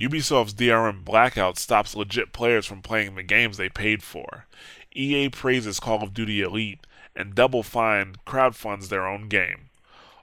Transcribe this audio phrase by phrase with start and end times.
[0.00, 4.46] Ubisoft's DRM blackout stops legit players from playing the games they paid for.
[4.96, 6.80] EA praises Call of Duty Elite,
[7.14, 9.68] and Double Fine crowdfunds their own game.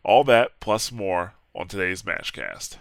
[0.04, 2.78] All that plus more on today's Mashcast.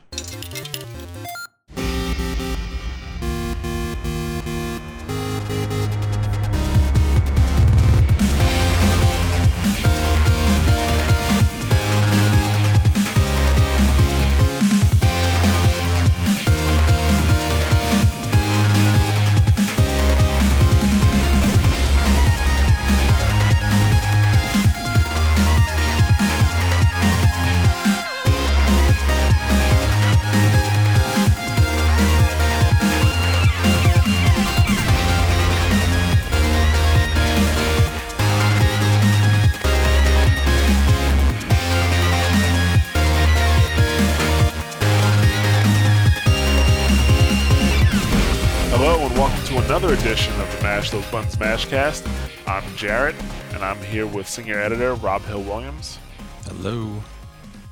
[50.77, 52.47] Edition of the Mash Those Buttons Mashcast.
[52.47, 53.15] I'm Jarrett,
[53.53, 55.99] and I'm here with senior editor Rob Hill Williams,
[56.45, 57.03] Hello.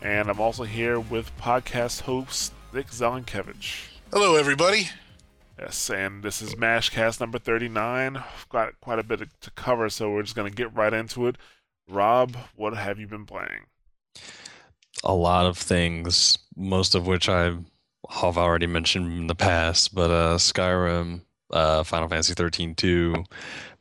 [0.00, 3.88] and I'm also here with podcast host Nick Zelenkevich.
[4.10, 4.88] Hello, everybody.
[5.58, 8.14] Yes, and this is Mashcast number 39.
[8.14, 11.26] We've got quite a bit to cover, so we're just going to get right into
[11.26, 11.36] it.
[11.88, 13.66] Rob, what have you been playing?
[15.02, 17.56] A lot of things, most of which I
[18.10, 21.20] have already mentioned in the past, but uh, Skyrim,
[21.54, 23.24] uh, Final Fantasy 13 2,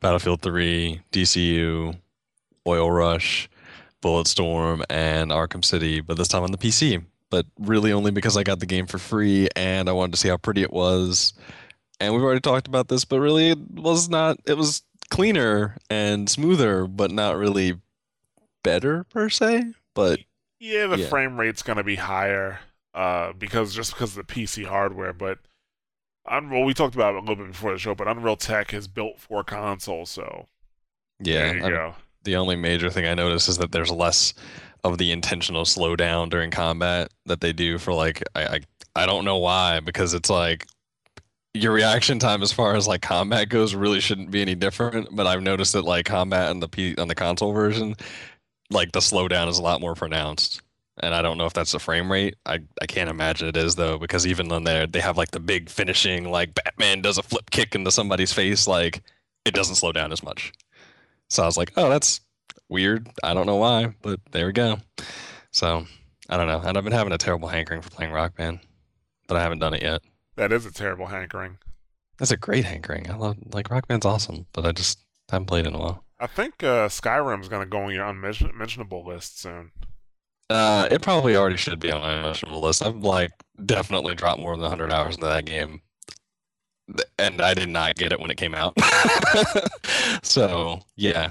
[0.00, 1.96] Battlefield 3, DCU,
[2.66, 3.50] Oil Rush,
[4.02, 7.04] Bulletstorm, and Arkham City, but this time on the PC.
[7.30, 10.28] But really only because I got the game for free and I wanted to see
[10.28, 11.32] how pretty it was.
[12.00, 16.30] And we've already talked about this, but really it was not, it was cleaner and
[16.30, 17.80] smoother, but not really
[18.62, 19.72] better per se.
[19.94, 20.20] But
[20.60, 21.08] Yeah, the Yeah.
[21.08, 22.60] frame rate's going to be higher
[22.94, 25.38] uh, because just because of the PC hardware, but
[26.26, 28.88] Unreal, we talked about it a little bit before the show, but Unreal Tech has
[28.88, 30.46] built for console, so
[31.20, 31.94] yeah, there you go.
[32.24, 34.32] the only major thing I notice is that there's less
[34.82, 38.60] of the intentional slowdown during combat that they do for like I, I
[38.96, 40.66] I don't know why because it's like
[41.54, 45.26] your reaction time as far as like combat goes really shouldn't be any different but
[45.26, 47.94] I've noticed that like combat on the P on the console version
[48.70, 50.60] like the slowdown is a lot more pronounced
[51.02, 53.74] and I don't know if that's the frame rate I I can't imagine it is
[53.74, 57.22] though because even on there they have like the big finishing like Batman does a
[57.22, 59.02] flip kick into somebody's face like
[59.44, 60.52] it doesn't slow down as much
[61.28, 62.20] so I was like, oh, that's
[62.68, 63.08] weird.
[63.22, 64.78] I don't know why, but there we go.
[65.50, 65.86] So
[66.28, 66.60] I don't know.
[66.60, 68.60] And I've been having a terrible hankering for playing Rock Band,
[69.26, 70.02] but I haven't done it yet.
[70.36, 71.58] That is a terrible hankering.
[72.18, 73.10] That's a great hankering.
[73.10, 76.04] I love like Rock Band's awesome, but I just haven't played in a while.
[76.20, 79.72] I think uh, Skyrim's going to go on your unmentionable list soon.
[80.50, 82.84] Uh, it probably already should be on my emotional list.
[82.84, 83.32] I've like
[83.64, 85.80] definitely dropped more than 100 hours into that game,
[87.18, 88.76] and I did not get it when it came out.
[90.22, 91.30] so yeah,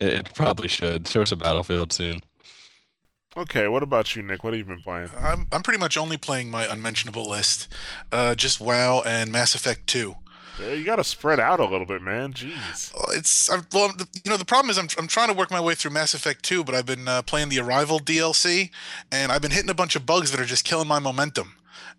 [0.00, 1.08] it, it probably should.
[1.08, 2.20] Show us a Battlefield soon.
[3.34, 4.44] Okay, what about you, Nick?
[4.44, 5.08] What have you been playing?
[5.18, 7.72] I'm I'm pretty much only playing my unmentionable list,
[8.12, 10.14] uh, just WoW and Mass Effect 2.
[10.70, 12.32] You got to spread out a little bit, man.
[12.32, 12.94] Jeez.
[12.94, 15.50] Well, It's I'm, well, the, you know, the problem is I'm I'm trying to work
[15.50, 18.70] my way through Mass Effect 2, but I've been uh, playing the Arrival DLC,
[19.10, 21.54] and I've been hitting a bunch of bugs that are just killing my momentum.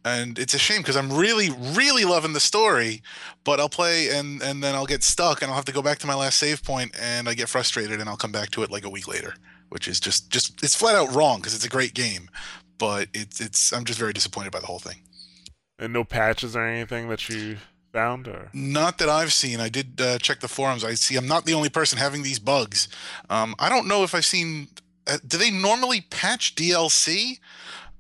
[0.06, 3.02] And it's a shame because I'm really, really loving the story,
[3.46, 6.00] but I'll play and and then I'll get stuck and I'll have to go back
[6.00, 8.72] to my last save point and I get frustrated and I'll come back to it
[8.72, 9.36] like a week later,
[9.70, 12.30] which is just just it's flat out wrong because it's a great game,
[12.78, 14.98] but it's it's I'm just very disappointed by the whole thing.
[15.80, 17.58] And no patches or anything that you
[18.54, 19.60] Not that I've seen.
[19.60, 20.84] I did uh, check the forums.
[20.84, 22.88] I see I'm not the only person having these bugs.
[23.30, 24.68] Um, I don't know if I've seen.
[25.06, 27.40] Uh, do they normally patch DLC?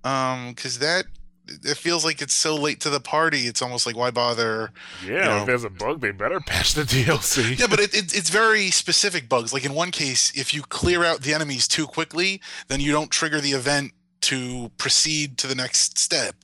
[0.01, 1.05] Because that
[1.45, 3.41] it feels like it's so late to the party.
[3.41, 4.71] It's almost like why bother?
[5.05, 5.37] Yeah, know.
[5.41, 7.57] if there's a bug, they better patch the DLC.
[7.63, 9.53] Yeah, but it, it, it's very specific bugs.
[9.53, 13.11] Like in one case, if you clear out the enemies too quickly, then you don't
[13.11, 16.35] trigger the event to proceed to the next step.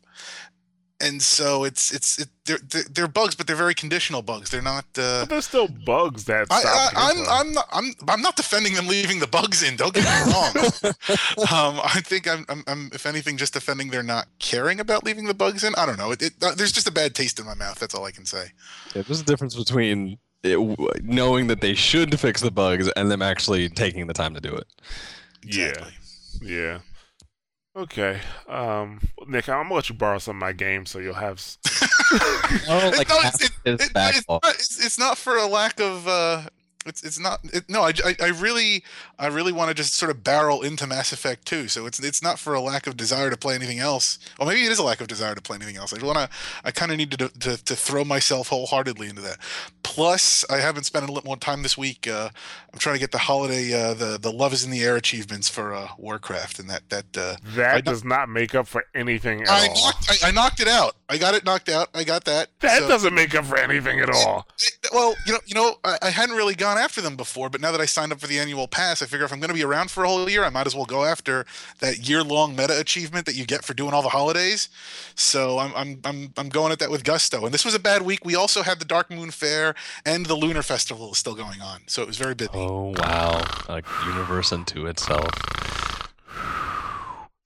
[1.02, 4.50] And so it's it's it, they're, they're they're bugs, but they're very conditional bugs.
[4.50, 4.84] They're not.
[4.98, 7.18] Uh, But there's still bugs that I, stop I, I'm.
[7.30, 9.78] I'm not I'm I'm not defending them leaving the bugs in.
[9.78, 10.56] Don't get me wrong.
[11.78, 15.26] um, I think I'm, I'm I'm if anything just defending they're not caring about leaving
[15.26, 15.74] the bugs in.
[15.76, 16.12] I don't know.
[16.12, 17.80] It, it uh, there's just a bad taste in my mouth.
[17.80, 18.52] That's all I can say.
[18.94, 23.22] Yeah, there's a difference between it, knowing that they should fix the bugs and them
[23.22, 24.68] actually taking the time to do it.
[25.44, 25.94] Exactly.
[26.42, 26.80] Yeah.
[27.76, 28.20] Okay.
[28.48, 31.42] Um, Nick, I'm gonna let you borrow some of my games so you'll have.
[32.68, 33.94] Oh, like no, it's, it, it- it's,
[34.28, 36.42] not, it's, it's not for a lack of uh,
[36.90, 37.84] It's it's not it, no.
[37.84, 38.84] I, I, I really
[39.18, 41.68] I really want to just sort of barrel into Mass Effect 2.
[41.70, 44.20] So it's it's not for a lack of desire to play anything else.
[44.40, 45.94] or maybe it is a lack of desire to play anything else.
[45.94, 46.30] I want to
[46.66, 49.38] I kind of need to, to to throw myself wholeheartedly into that.
[49.84, 52.08] Plus, I haven't spent a little more time this week.
[52.08, 52.30] Uh,
[52.74, 55.48] I'm trying to get the holiday uh, the the Love is in the Air achievements
[55.50, 59.44] for uh, Warcraft, and that that uh, That I does not make up for anything
[59.44, 59.76] at I all.
[59.86, 60.96] knocked, I, I knocked it out.
[61.08, 61.90] I got it knocked out.
[61.94, 62.50] I got that.
[62.60, 64.48] that So- doesn't make up for anything at all.
[64.94, 67.72] well, you know, you know, I, I hadn't really gone after them before, but now
[67.72, 69.64] that I signed up for the annual pass, I figure if I'm going to be
[69.64, 71.46] around for a whole year, I might as well go after
[71.80, 74.70] that year-long meta achievement that you get for doing all the holidays.
[75.16, 77.46] So I'm I'm I'm I'm going at that with gusto.
[77.46, 78.26] And this was a bad week.
[78.26, 82.02] We also had the Darkmoon Faire and the Lunar Festival is still going on, so
[82.02, 82.52] it was very busy.
[82.54, 85.89] Oh wow, a universe unto itself.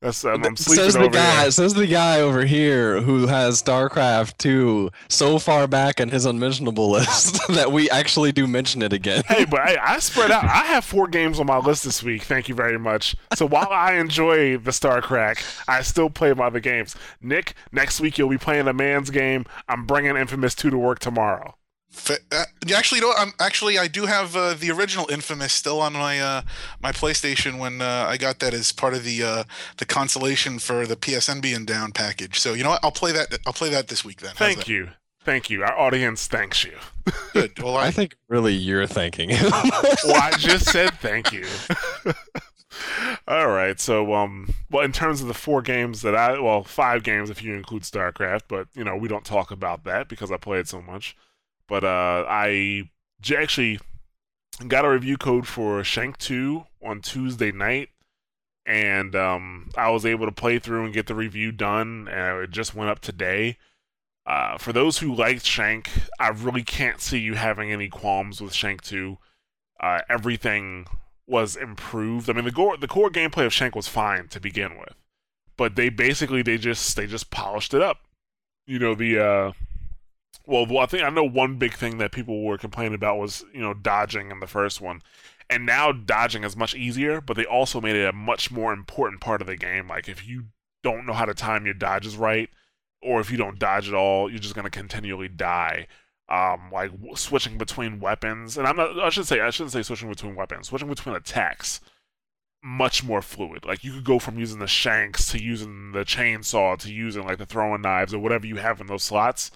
[0.03, 1.41] That's um, I'm sleeping says the over guy.
[1.44, 1.51] here.
[1.51, 6.89] Says the guy over here who has StarCraft 2 so far back in his unmentionable
[6.91, 9.23] list that we actually do mention it again.
[9.27, 10.44] Hey, but I, I spread out.
[10.44, 12.23] I have four games on my list this week.
[12.23, 13.15] Thank you very much.
[13.35, 16.97] So while I enjoy the StarCraft, I still play my other games.
[17.21, 19.45] Nick, next week you'll be playing a man's game.
[19.69, 21.55] I'm bringing Infamous 2 to work tomorrow.
[21.93, 22.45] Fa- uh,
[22.75, 23.19] actually, you know, what?
[23.19, 26.41] I'm actually I do have uh, the original Infamous still on my uh,
[26.81, 29.43] my PlayStation when uh, I got that as part of the uh,
[29.77, 32.39] the consolation for the PSN being down package.
[32.39, 32.83] So you know what?
[32.83, 33.37] I'll play that.
[33.45, 34.31] I'll play that this week then.
[34.31, 34.67] How's Thank that?
[34.67, 34.89] you.
[35.23, 35.63] Thank you.
[35.63, 36.77] Our audience thanks you.
[37.33, 37.61] Good.
[37.61, 39.51] Well, I, I think really you're thanking him.
[40.03, 41.45] Well, I just said thank you.
[43.27, 43.79] All right.
[43.79, 47.43] So, um, well, in terms of the four games that I, well, five games if
[47.43, 50.67] you include StarCraft, but you know we don't talk about that because I play it
[50.67, 51.15] so much.
[51.68, 52.89] But uh, I
[53.21, 53.80] j- actually
[54.68, 57.89] got a review code for Shank 2 on Tuesday night,
[58.65, 62.51] and um, I was able to play through and get the review done, and it
[62.51, 63.57] just went up today.
[64.25, 65.89] Uh, for those who liked Shank,
[66.19, 69.18] I really can't see you having any qualms with Shank 2.
[69.81, 70.88] Uh, everything
[71.27, 72.30] was improved.
[72.30, 74.95] I mean, the core the core gameplay of Shank was fine to begin with,
[75.57, 78.00] but they basically they just they just polished it up.
[78.65, 79.51] You know the uh,
[80.45, 83.61] well, I think I know one big thing that people were complaining about was you
[83.61, 85.01] know dodging in the first one,
[85.49, 87.21] and now dodging is much easier.
[87.21, 89.87] But they also made it a much more important part of the game.
[89.87, 90.45] Like if you
[90.83, 92.49] don't know how to time your dodges right,
[93.01, 95.87] or if you don't dodge at all, you're just gonna continually die.
[96.29, 98.99] Um, like switching between weapons, and I'm not.
[98.99, 100.67] I should say I shouldn't say switching between weapons.
[100.67, 101.79] Switching between attacks,
[102.63, 103.65] much more fluid.
[103.65, 107.37] Like you could go from using the shanks to using the chainsaw to using like
[107.37, 109.51] the throwing knives or whatever you have in those slots,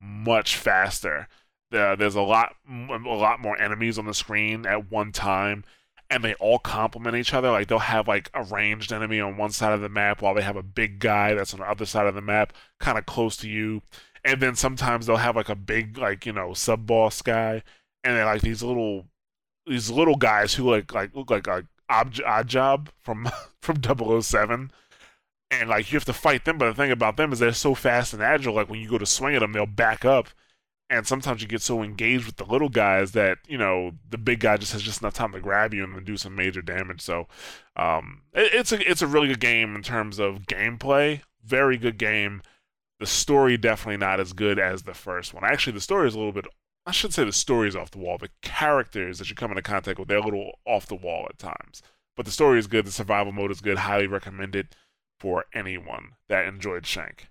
[0.00, 1.28] much faster.
[1.72, 5.64] Uh, there's a lot, a lot more enemies on the screen at one time,
[6.08, 7.50] and they all complement each other.
[7.50, 10.42] Like they'll have like a ranged enemy on one side of the map while they
[10.42, 13.36] have a big guy that's on the other side of the map, kind of close
[13.38, 13.82] to you.
[14.24, 17.62] And then sometimes they'll have like a big, like you know, sub boss guy,
[18.04, 19.06] and they're like these little,
[19.66, 23.28] these little guys who like like look like like Ob- Oddjob from
[23.62, 23.80] from
[24.22, 24.70] 007
[25.50, 26.58] and like you have to fight them.
[26.58, 28.54] But the thing about them is they're so fast and agile.
[28.54, 30.28] Like when you go to swing at them, they'll back up,
[30.90, 34.40] and sometimes you get so engaged with the little guys that you know the big
[34.40, 37.00] guy just has just enough time to grab you and then do some major damage.
[37.00, 37.28] So,
[37.76, 41.22] um, it, it's a it's a really good game in terms of gameplay.
[41.44, 42.42] Very good game.
[42.98, 45.44] The story definitely not as good as the first one.
[45.44, 46.46] Actually, the story is a little bit.
[46.86, 48.16] I should say the story is off the wall.
[48.16, 51.38] The characters that you come into contact with, they're a little off the wall at
[51.38, 51.82] times.
[52.16, 52.86] But the story is good.
[52.86, 53.76] The survival mode is good.
[53.76, 54.74] Highly recommend it
[55.18, 57.28] for anyone that enjoyed Shank.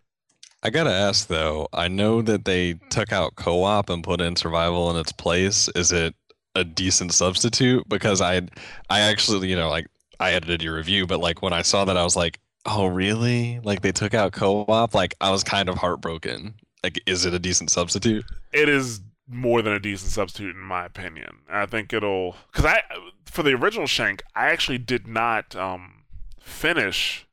[0.63, 1.67] I gotta ask though.
[1.73, 5.69] I know that they took out co-op and put in survival in its place.
[5.75, 6.15] Is it
[6.55, 7.87] a decent substitute?
[7.87, 8.41] Because I,
[8.89, 9.87] I actually, you know, like
[10.19, 13.59] I edited your review, but like when I saw that, I was like, oh really?
[13.63, 14.95] Like they took out co-op?
[14.95, 16.55] Like I was kind of heartbroken.
[16.83, 18.25] Like, is it a decent substitute?
[18.51, 21.37] It is more than a decent substitute in my opinion.
[21.49, 22.83] I think it'll because I
[23.25, 26.03] for the original Shank, I actually did not um,
[26.39, 27.24] finish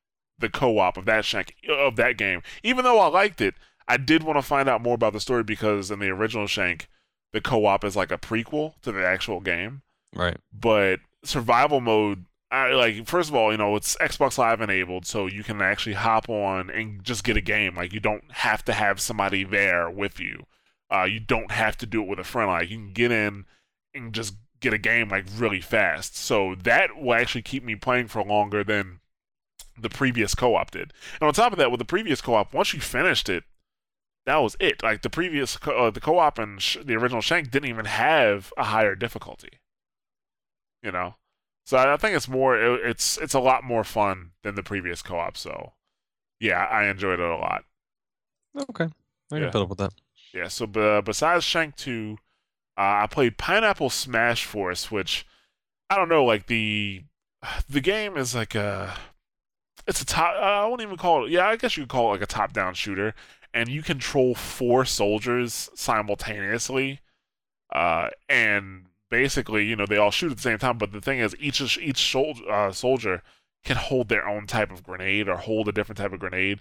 [0.43, 2.43] the co-op of that Shank of that game.
[2.63, 3.55] Even though I liked it,
[3.89, 6.89] I did want to find out more about the story because in the original Shank,
[7.33, 9.83] the co-op is like a prequel to the actual game.
[10.15, 10.37] Right.
[10.53, 15.27] but survival mode I, like first of all you know it's xbox live enabled so
[15.27, 18.75] you can actually hop on and just get a game like you don't have to
[18.75, 20.45] have somebody there with you
[20.93, 23.47] uh, you don't have to do it with a friend like you can get in
[23.95, 28.07] and just get a game like really fast so that will actually keep me playing
[28.07, 29.01] for longer than
[29.79, 32.81] the previous co-op did and on top of that with the previous co-op once you
[32.81, 33.45] finished it
[34.27, 37.51] that was it like the previous co- uh, the co-op and sh- the original shank
[37.51, 39.59] didn't even have a higher difficulty
[40.83, 41.15] you know.
[41.65, 44.65] So I I think it's more it, it's it's a lot more fun than the
[44.65, 45.37] previous co-op.
[45.37, 45.75] So
[46.41, 47.65] yeah, I enjoyed it a lot.
[48.71, 48.85] Okay.
[48.85, 48.89] I
[49.31, 49.51] can Yeah.
[49.51, 49.93] put up with that.
[50.35, 50.49] Yeah.
[50.49, 52.19] So b- besides Shank Two,
[52.77, 55.25] Uh, I played Pineapple Smash Force, which
[55.91, 57.05] I don't know, like the
[57.69, 58.97] the game is like a
[59.87, 60.35] it's a top.
[60.37, 61.31] I won't even call it.
[61.31, 63.15] Yeah, I guess you could call it like a top-down shooter,
[63.53, 67.01] and you control four soldiers simultaneously,
[67.75, 70.79] uh, and basically, you know, they all shoot at the same time.
[70.79, 73.23] But the thing is, each each soldier, uh, soldier
[73.65, 76.61] can hold their own type of grenade or hold a different type of grenade,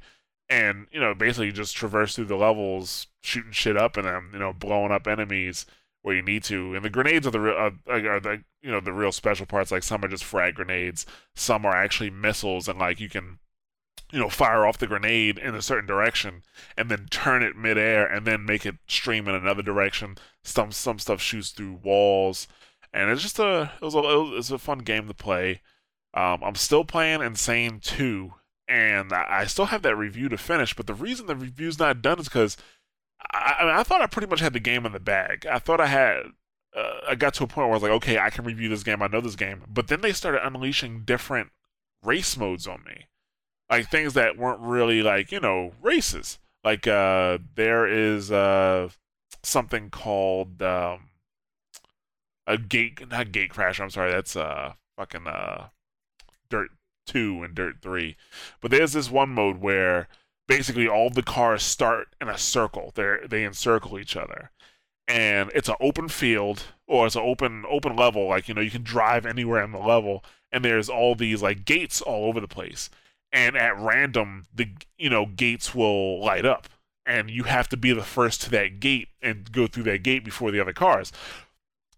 [0.49, 4.39] and you know, basically just traverse through the levels, shooting shit up and then you
[4.39, 5.65] know, blowing up enemies
[6.01, 6.75] where you need to.
[6.75, 9.71] And the grenades are the real, uh, are the you know the real special parts.
[9.71, 11.05] Like some are just frag grenades,
[11.35, 13.39] some are actually missiles, and like you can
[14.11, 16.43] you know fire off the grenade in a certain direction
[16.77, 20.17] and then turn it midair and then make it stream in another direction.
[20.43, 22.47] Some some stuff shoots through walls,
[22.93, 25.61] and it's just a it was a it was a fun game to play.
[26.13, 28.33] Um, I'm still playing Insane 2,
[28.67, 30.75] and I still have that review to finish.
[30.75, 32.57] But the reason the review's not done is because
[33.33, 35.45] I, I, thought I pretty much had the game in the bag.
[35.45, 36.17] I thought I had.
[36.75, 38.83] Uh, I got to a point where I was like, okay, I can review this
[38.83, 39.01] game.
[39.01, 39.63] I know this game.
[39.67, 41.49] But then they started unleashing different
[42.01, 43.07] race modes on me,
[43.69, 46.39] like things that weren't really like you know races.
[46.63, 48.89] Like uh, there is uh,
[49.43, 51.09] something called um,
[52.47, 53.79] a gate, not gate crash.
[53.79, 55.67] I'm sorry, that's uh fucking uh,
[56.49, 56.69] Dirt
[57.05, 58.15] Two and Dirt Three.
[58.61, 60.07] But there's this one mode where
[60.51, 62.91] basically all the cars start in a circle.
[62.95, 64.51] They they encircle each other,
[65.07, 68.27] and it's an open field or it's an open open level.
[68.27, 71.65] Like you know, you can drive anywhere in the level, and there's all these like
[71.65, 72.89] gates all over the place.
[73.31, 74.67] And at random, the
[74.97, 76.67] you know gates will light up,
[77.05, 80.25] and you have to be the first to that gate and go through that gate
[80.25, 81.13] before the other cars.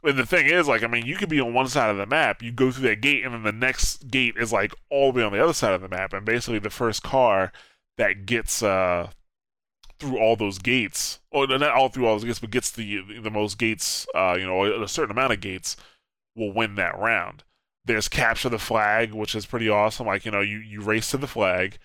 [0.03, 2.05] And the thing is, like, I mean, you could be on one side of the
[2.05, 5.19] map, you go through that gate, and then the next gate is like all the
[5.19, 7.51] way on the other side of the map, and basically the first car
[7.97, 9.09] that gets uh,
[9.99, 13.31] through all those gates, or not all through all those gates, but gets the the
[13.31, 15.77] most gates, uh, you know, a certain amount of gates,
[16.35, 17.43] will win that round.
[17.85, 20.07] There's capture the flag, which is pretty awesome.
[20.07, 21.77] Like you know, you you race to the flag,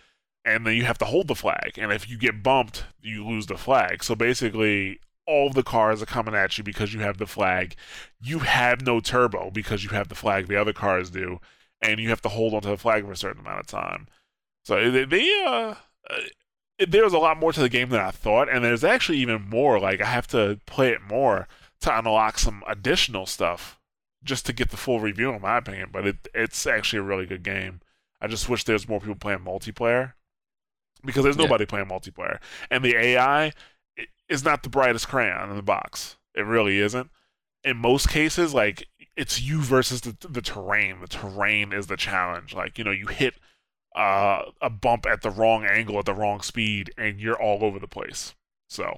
[0.44, 3.46] and then you have to hold the flag, and if you get bumped, you lose
[3.46, 4.02] the flag.
[4.02, 7.76] So basically, all the cars are coming at you because you have the flag.
[8.20, 10.48] You have no turbo because you have the flag.
[10.48, 11.40] The other cars do,
[11.82, 14.08] and you have to hold onto the flag for a certain amount of time.
[14.64, 15.74] So they, they uh,
[16.08, 16.20] uh,
[16.86, 19.80] there's a lot more to the game than I thought, and there's actually even more.
[19.80, 21.48] Like I have to play it more
[21.80, 23.78] to unlock some additional stuff
[24.22, 25.90] just to get the full review, in my opinion.
[25.92, 27.80] But it it's actually a really good game.
[28.20, 30.12] I just wish there's more people playing multiplayer
[31.04, 31.68] because there's nobody yeah.
[31.68, 32.38] playing multiplayer,
[32.70, 33.52] and the AI
[34.28, 36.16] is not the brightest crayon in the box.
[36.34, 37.10] It really isn't.
[37.64, 38.86] In most cases, like
[39.16, 41.00] it's you versus the the terrain.
[41.00, 42.54] The terrain is the challenge.
[42.54, 43.34] Like you know, you hit
[43.98, 47.80] uh, a bump at the wrong angle at the wrong speed, and you're all over
[47.80, 48.34] the place.
[48.68, 48.96] So,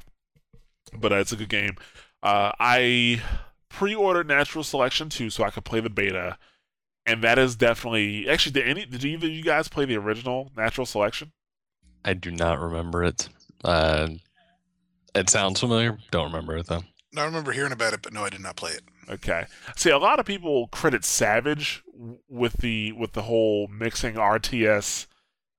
[0.95, 1.77] but uh, it's a good game.
[2.23, 3.23] Uh, I
[3.71, 6.37] pre-ordered Natural Selection 2 so I could play the beta,
[7.07, 8.53] and that is definitely actually.
[8.53, 11.33] Did any did either of you guys play the original Natural Selection?
[12.05, 13.29] I do not remember it.
[13.65, 14.09] Uh,
[15.15, 15.99] it sounds familiar.
[16.11, 16.85] Don't remember it though.
[17.17, 18.83] I remember hearing about it, but no, I did not play it.
[19.09, 19.47] Okay.
[19.77, 21.83] See, a lot of people credit Savage
[22.29, 25.07] with the with the whole mixing RTS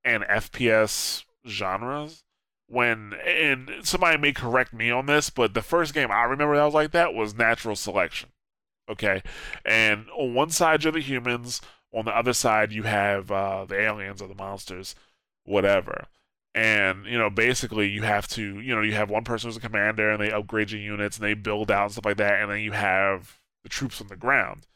[0.04, 2.24] and FPS genres.
[2.66, 6.64] When and somebody may correct me on this, but the first game I remember that
[6.64, 8.30] was like that was Natural Selection.
[8.88, 9.22] Okay,
[9.64, 11.60] and on one side you're the humans,
[11.92, 14.94] on the other side you have uh, the aliens or the monsters,
[15.44, 16.06] whatever
[16.54, 19.60] and you know basically you have to you know you have one person who's a
[19.60, 22.40] commander and they upgrade your units and they build out and stuff like that.
[22.42, 24.66] And then you have the troops on the ground.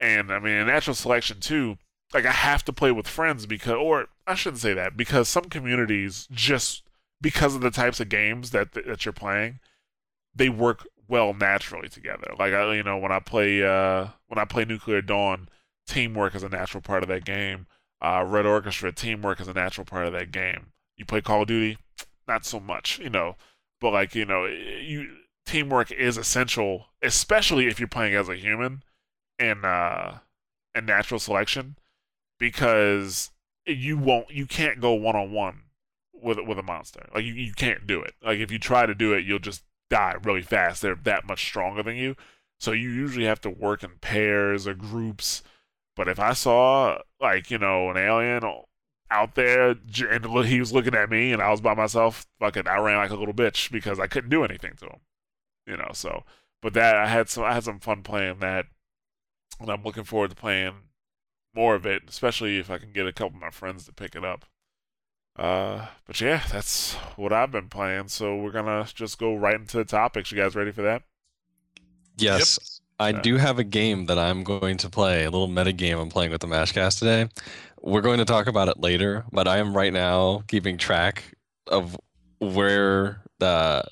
[0.00, 1.78] And i mean in natural selection too
[2.14, 5.44] like i have to play with friends because or i shouldn't say that because some
[5.44, 6.82] communities just
[7.20, 9.60] because of the types of games that that you're playing
[10.34, 12.32] they work well naturally together.
[12.38, 15.48] Like I, you know when i play uh when i play nuclear dawn
[15.86, 17.66] teamwork is a natural part of that game.
[18.00, 21.48] Uh, red orchestra teamwork is a natural part of that game you play Call of
[21.48, 21.78] Duty,
[22.28, 23.36] not so much, you know.
[23.80, 25.16] But like you know, you
[25.46, 28.84] teamwork is essential, especially if you're playing as a human
[29.38, 30.18] and uh
[30.74, 31.76] and natural selection,
[32.38, 33.30] because
[33.66, 35.62] you won't, you can't go one on one
[36.12, 37.08] with with a monster.
[37.14, 38.14] Like you, you can't do it.
[38.22, 40.82] Like if you try to do it, you'll just die really fast.
[40.82, 42.16] They're that much stronger than you.
[42.58, 45.42] So you usually have to work in pairs or groups.
[45.96, 48.44] But if I saw like, you know, an alien
[49.10, 49.70] out there
[50.10, 53.10] and he was looking at me and I was by myself, fucking I ran like
[53.10, 55.00] a little bitch because I couldn't do anything to him.
[55.66, 56.24] You know, so
[56.62, 58.66] but that I had some I had some fun playing that
[59.60, 60.74] and I'm looking forward to playing
[61.54, 64.14] more of it, especially if I can get a couple of my friends to pick
[64.16, 64.46] it up.
[65.36, 68.08] Uh, but yeah, that's what I've been playing.
[68.08, 70.30] So we're gonna just go right into the topics.
[70.32, 71.02] You guys ready for that?
[72.16, 73.22] Yes, I Yeah.
[73.22, 76.32] do have a game that I'm going to play, a little meta game I'm playing
[76.32, 77.28] with the Mashcast today.
[77.82, 81.24] We're going to talk about it later, but I am right now keeping track
[81.66, 81.96] of
[82.38, 83.84] where the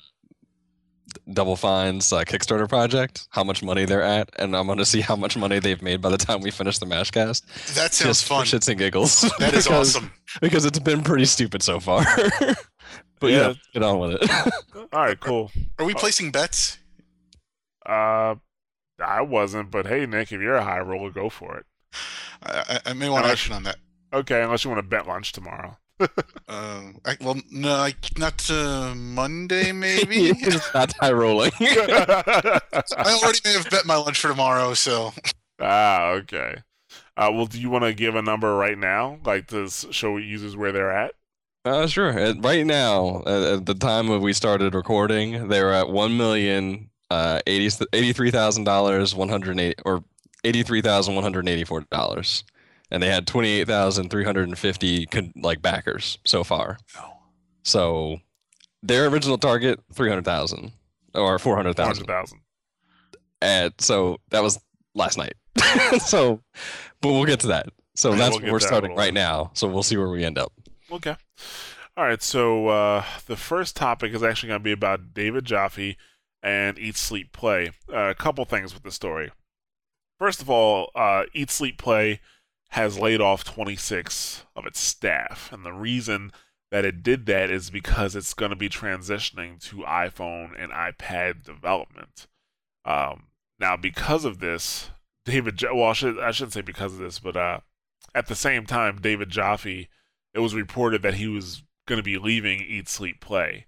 [1.33, 5.01] Double Fine's uh, Kickstarter project, how much money they're at, and I'm going to see
[5.01, 7.45] how much money they've made by the time we finish the Mashcast.
[7.75, 8.45] That sounds just fun.
[8.45, 9.21] shits and giggles.
[9.39, 10.11] That is because, awesome.
[10.41, 12.03] Because it's been pretty stupid so far.
[13.19, 13.47] but Yeah.
[13.49, 14.29] yeah, get on with it.
[14.93, 15.51] All right, cool.
[15.79, 16.77] Are we placing bets?
[17.85, 18.35] Uh,
[19.03, 21.65] I wasn't, but hey, Nick, if you're a high roller, go for it.
[22.43, 23.77] I, I, I may want Uh, action on that.
[24.13, 25.77] Okay, unless you want to bet lunch tomorrow.
[25.99, 26.07] Uh,
[27.05, 30.29] I, well, no, I, not uh, Monday, maybe.
[30.29, 31.51] it's not high rolling.
[31.59, 32.59] I
[33.21, 35.11] already may have bet my lunch for tomorrow, so
[35.59, 36.55] ah, okay.
[37.17, 40.55] Uh, well, do you want to give a number right now, like to show users
[40.55, 41.11] where they're at?
[41.65, 42.17] Uh, sure.
[42.17, 46.15] Uh, right now, uh, at the time of we started recording, they were at one
[46.15, 50.03] million uh, eighty eighty-three thousand dollars, one hundred eight or
[50.43, 52.43] eighty-three thousand one hundred eighty-four dollars,
[52.91, 56.77] and they had twenty-eight thousand three hundred and fifty con- like backers so far.
[57.63, 58.17] So
[58.81, 60.71] their original target three hundred thousand
[61.15, 62.05] or 400,000.
[62.05, 62.39] 400,000.
[63.41, 64.59] and so that was
[64.93, 65.33] last night.
[65.99, 66.41] so,
[67.01, 67.69] but we'll get to that.
[67.95, 69.51] So Yeah, that's we'll what we're that starting right now.
[69.53, 70.53] So we'll see where we end up.
[70.91, 71.15] Okay.
[71.97, 72.21] All right.
[72.21, 75.97] So uh, the first topic is actually going to be about David Jaffe
[76.41, 77.71] and Eat Sleep Play.
[77.91, 79.31] Uh, a couple things with the story.
[80.19, 82.19] First of all, uh, Eat Sleep Play
[82.71, 86.31] has laid off 26 of its staff, and the reason
[86.71, 91.43] that it did that is because it's going to be transitioning to iPhone and iPad
[91.43, 92.27] development.
[92.85, 93.27] Um,
[93.59, 94.91] now, because of this,
[95.25, 97.61] David, Ja- well, I, should, I shouldn't say because of this, but uh,
[98.13, 99.89] at the same time, David Jaffe
[100.33, 103.65] it was reported that he was going to be leaving Eat Sleep Play.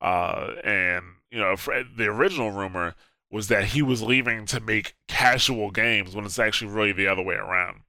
[0.00, 2.94] Uh, and, you know, the original rumor
[3.34, 7.20] was that he was leaving to make casual games when it's actually really the other
[7.22, 7.80] way around.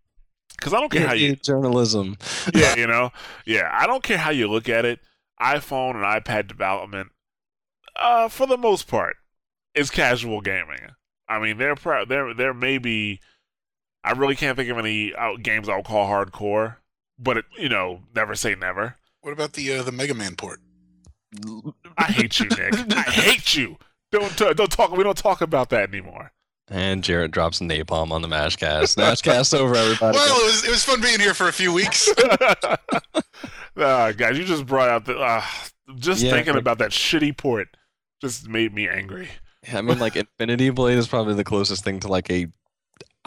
[0.57, 2.17] Because I don't care how you, journalism.
[2.55, 3.11] yeah, you know,
[3.45, 5.01] yeah, I don't care how you look at it.
[5.39, 7.11] iPhone and iPad development,
[7.95, 9.17] uh, for the most part,
[9.75, 10.79] is casual gaming.
[11.29, 13.19] I mean, there, pro- there, there may be.
[14.03, 16.77] I really can't think of any out games I'll call hardcore,
[17.19, 18.95] but it, you know, never say never.
[19.21, 20.59] What about the uh, the Mega Man port?
[21.99, 22.73] I hate you, Nick.
[22.95, 23.77] I hate you.
[24.19, 24.91] Don't t- don't talk.
[24.91, 26.31] We don't talk about that anymore.
[26.67, 28.97] And Jarrett drops napalm on the Mashcast.
[28.97, 30.17] Mashcast over, everybody.
[30.17, 32.09] Well, it was it was fun being here for a few weeks.
[33.77, 35.17] Ah, guys, you just brought out the.
[35.19, 35.43] Uh,
[35.95, 37.67] just Yeah, thinking but- about that shitty port
[38.21, 39.27] just made me angry.
[39.73, 42.47] I mean, like Infinity Blade is probably the closest thing to like a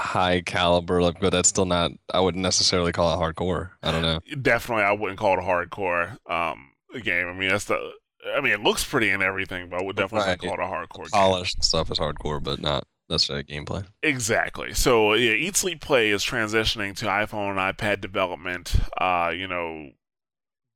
[0.01, 1.91] high caliber, like, but that's still not.
[2.15, 3.73] I wouldn't necessarily call it hardcore.
[3.83, 4.21] I don't know.
[4.41, 6.71] Definitely, I wouldn't call it a hardcore um
[7.03, 7.27] game.
[7.29, 7.91] I mean, that's the.
[8.37, 10.39] I mean, it looks pretty and everything, but I would definitely Right.
[10.39, 11.11] call it a hardcore game.
[11.13, 13.87] Polished stuff is hardcore, but not necessarily gameplay.
[14.03, 14.75] Exactly.
[14.75, 18.75] So yeah, Eat Sleep Play is transitioning to iPhone and iPad development.
[19.01, 19.91] Uh, you know,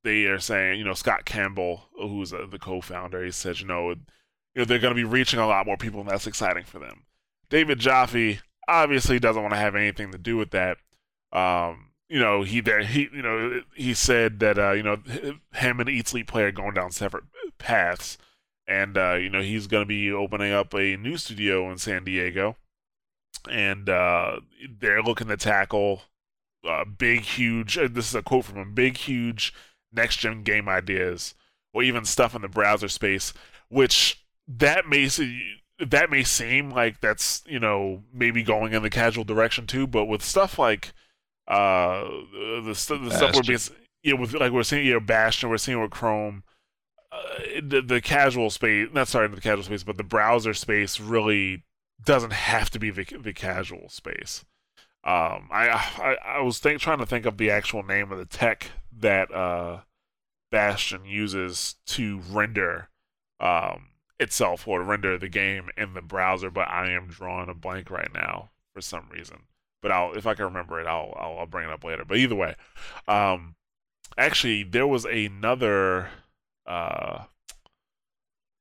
[0.04, 3.96] they are saying, you know, Scott Campbell, who's the co-founder, he says, you know, you
[4.56, 7.04] know, they're going to be reaching a lot more people, and that's exciting for them.
[7.50, 10.78] David Jaffe obviously doesn't want to have anything to do with that.
[11.32, 14.98] Um, you know, he there he you know he said that uh, you know
[15.54, 17.24] him and Eat Sleep Play are going down separate
[17.56, 18.18] paths,
[18.66, 22.04] and uh, you know he's going to be opening up a new studio in San
[22.04, 22.58] Diego,
[23.50, 24.40] and uh,
[24.78, 26.02] they're looking to tackle
[26.68, 27.78] uh, big, huge.
[27.78, 29.54] uh, This is a quote from him: big, huge
[29.90, 31.32] next gen game ideas,
[31.72, 33.32] or even stuff in the browser space,
[33.70, 35.08] which that may
[35.78, 40.04] that may seem like that's you know maybe going in the casual direction too, but
[40.04, 40.92] with stuff like
[41.48, 42.04] uh
[42.64, 43.58] the, st- the stuff we're being
[44.02, 46.44] yeah with like we're seeing you know Bastion, we're seeing with Chrome.
[47.10, 51.62] Uh, the, the casual space, not sorry, the casual space, but the browser space really
[52.02, 54.46] doesn't have to be the, the casual space.
[55.04, 58.24] Um, I I, I was think, trying to think of the actual name of the
[58.24, 59.80] tech that uh,
[60.50, 62.88] Bastion uses to render
[63.40, 63.88] um,
[64.20, 67.90] itself or to render the game in the browser, but I am drawing a blank
[67.90, 69.42] right now for some reason.
[69.82, 72.04] But I'll if I can remember it, I'll I'll, I'll bring it up later.
[72.06, 72.54] But either way,
[73.08, 73.56] um,
[74.18, 76.10] actually there was another
[76.66, 77.24] uh,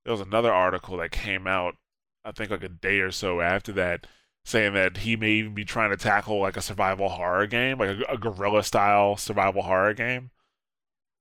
[0.04, 1.76] there was another article that came out
[2.24, 4.06] I think like a day or so after that,
[4.46, 7.90] saying that he may even be trying to tackle like a survival horror game, like
[7.98, 10.30] a, a guerrilla style survival horror game.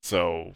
[0.03, 0.55] So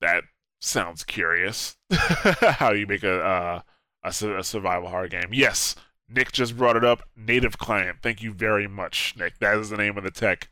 [0.00, 0.24] that
[0.60, 1.76] sounds curious.
[1.92, 3.62] How you make a, uh,
[4.04, 5.30] a a survival horror game?
[5.32, 5.76] Yes,
[6.08, 7.02] Nick just brought it up.
[7.16, 7.98] Native client.
[8.02, 9.38] Thank you very much, Nick.
[9.38, 10.48] That is the name of the tech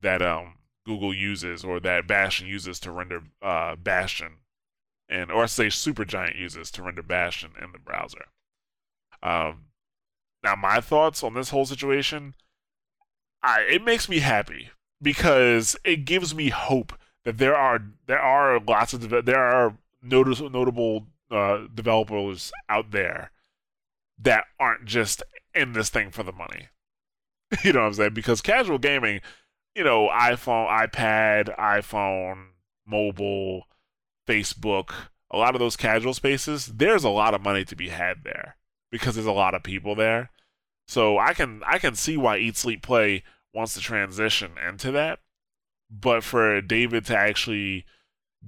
[0.00, 4.38] that um Google uses or that Bastion uses to render uh Bastion,
[5.08, 8.26] and or say Supergiant uses to render Bastion in the browser.
[9.22, 9.66] Um,
[10.42, 12.34] Now, my thoughts on this whole situation,
[13.42, 16.92] I it makes me happy because it gives me hope
[17.24, 23.30] that there are there are lots of there are notice, notable uh, developers out there
[24.22, 25.22] that aren't just
[25.54, 26.68] in this thing for the money.
[27.64, 28.14] you know what I'm saying?
[28.14, 29.20] Because casual gaming,
[29.74, 32.46] you know, iPhone, iPad, iPhone,
[32.86, 33.64] mobile,
[34.26, 34.92] Facebook,
[35.30, 38.56] a lot of those casual spaces, there's a lot of money to be had there
[38.90, 40.30] because there's a lot of people there.
[40.86, 43.22] So I can I can see why Eat Sleep Play
[43.54, 45.20] wants to transition into that.
[45.90, 47.86] But for David to actually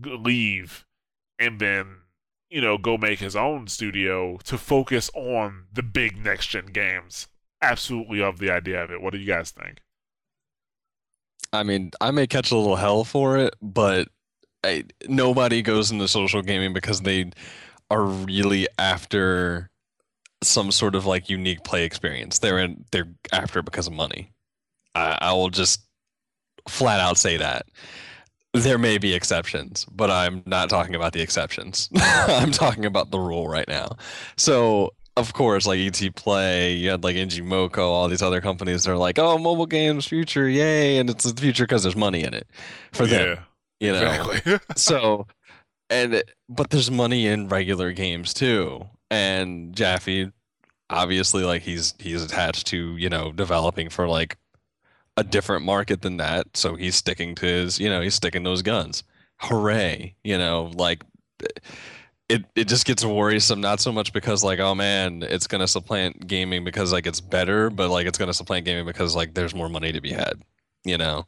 [0.02, 0.84] leave
[1.38, 1.98] and then
[2.54, 7.26] you know go make his own studio to focus on the big next gen games,
[7.60, 9.02] absolutely love the idea of it.
[9.02, 9.80] What do you guys think?
[11.52, 14.08] I mean, I may catch a little hell for it, but
[14.62, 17.32] I, nobody goes into social gaming because they
[17.90, 19.70] are really after
[20.40, 22.38] some sort of like unique play experience.
[22.38, 24.32] They're in, they're after it because of money.
[24.94, 25.80] I, I will just
[26.68, 27.66] flat out say that.
[28.54, 31.90] There may be exceptions, but I'm not talking about the exceptions.
[31.96, 33.96] I'm talking about the rule right now.
[34.36, 38.84] So of course, like ET Play, you had like ngmoco, all these other companies.
[38.84, 42.34] They're like, "Oh, mobile games future, yay!" And it's the future because there's money in
[42.34, 42.48] it
[42.92, 43.38] for them.
[43.80, 44.58] You know, exactly.
[44.76, 45.26] so
[45.90, 48.86] and but there's money in regular games too.
[49.10, 50.30] And Jaffe,
[50.90, 54.36] obviously, like he's he's attached to you know developing for like
[55.16, 56.56] a different market than that.
[56.56, 59.04] So he's sticking to his, you know, he's sticking those guns.
[59.38, 60.14] Hooray!
[60.24, 61.02] You know, like
[62.28, 65.68] it it just gets worrisome not so much because like oh man it's going to
[65.68, 69.34] supplant gaming because like it's better but like it's going to supplant gaming because like
[69.34, 70.42] there's more money to be had
[70.84, 71.26] you know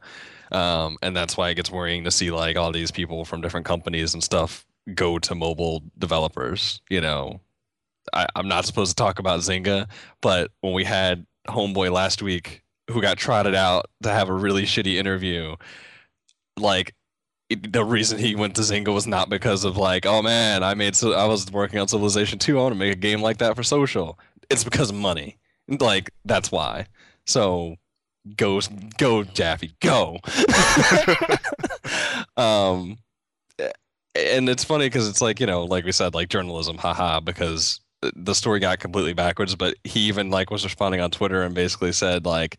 [0.52, 3.66] um, and that's why it gets worrying to see like all these people from different
[3.66, 7.40] companies and stuff go to mobile developers you know
[8.14, 9.88] I, i'm not supposed to talk about zynga
[10.22, 14.64] but when we had homeboy last week who got trotted out to have a really
[14.64, 15.56] shitty interview
[16.58, 16.94] like
[17.48, 20.96] the reason he went to Zynga was not because of like, oh man, I made
[20.96, 22.58] so I was working on Civilization 2.
[22.58, 24.18] I want to make a game like that for social.
[24.50, 25.38] It's because of money.
[25.68, 26.86] Like that's why.
[27.24, 27.76] So
[28.36, 28.60] go
[28.98, 30.18] go Jaffe, go.
[32.36, 32.98] um
[34.14, 37.80] and it's funny because it's like, you know, like we said, like journalism, haha, because
[38.14, 41.92] the story got completely backwards, but he even like was responding on Twitter and basically
[41.92, 42.58] said like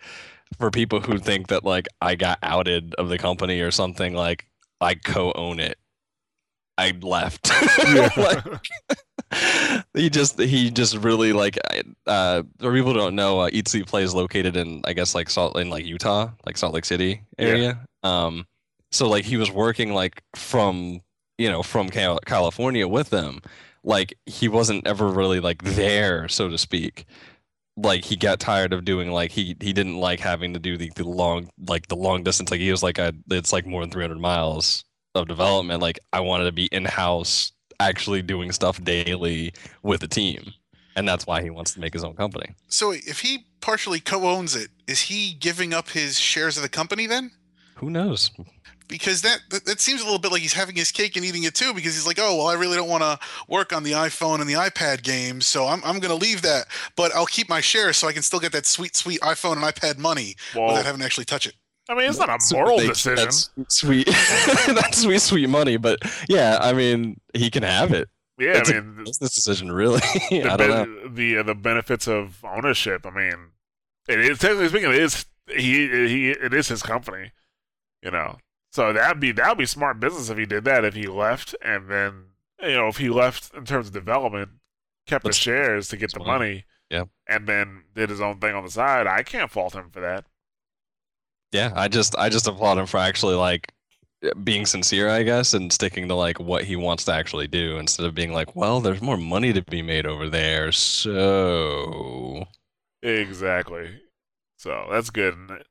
[0.57, 4.47] for people who think that like I got outed of the company or something like
[4.81, 5.77] I co-own it.
[6.77, 7.49] I left.
[8.17, 8.43] like,
[9.93, 11.57] he just he just really like
[12.05, 15.29] uh for people don't know uh, Eat Sleep Play is located in I guess like
[15.29, 17.79] Salt in like Utah, like Salt Lake City area.
[18.03, 18.25] Yeah.
[18.25, 18.45] Um
[18.91, 21.01] so like he was working like from
[21.37, 23.41] you know from Cal- California with them.
[23.87, 27.05] Like he wasn't ever really like there so to speak.
[27.77, 30.91] Like he got tired of doing like he he didn't like having to do the,
[30.95, 32.51] the long like the long distance.
[32.51, 34.83] Like he was like a, it's like more than 300 miles
[35.15, 35.81] of development.
[35.81, 40.51] Like i wanted to be in house actually doing stuff daily with a team.
[40.97, 42.55] And that's why he wants to make his own company.
[42.67, 47.07] So if he partially co-owns it is he giving up his shares of the company
[47.07, 47.31] then?
[47.75, 48.31] Who knows
[48.87, 51.53] because that, that seems a little bit like he's having his cake and eating it
[51.53, 54.39] too because he's like oh well i really don't want to work on the iphone
[54.39, 57.61] and the ipad games so i'm, I'm going to leave that but i'll keep my
[57.61, 60.85] share so i can still get that sweet sweet iphone and ipad money well, without
[60.85, 61.55] having to actually touch it
[61.89, 63.15] I mean, it's not a moral decision.
[63.15, 64.07] That's sweet.
[64.67, 65.77] that's sweet, sweet money.
[65.77, 68.09] But yeah, I mean, he can have it.
[68.37, 70.01] Yeah, it's I mean, business decision, really.
[70.29, 71.07] the, I don't know.
[71.07, 73.05] the uh, the benefits of ownership.
[73.05, 73.51] I mean,
[74.07, 77.31] it is technically speaking, it is he he it is his company.
[78.03, 78.37] You know,
[78.77, 80.85] so that'd be that'd be smart business if he did that.
[80.85, 82.25] If he left and then
[82.61, 84.51] you know if he left in terms of development,
[85.07, 88.53] kept That's, the shares to get the money, yeah, and then did his own thing
[88.53, 89.07] on the side.
[89.07, 90.25] I can't fault him for that.
[91.51, 93.73] Yeah, I just I just applaud him for actually like
[94.43, 98.05] being sincere, I guess, and sticking to like what he wants to actually do instead
[98.05, 102.45] of being like, well, there's more money to be made over there, so
[103.01, 104.01] exactly.
[104.57, 105.35] So that's good.
[105.35, 105.63] And,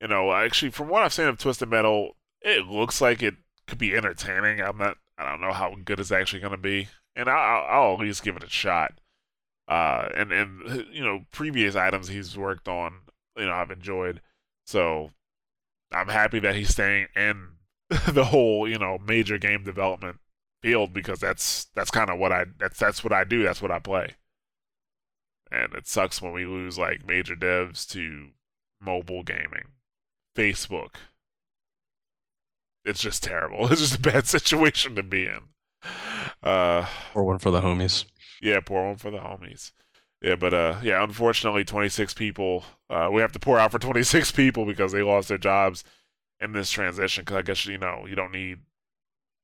[0.00, 3.34] You know, actually, from what I've seen of Twisted Metal, it looks like it
[3.66, 4.60] could be entertaining.
[4.60, 4.96] I'm not.
[5.16, 8.22] I don't know how good it's actually going to be, and I'll, I'll at least
[8.22, 9.00] give it a shot.
[9.66, 13.00] Uh, and and you know, previous items he's worked on,
[13.36, 14.20] you know, I've enjoyed.
[14.64, 15.10] So
[15.92, 17.48] I'm happy that he's staying in
[18.08, 20.18] the whole, you know, major game development
[20.62, 23.42] field because that's that's kind of what I that's that's what I do.
[23.42, 24.14] That's what I play.
[25.50, 28.28] And it sucks when we lose like major devs to
[28.80, 29.64] mobile gaming,
[30.36, 30.96] Facebook,
[32.88, 33.66] it's just terrible.
[33.70, 35.40] It's just a bad situation to be in.
[36.42, 38.04] Uh, pour one for the homies.
[38.40, 39.72] Yeah, pour one for the homies.
[40.22, 42.64] Yeah, but uh, yeah, unfortunately, 26 people.
[42.90, 45.84] Uh, we have to pour out for 26 people because they lost their jobs
[46.40, 47.22] in this transition.
[47.22, 48.58] Because I guess you know you don't need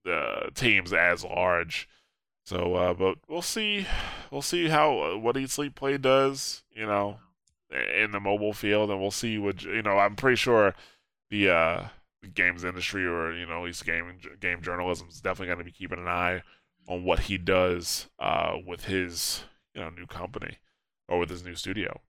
[0.05, 1.89] the teams as large.
[2.47, 3.87] So, uh, but we'll see.
[4.31, 6.63] We'll see how uh, what Eat Sleep Play does.
[6.75, 7.19] You know,
[7.71, 9.99] in the mobile field, and we'll see what you know.
[9.99, 10.75] I'm pretty sure
[11.31, 11.89] the uh, the
[12.33, 15.73] games industry, or you know, at least game game journalism, is definitely going to be
[15.73, 16.43] keeping an eye
[16.89, 20.59] on what he does uh, with his you know new company
[21.09, 22.01] or with his new studio.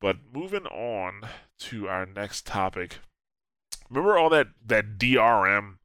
[0.00, 1.28] But moving on
[1.60, 2.98] to our next topic.
[3.88, 5.76] Remember all that that DRM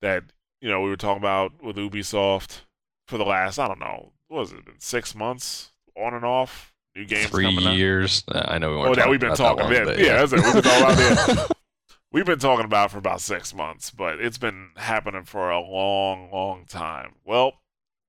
[0.00, 0.24] that
[0.60, 2.62] you know we were talking about with Ubisoft
[3.06, 6.72] for the last I don't know what was it been six months on and off
[6.96, 8.24] new games Three years.
[8.30, 8.88] I know we.
[8.88, 9.70] Oh, that we've been about talking.
[9.70, 10.40] that yeah, one, yeah, that's it.
[10.42, 11.50] We've been talking about that.
[12.12, 16.30] We've been talking about for about six months, but it's been happening for a long,
[16.32, 17.14] long time.
[17.24, 17.60] Well,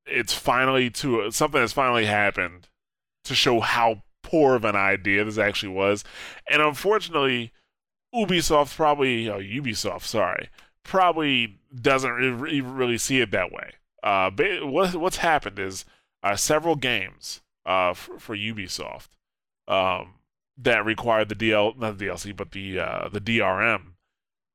[0.08, 2.68] it's finally to something has finally happened
[3.26, 6.04] to show how poor of an idea this actually was,
[6.50, 7.52] and unfortunately,
[8.14, 10.50] Ubisoft probably, oh, Ubisoft, sorry,
[10.84, 13.72] probably doesn't re- re- really see it that way.
[14.02, 14.32] Uh,
[14.64, 15.86] what, what's happened is
[16.24, 19.10] uh, several games uh, for, for Ubisoft
[19.68, 20.16] um,
[20.58, 23.91] that required the DL, not the DLC, but the uh, the DRM.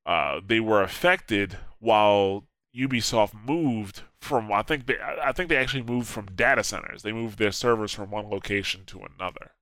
[0.07, 2.45] Uh, they were affected while
[2.77, 4.53] Ubisoft moved from.
[4.53, 7.03] I think they, I think they actually moved from data centers.
[7.03, 9.53] They moved their servers from one location to another,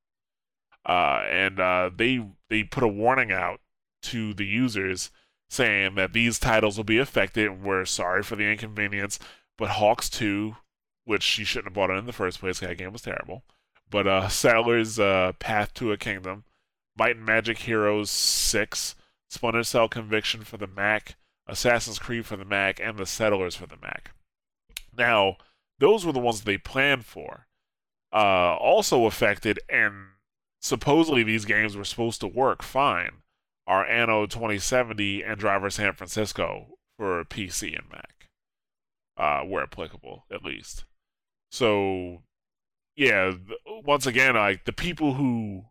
[0.86, 3.60] uh, and uh, they they put a warning out
[4.02, 5.10] to the users
[5.48, 7.46] saying that these titles will be affected.
[7.46, 9.18] and We're sorry for the inconvenience,
[9.56, 10.56] but HAWX 2,
[11.04, 13.44] which you shouldn't have bought it in the first place, that game was terrible.
[13.90, 16.44] But uh, Settlers uh, Path to a Kingdom,
[16.98, 18.96] Might and Magic Heroes 6,
[19.34, 21.16] Splinter Cell Conviction for the Mac,
[21.46, 24.12] Assassin's Creed for the Mac, and the Settlers for the Mac.
[24.96, 25.36] Now,
[25.78, 27.46] those were the ones they planned for.
[28.12, 30.10] Uh, also affected, and
[30.62, 33.22] supposedly these games were supposed to work fine,
[33.66, 38.28] are Anno 2070 and Driver San Francisco for PC and Mac,
[39.16, 40.84] uh, where applicable, at least.
[41.50, 42.22] So,
[42.94, 43.32] yeah,
[43.66, 45.64] once again, like the people who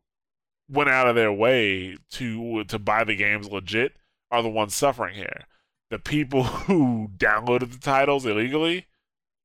[0.69, 3.93] went out of their way to to buy the games legit
[4.32, 5.45] are the ones suffering here.
[5.89, 8.88] The people who downloaded the titles illegally,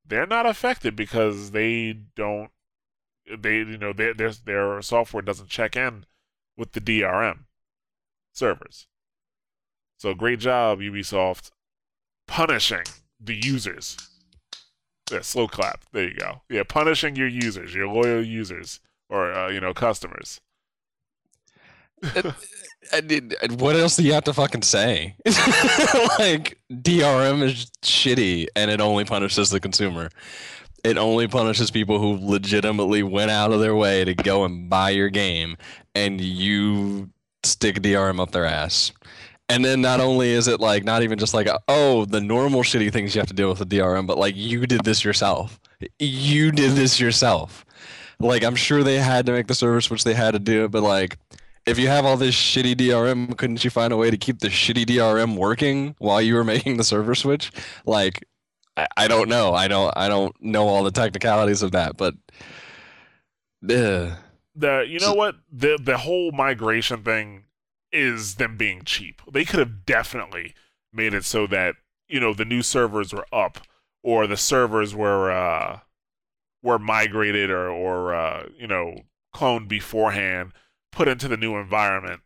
[0.07, 2.51] they're not affected because they don't
[3.39, 6.07] they you know their their their software doesn't check in
[6.57, 7.41] with the DRM
[8.33, 8.87] servers.
[9.99, 11.51] So great job Ubisoft
[12.27, 12.85] punishing
[13.21, 13.97] the users.
[15.11, 15.85] Yeah, slow clap.
[15.93, 16.43] There you go.
[16.49, 20.41] Yeah, punishing your users, your loyal users or uh, you know customers.
[23.59, 25.15] What else do you have to fucking say?
[26.19, 30.11] like DRM is shitty and it only punishes the consumer.
[30.85, 34.91] It only punishes people who legitimately went out of their way to go and buy
[34.91, 35.57] your game
[35.95, 37.11] and you
[37.43, 38.93] stick DRM up their ass.
[39.49, 42.93] And then not only is it like not even just like oh the normal shitty
[42.93, 45.59] things you have to deal with with DRM, but like you did this yourself.
[45.99, 47.65] You did this yourself.
[48.21, 50.83] Like I'm sure they had to make the service which they had to do but
[50.83, 51.19] like
[51.69, 54.49] if you have all this shitty DRM, couldn't you find a way to keep the
[54.49, 57.53] shitty DRM working while you were making the server switch?
[57.85, 58.25] Like,
[58.77, 59.53] I, I don't know.
[59.55, 59.93] I don't.
[59.97, 62.15] I don't know all the technicalities of that, but
[63.65, 64.17] uh,
[64.55, 67.45] The you know what the the whole migration thing
[67.93, 69.23] is them being cheap.
[69.31, 70.55] They could have definitely
[70.93, 71.77] made it so that
[72.09, 73.61] you know the new servers were up
[74.03, 75.81] or the servers were uh
[76.63, 79.03] were migrated or or uh, you know
[79.35, 80.53] cloned beforehand,
[80.93, 82.21] put into the new environment,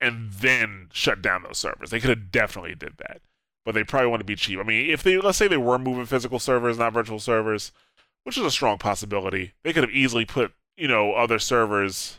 [0.00, 1.90] and then shut down those servers.
[1.90, 3.20] They could have definitely did that,
[3.64, 4.58] but they probably want to be cheap.
[4.58, 7.72] I mean, if they let's say they were moving physical servers, not virtual servers,
[8.24, 12.18] which is a strong possibility, they could have easily put you know other servers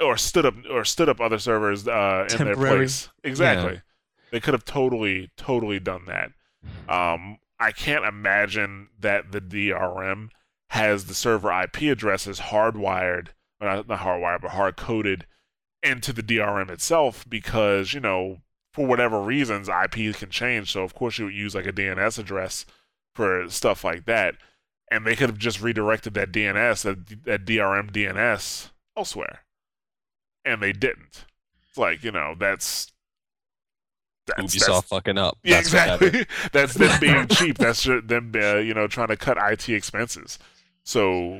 [0.00, 3.08] or stood up or stood up other servers uh, in their place.
[3.22, 3.82] Exactly.
[4.30, 6.32] They could have totally, totally done that.
[6.88, 10.30] Um, I can't imagine that the DRM
[10.70, 13.28] has the server IP addresses hardwired,
[13.64, 15.26] not, hardwired, but hard coded
[15.82, 18.38] into the DRM itself because, you know,
[18.72, 20.72] for whatever reasons, IP can change.
[20.72, 22.66] So, of course, you would use like a DNS address
[23.14, 24.34] for stuff like that.
[24.90, 29.40] And they could have just redirected that DNS, that, that DRM DNS elsewhere.
[30.44, 31.24] And they didn't.
[31.68, 32.92] It's like, you know, that's.
[34.26, 35.38] that's Ubisoft fucking up.
[35.42, 36.26] yeah, That's exactly.
[36.52, 37.58] That's them being cheap.
[37.58, 40.38] That's them, uh, you know, trying to cut IT expenses.
[40.84, 41.38] So,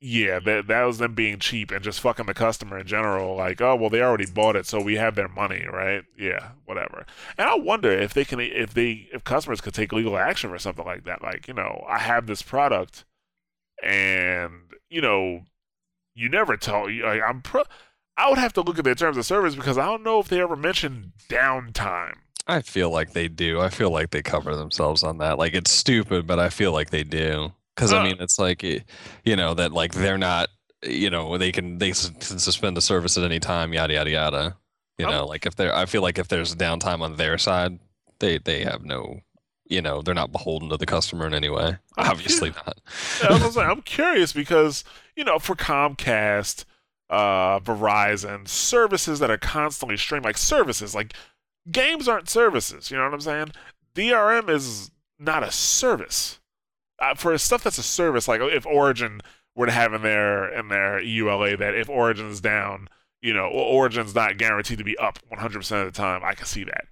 [0.00, 3.34] yeah, that that was them being cheap and just fucking the customer in general.
[3.34, 6.04] Like, oh well, they already bought it, so we have their money, right?
[6.16, 7.04] Yeah, whatever.
[7.36, 10.58] And I wonder if they can, if they, if customers could take legal action for
[10.58, 11.22] something like that.
[11.22, 13.04] Like, you know, I have this product,
[13.82, 14.52] and
[14.88, 15.42] you know,
[16.14, 16.84] you never tell.
[16.84, 17.64] Like, I'm pro-
[18.16, 20.28] I would have to look at their terms of service because I don't know if
[20.28, 22.14] they ever mention downtime.
[22.46, 23.60] I feel like they do.
[23.60, 25.38] I feel like they cover themselves on that.
[25.38, 27.52] Like it's stupid, but I feel like they do.
[27.78, 27.92] Because.
[27.92, 28.80] I mean, it's like eh,
[29.24, 30.48] you know that like they're not.
[30.82, 33.72] You know they can they can suspend the service at any time.
[33.72, 34.56] Yada yada yada.
[34.98, 37.78] You I'm- know, like if they're, I feel like if there's downtime on their side,
[38.18, 39.20] they they have no.
[39.70, 41.76] You know, they're not beholden to the customer in any way.
[41.98, 42.80] Obviously not.
[43.22, 44.82] Yeah, I was like, I'm curious because
[45.14, 46.64] you know, for Comcast,
[47.10, 51.12] uh, Verizon, services that are constantly streamed, like services, like
[51.70, 52.90] games aren't services.
[52.90, 53.52] You know what I'm saying?
[53.94, 56.37] DRM is not a service.
[57.00, 59.20] Uh, for stuff that's a service, like if Origin
[59.54, 62.88] were to have in their in their EULA that if Origin's down,
[63.20, 66.64] you know, Origin's not guaranteed to be up 100% of the time, I can see
[66.64, 66.86] that.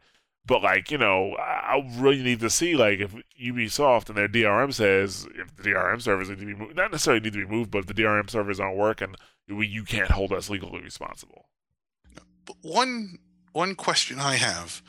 [0.46, 4.28] But like, you know, I I really need to see like if Ubisoft and their
[4.28, 7.52] DRM says if the DRM servers need to be moved, not necessarily need to be
[7.52, 9.14] moved, but if the DRM servers aren't working,
[9.48, 11.46] we, you can't hold us legally responsible.
[12.62, 13.18] One
[13.52, 14.82] one question I have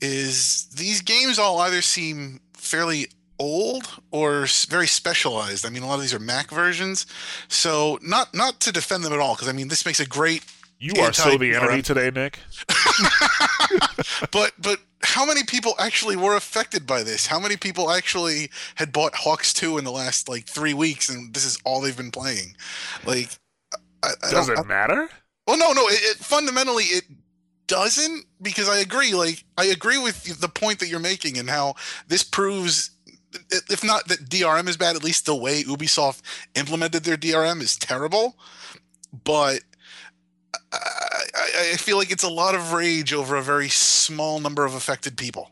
[0.00, 5.66] is these games all either seem fairly old or very specialized.
[5.66, 7.06] I mean, a lot of these are Mac versions,
[7.48, 10.44] so not not to defend them at all because I mean this makes a great.
[10.78, 12.40] You are so the enemy today, Nick.
[14.30, 17.26] but but how many people actually were affected by this?
[17.26, 21.32] How many people actually had bought HAWX two in the last like three weeks and
[21.32, 22.56] this is all they've been playing?
[23.06, 23.30] Like,
[24.02, 25.08] I, I Does it matter?
[25.46, 25.86] Well, no, no.
[25.88, 27.04] It, it fundamentally it
[27.66, 29.14] doesn't because I agree.
[29.14, 31.74] Like I agree with the point that you're making and how
[32.08, 32.90] this proves,
[33.50, 36.22] if not that DRM is bad, at least the way Ubisoft
[36.54, 38.36] implemented their DRM is terrible.
[39.24, 39.60] But
[40.72, 44.74] I, I, feel like it's a lot of rage over a very small number of
[44.74, 45.50] affected people.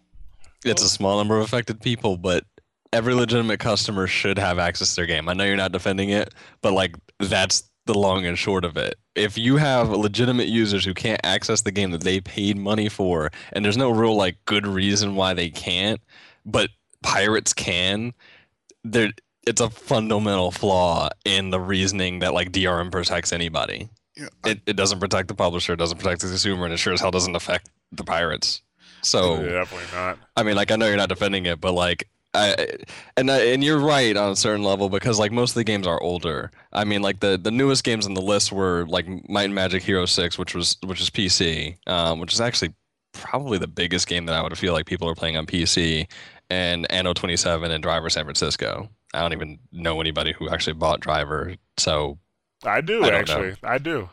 [0.64, 2.45] It's a small number of affected people, but
[2.92, 5.29] every legitimate customer should have access to their game.
[5.29, 8.95] I know you're not defending it, but like that's the long and short of it.
[9.14, 13.31] If you have legitimate users who can't access the game that they paid money for,
[13.53, 16.01] and there's no real like good reason why they can't,
[16.47, 16.71] but
[17.03, 18.15] pirates can,
[18.85, 19.12] there
[19.47, 23.88] it's a fundamental flaw in the reasoning that like DRM protects anybody.
[24.17, 26.93] Yeah, It, it doesn't protect the publisher, it doesn't protect the consumer, and it sure
[26.93, 28.62] as hell doesn't affect the pirates.
[29.03, 30.19] So definitely not.
[30.37, 32.69] I mean, like I know you're not defending it, but like, I,
[33.17, 35.87] and I, and you're right on a certain level because like most of the games
[35.87, 36.51] are older.
[36.73, 39.83] I mean, like the the newest games on the list were like Might and Magic
[39.83, 42.75] Hero Six, which was which is PC, um, which is actually
[43.12, 46.07] probably the biggest game that I would feel like people are playing on PC,
[46.53, 48.91] and Anno 27 and Driver San Francisco.
[49.15, 52.19] I don't even know anybody who actually bought Driver, so
[52.62, 53.35] I do I don't know.
[53.35, 53.55] actually.
[53.62, 54.11] I do.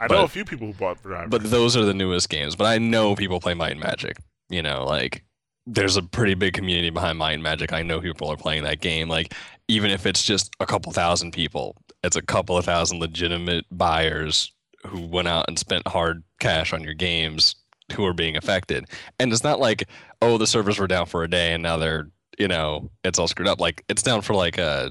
[0.00, 1.28] I know a few people who bought Driver.
[1.28, 2.56] but those are the newest games.
[2.56, 4.16] But I know people play Might and Magic.
[4.48, 5.24] You know, like
[5.66, 7.72] there's a pretty big community behind Might and Magic.
[7.72, 9.08] I know people are playing that game.
[9.08, 9.34] Like
[9.68, 14.52] even if it's just a couple thousand people, it's a couple of thousand legitimate buyers
[14.86, 17.54] who went out and spent hard cash on your games
[17.94, 18.86] who are being affected.
[19.18, 19.88] And it's not like,
[20.22, 23.28] oh, the servers were down for a day and now they're, you know, it's all
[23.28, 23.60] screwed up.
[23.60, 24.90] Like it's down for like uh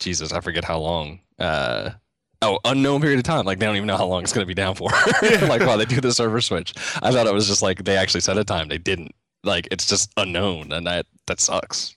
[0.00, 1.20] Jesus, I forget how long.
[1.38, 1.90] Uh
[2.42, 3.44] Oh, unknown period of time.
[3.44, 4.90] Like they don't even know how long it's going to be down for.
[5.22, 6.74] like while they do the server switch.
[7.00, 8.66] I thought it was just like they actually set a time.
[8.66, 9.14] They didn't.
[9.44, 11.96] Like it's just unknown, and that that sucks.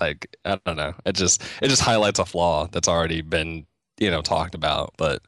[0.00, 0.94] Like I don't know.
[1.04, 3.66] It just it just highlights a flaw that's already been
[3.98, 4.94] you know talked about.
[4.96, 5.22] But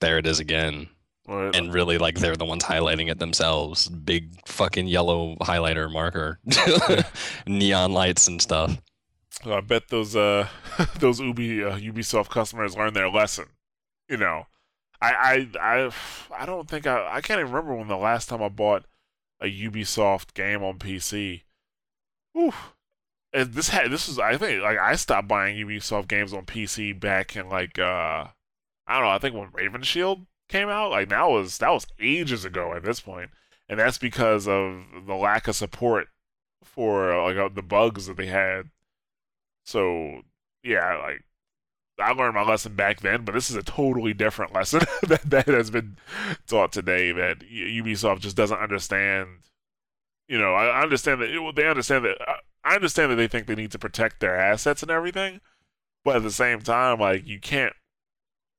[0.00, 0.88] there it is again.
[1.26, 3.88] Well, And really, like they're the ones highlighting it themselves.
[3.88, 6.38] Big fucking yellow highlighter marker,
[7.46, 8.78] neon lights and stuff.
[9.44, 10.48] I bet those uh
[10.98, 13.46] those Ubi uh, Ubisoft customers learned their lesson.
[14.08, 14.46] You know,
[15.00, 15.90] I I I
[16.42, 18.84] I don't think I I can't even remember when the last time I bought
[19.40, 21.42] a Ubisoft game on PC.
[22.38, 22.74] Oof.
[23.32, 26.98] And this had this was I think like I stopped buying Ubisoft games on PC
[26.98, 28.28] back in like uh
[28.86, 31.86] I don't know I think when Raven Shield came out like that was that was
[31.98, 33.30] ages ago at this point
[33.68, 36.08] and that's because of the lack of support
[36.62, 38.70] for like uh, the bugs that they had
[39.64, 40.22] so
[40.62, 41.24] yeah, like
[41.98, 45.46] I learned my lesson back then, but this is a totally different lesson that that
[45.46, 45.96] has been
[46.46, 47.12] taught today.
[47.12, 49.28] That Ubisoft just doesn't understand.
[50.28, 52.16] You know, I understand that it, they understand that.
[52.64, 55.40] I understand that they think they need to protect their assets and everything,
[56.04, 57.74] but at the same time, like you can't,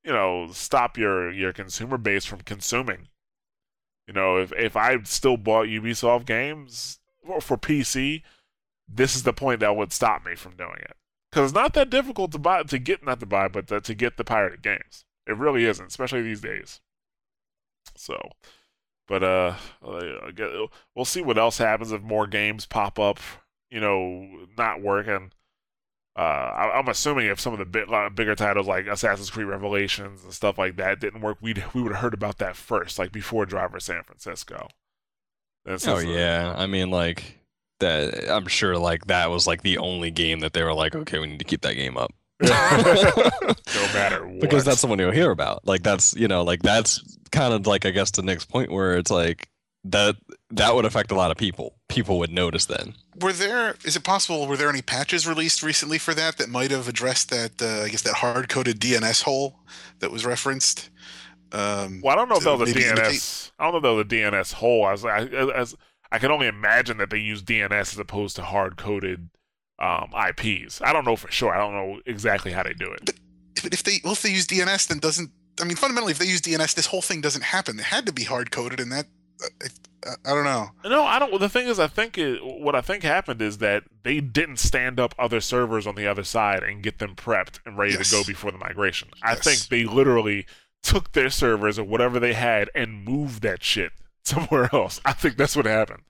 [0.06, 3.08] you know, stop your your consumer base from consuming.
[4.06, 7.00] You know, if if I still bought Ubisoft games
[7.40, 8.22] for, PC,
[8.88, 10.96] this is the point that would stop me from doing it.
[11.30, 13.94] Because it's not that difficult to buy to get not to buy but to, to
[13.94, 15.04] get the pirated games.
[15.26, 16.80] It really isn't especially these days.
[17.96, 18.30] So
[19.08, 19.54] but uh
[20.94, 23.18] we'll see what else happens if more games pop up
[23.70, 25.32] you know not working
[26.16, 29.46] uh, I, am assuming if some of the bit, uh, bigger titles like Assassin's Creed
[29.46, 32.98] Revelations and stuff like that didn't work, we'd we would have heard about that first,
[32.98, 34.68] like before Driver San Francisco.
[35.66, 37.38] oh yeah, I mean like
[37.80, 38.30] that.
[38.30, 41.26] I'm sure like that was like the only game that they were like, okay, we
[41.26, 42.14] need to keep that game up.
[42.40, 44.40] no matter what.
[44.40, 45.66] Because that's the one you'll hear about.
[45.66, 48.96] Like that's you know like that's kind of like I guess the next point where
[48.96, 49.50] it's like
[49.90, 50.16] that
[50.50, 51.74] that would affect a lot of people.
[51.88, 52.94] People would notice then.
[53.20, 53.76] Were there?
[53.84, 54.46] Is it possible?
[54.46, 57.60] Were there any patches released recently for that that might have addressed that?
[57.60, 59.60] Uh, I guess that hard coded DNS hole
[60.00, 60.90] that was referenced.
[61.52, 62.90] Um, well, I don't know if that was a DNS.
[62.90, 63.50] Indicate?
[63.58, 64.88] I don't know if that was a DNS hole.
[64.88, 65.74] As I, as
[66.10, 69.30] I can only imagine that they use DNS as opposed to hard coded
[69.78, 70.80] um, IPs.
[70.82, 71.54] I don't know for sure.
[71.54, 73.10] I don't know exactly how they do it.
[73.62, 75.30] But if they well, if they use DNS, then doesn't
[75.60, 77.78] I mean fundamentally if they use DNS, this whole thing doesn't happen.
[77.78, 79.06] It had to be hard coded, and that
[79.42, 80.68] I, I, don't know.
[80.84, 81.38] No, I don't.
[81.40, 84.98] The thing is, I think it, what I think happened is that they didn't stand
[85.00, 88.10] up other servers on the other side and get them prepped and ready yes.
[88.10, 89.08] to go before the migration.
[89.16, 89.22] Yes.
[89.24, 90.46] I think they literally
[90.82, 93.92] took their servers or whatever they had and moved that shit
[94.24, 95.00] somewhere else.
[95.04, 96.02] I think that's what happened.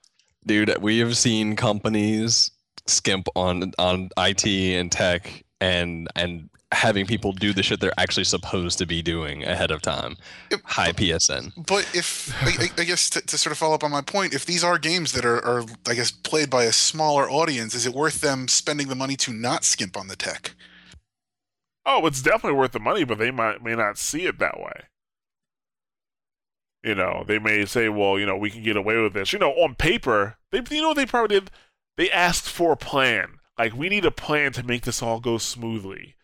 [0.47, 2.53] Dude, we have seen companies
[2.87, 8.25] skimp on on IT and tech and and having people do the shit they're actually
[8.25, 10.17] supposed to be doing ahead of time.
[10.65, 11.67] High PSN.
[11.67, 14.45] But if I, I guess to, to, sort of follow up on my point, if
[14.45, 17.95] these are games that are, are, I guess played by a smaller audience, is it
[17.95, 20.55] worth them spending the money to not skimp on the tech?
[21.87, 24.83] Oh, it's definitely worth the money, but they might may not see it that way.
[26.83, 29.39] You know, they may say, "Well, you know, we can get away with this." You
[29.39, 31.51] know, on paper, they you know they probably did.
[31.97, 33.39] They asked for a plan.
[33.57, 36.17] Like, we need a plan to make this all go smoothly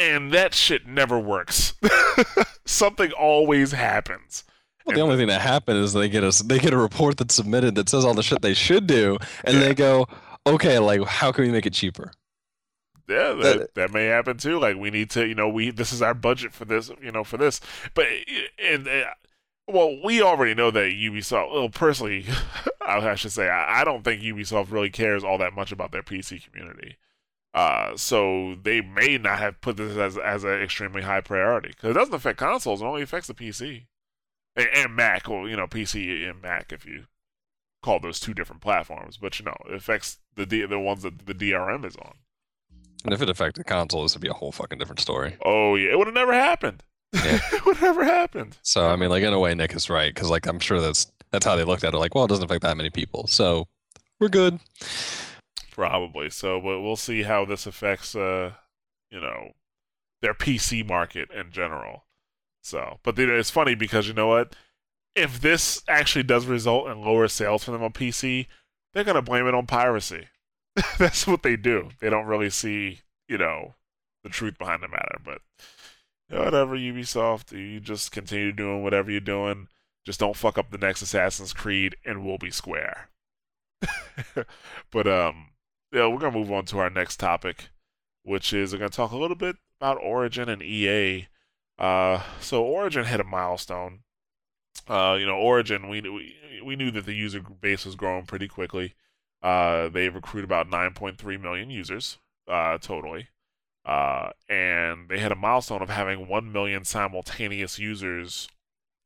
[0.00, 1.74] and that shit never works.
[2.64, 4.44] Something always happens.
[4.86, 7.34] Well, the only thing that happened is they get a they get a report that's
[7.34, 9.60] submitted that says all the shit they should do, and yeah.
[9.60, 10.06] they go,
[10.46, 12.12] okay, like how can we make it cheaper?
[13.06, 14.58] Yeah, uh, that, that may happen too.
[14.58, 17.24] Like we need to, you know, we this is our budget for this, you know,
[17.24, 17.60] for this.
[17.94, 18.06] But
[18.58, 19.06] and, and
[19.68, 21.52] well, we already know that Ubisoft.
[21.52, 22.24] Well, personally,
[22.80, 26.02] I should say I, I don't think Ubisoft really cares all that much about their
[26.02, 26.96] PC community.
[27.52, 31.90] Uh, so they may not have put this as as an extremely high priority because
[31.90, 33.86] it doesn't affect consoles; it only affects the PC
[34.54, 37.06] and, and, Mac, or you know, PC and Mac if you
[37.82, 39.16] call those two different platforms.
[39.16, 42.14] But you know, it affects the D- the ones that the DRM is on.
[43.04, 45.36] And if it affected consoles, it'd be a whole fucking different story.
[45.44, 46.84] Oh yeah, it would have never happened.
[47.12, 47.40] Yeah.
[47.52, 48.58] it would have never happened.
[48.62, 51.10] So I mean, like in a way, Nick is right because like I'm sure that's
[51.32, 51.98] that's how they looked at it.
[51.98, 53.66] Like, well, it doesn't affect that many people, so
[54.20, 54.60] we're good
[55.70, 56.30] probably.
[56.30, 58.52] So, but we'll see how this affects, uh,
[59.10, 59.52] you know,
[60.22, 62.04] their PC market in general.
[62.62, 64.54] So, but it's funny because you know what?
[65.16, 68.46] If this actually does result in lower sales for them on PC,
[68.92, 70.28] they're gonna blame it on piracy.
[70.98, 71.90] That's what they do.
[72.00, 73.74] They don't really see, you know,
[74.22, 75.18] the truth behind the matter.
[75.24, 75.40] But
[76.28, 79.68] you know, whatever, Ubisoft, you just continue doing whatever you're doing.
[80.04, 83.10] Just don't fuck up the next Assassin's Creed, and we'll be square.
[84.90, 85.48] but um,
[85.92, 87.70] yeah, we're gonna move on to our next topic,
[88.22, 91.28] which is we're gonna talk a little bit about Origin and EA.
[91.78, 94.00] Uh, so Origin hit a milestone.
[94.88, 98.48] Uh, you know, Origin, we, we we knew that the user base was growing pretty
[98.48, 98.94] quickly.
[99.42, 103.28] Uh, they recruited about 9.3 million users uh, totally,
[103.86, 108.48] uh, and they had a milestone of having 1 million simultaneous users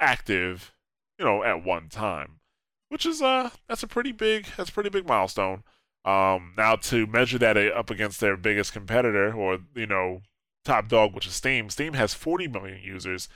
[0.01, 0.73] active,
[1.19, 2.41] you know, at one time,
[2.89, 5.63] which is uh that's a pretty big that's a pretty big milestone.
[6.05, 10.21] Um, now to measure that up against their biggest competitor, or you know,
[10.65, 11.71] top dog, which is Steam.
[11.71, 13.29] Steam has 40 million users,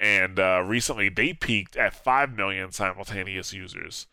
[0.00, 4.06] and uh, recently they peaked at 5 million simultaneous users.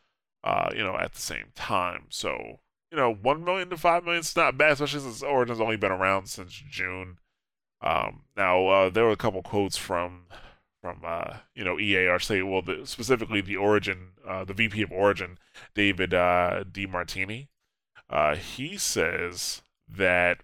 [0.43, 2.05] Uh, you know, at the same time.
[2.09, 2.59] So
[2.91, 5.91] you know, 1 million to 5 million is not bad, especially since Origin's only been
[5.91, 7.18] around since June.
[7.82, 10.26] Um, now uh, there were a couple quotes from
[10.82, 14.84] from uh, you know EA or say well the, specifically the Origin uh, the VP
[14.84, 15.38] of Origin
[15.74, 17.49] David uh, Martini
[18.12, 20.43] uh, he says that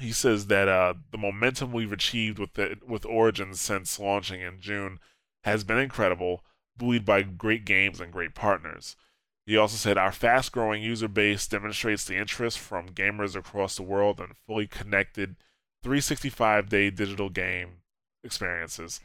[0.00, 4.60] he says that uh, the momentum we've achieved with the, with Origins since launching in
[4.60, 4.98] June
[5.44, 6.44] has been incredible,
[6.76, 8.96] buoyed by great games and great partners.
[9.46, 14.18] He also said our fast-growing user base demonstrates the interest from gamers across the world
[14.18, 15.36] in fully connected
[15.84, 17.82] 365-day digital game
[18.24, 19.00] experiences.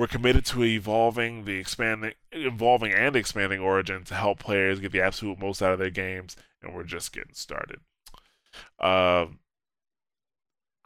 [0.00, 5.02] We're committed to evolving the expanding, evolving and expanding Origin to help players get the
[5.02, 7.80] absolute most out of their games and we're just getting started.
[8.78, 9.26] Uh,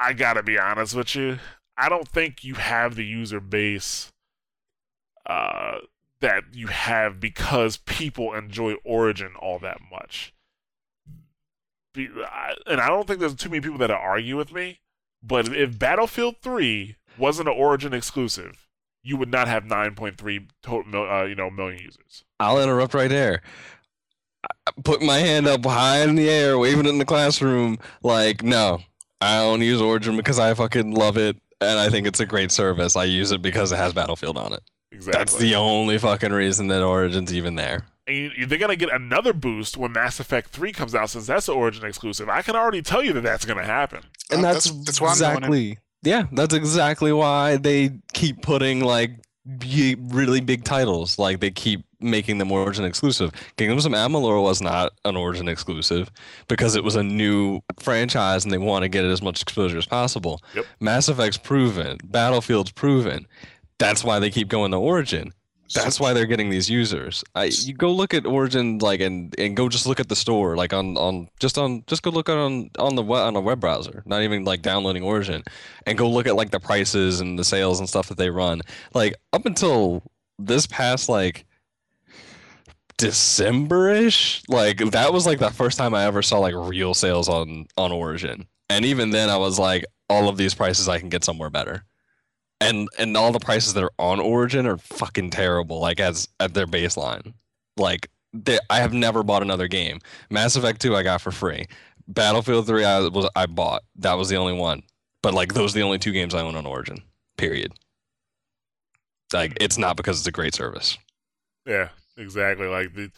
[0.01, 1.39] I gotta be honest with you.
[1.79, 4.13] I don't think you have the user base
[5.27, 5.77] uh,
[6.19, 10.35] that you have because people enjoy Origin all that much.
[11.95, 14.81] and I don't think there's too many people that argue with me.
[15.23, 18.64] But if Battlefield 3 wasn't an Origin exclusive,
[19.05, 22.25] you would not have 9.3 total, uh, you know, million users.
[22.41, 23.43] I'll interrupt right there.
[24.67, 28.43] I put my hand up high in the air, waving it in the classroom, like,
[28.43, 28.81] no,
[29.21, 32.51] I don't use Origin because I fucking love it and I think it's a great
[32.51, 32.97] service.
[32.97, 34.61] I use it because it has Battlefield on it.
[34.93, 35.19] Exactly.
[35.19, 37.87] That's the only fucking reason that Origin's even there.
[38.07, 41.49] And you, they're gonna get another boost when Mass Effect 3 comes out, since that's
[41.49, 42.29] an Origin exclusive.
[42.29, 44.03] I can already tell you that that's gonna happen.
[44.31, 49.11] And that's, that's- that's why I'm exactly yeah, that's exactly why they keep putting like
[49.47, 51.19] really big titles.
[51.19, 53.33] Like they keep making them Origin exclusive.
[53.57, 56.11] Kingdoms of Amalur was not an Origin exclusive
[56.49, 59.79] because it was a new franchise and they want to get it as much exposure
[59.79, 60.41] as possible.
[60.55, 60.67] Yep.
[60.81, 63.27] Mass Effect's proven, Battlefield's proven.
[63.79, 65.33] That's why they keep going to Origin.
[65.73, 67.25] That's why they're getting these users.
[67.35, 70.57] I you go look at Origin like and and go just look at the store
[70.57, 73.61] like on on just on just go look on on the web, on a web
[73.61, 75.43] browser, not even like downloading Origin,
[75.87, 78.61] and go look at like the prices and the sales and stuff that they run.
[78.93, 80.03] Like up until
[80.39, 81.47] this past like
[82.99, 87.67] December-ish, like that was like the first time I ever saw like real sales on
[87.77, 88.47] on Origin.
[88.69, 91.85] And even then I was like all of these prices I can get somewhere better.
[92.65, 96.55] And and all the prices that are on Origin are fucking terrible like as at
[96.55, 97.35] their baseline.
[97.77, 100.01] Like they, I have never bought another game.
[100.31, 101.67] Mass Effect 2 I got for free.
[102.09, 103.83] Battlefield 3 I was I bought.
[103.97, 104.83] That was the only one.
[105.23, 106.99] But like those are the only two games I own on Origin.
[107.37, 107.73] Period.
[109.33, 109.57] Like hmm.
[109.61, 110.99] it's not because it's a great service.
[111.67, 112.67] Yeah, exactly.
[112.67, 113.11] Like the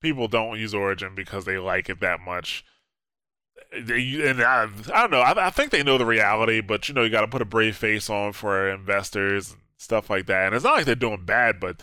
[0.00, 2.64] people don't use Origin because they like it that much.
[3.72, 5.20] And I, I don't know.
[5.20, 7.46] I, I think they know the reality, but you know, you got to put a
[7.46, 10.46] brave face on for investors and stuff like that.
[10.46, 11.82] And it's not like they're doing bad, but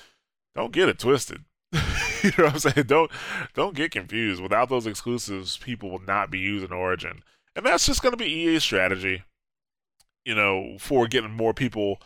[0.56, 1.44] don't get it twisted.
[1.74, 2.88] you know what I'm saying?
[2.88, 3.12] Don't
[3.54, 4.42] don't get confused.
[4.42, 7.24] Without those exclusives, people will not be using Origin,
[7.56, 9.24] and that's just going to be EA's strategy.
[10.26, 12.02] You know, for getting more people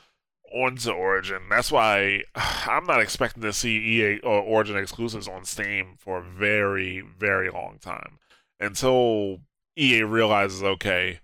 [0.54, 1.42] onto Origin.
[1.50, 6.24] That's why I'm not expecting to see EA or Origin exclusives on Steam for a
[6.24, 8.20] very, very long time
[8.60, 9.40] until
[9.78, 11.20] EA realizes, okay,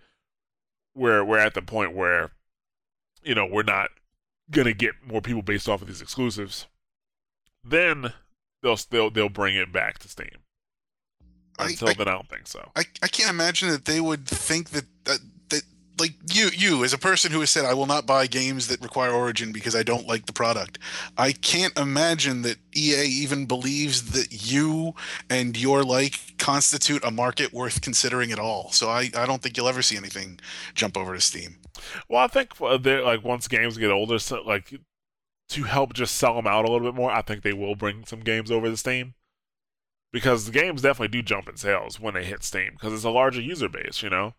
[0.95, 2.31] we're we're at the point where,
[3.23, 3.89] you know, we're not
[4.49, 6.67] gonna get more people based off of these exclusives.
[7.63, 8.13] Then
[8.61, 10.27] they'll they'll they'll bring it back to Steam.
[11.59, 12.71] I- Until I- then, I don't think so.
[12.75, 15.19] I, I can't imagine that they would think that that
[15.99, 18.81] like you you as a person who has said I will not buy games that
[18.81, 20.79] require Origin because I don't like the product.
[21.17, 24.93] I can't imagine that EA even believes that you
[25.29, 28.71] and your like constitute a market worth considering at all.
[28.71, 30.39] So I, I don't think you'll ever see anything
[30.73, 31.57] jump over to Steam.
[32.09, 34.73] Well, I think uh, like once games get older, so, like
[35.49, 38.05] to help just sell them out a little bit more, I think they will bring
[38.05, 39.15] some games over to Steam
[40.11, 43.09] because the games definitely do jump in sales when they hit Steam because it's a
[43.09, 44.01] larger user base.
[44.01, 44.33] You know,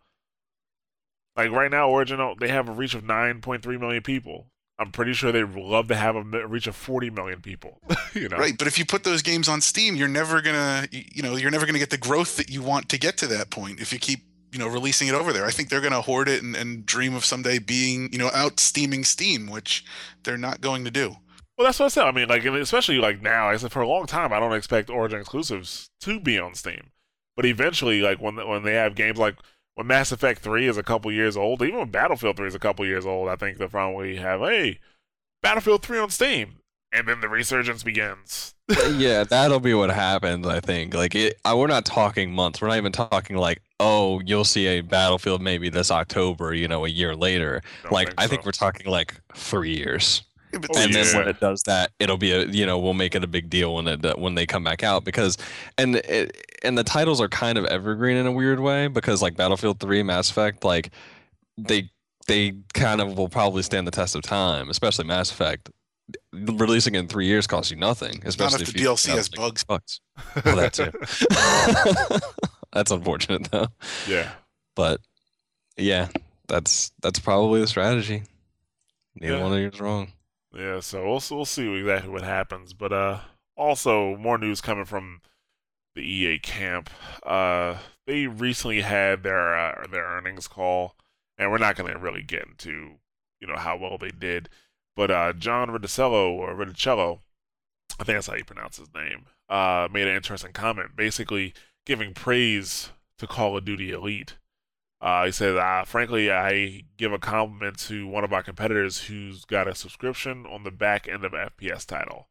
[1.37, 4.49] like right now, Origin they have a reach of 9.3 million people.
[4.79, 7.79] I'm pretty sure they'd love to have a reach of 40 million people.
[8.15, 11.23] you know, Right, but if you put those games on Steam, you're never gonna you
[11.23, 13.81] know you're never gonna get the growth that you want to get to that point
[13.81, 14.21] if you keep
[14.51, 15.47] you know releasing it over there.
[15.47, 18.59] I think they're gonna hoard it and, and dream of someday being you know out
[18.59, 19.85] steaming Steam, which
[20.25, 21.17] they're not going to do.
[21.57, 22.05] Well, that's what I said.
[22.07, 24.91] I mean, like, especially like now, I said for a long time, I don't expect
[24.91, 26.91] Origin exclusives to be on Steam.
[27.37, 29.37] But eventually, like when when they have games like
[29.75, 32.61] when Mass Effect Three is a couple years old, even when Battlefield Three is a
[32.61, 34.81] couple years old, I think they'll finally have hey,
[35.43, 36.57] Battlefield Three on Steam,
[36.93, 38.55] and then the resurgence begins.
[38.93, 40.47] yeah, that'll be what happens.
[40.47, 40.95] I think.
[40.95, 42.61] Like, it, I, we're not talking months.
[42.61, 46.55] We're not even talking like, oh, you'll see a Battlefield maybe this October.
[46.55, 47.63] You know, a year later.
[47.83, 50.23] Don't like, think I think we're talking like three years.
[50.75, 53.25] Yeah, and then when it does that, it'll be a you know we'll make it
[53.25, 55.39] a big deal when it when they come back out because
[55.79, 59.35] and it, and the titles are kind of evergreen in a weird way because like
[59.37, 60.91] Battlefield 3, Mass Effect, like
[61.57, 61.91] they
[62.27, 65.71] they kind of will probably stand the test of time, especially Mass Effect.
[66.33, 69.17] Releasing in three years costs you nothing, not especially if if the you DLC have,
[69.17, 69.65] has like, bugs.
[69.65, 70.01] bugs.
[70.45, 72.21] Well, that too.
[72.73, 73.69] That's unfortunate though.
[74.09, 74.31] yeah.
[74.75, 75.01] But
[75.77, 76.09] yeah,
[76.49, 78.23] that's that's probably the strategy.
[79.15, 79.43] Neither Yeah.
[79.43, 80.13] one of you is wrong.
[80.55, 82.73] Yeah, so we'll we'll see exactly what happens.
[82.73, 83.21] But uh,
[83.57, 85.21] also more news coming from
[85.95, 86.91] the EA camp.
[87.25, 90.97] Uh, they recently had their uh, their earnings call,
[91.39, 92.99] and we're not going to really get into
[93.41, 94.49] you know how well they did.
[94.95, 96.53] But uh, John Riccitiello or
[98.01, 101.55] I think that's how you pronounce his name, uh, made an interesting comment, basically
[101.87, 104.37] giving praise to Call of Duty Elite.
[105.03, 109.45] Uh, he said, uh, frankly, I give a compliment to one of our competitors who's
[109.45, 112.29] got a subscription on the back end of FPS title.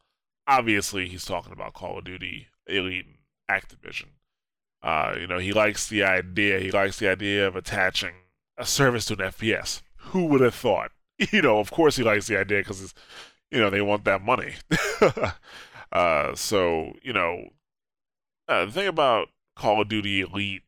[0.47, 4.11] Obviously, he's talking about Call of Duty Elite and Activision.
[4.81, 6.59] Uh, you know, he likes the idea.
[6.59, 8.13] He likes the idea of attaching
[8.57, 9.81] a service to an FPS.
[9.97, 10.91] Who would have thought?
[11.31, 12.95] You know, of course he likes the idea because,
[13.51, 14.55] you know, they want that money.
[15.91, 17.49] uh, so you know,
[18.47, 20.63] uh, the thing about Call of Duty Elite,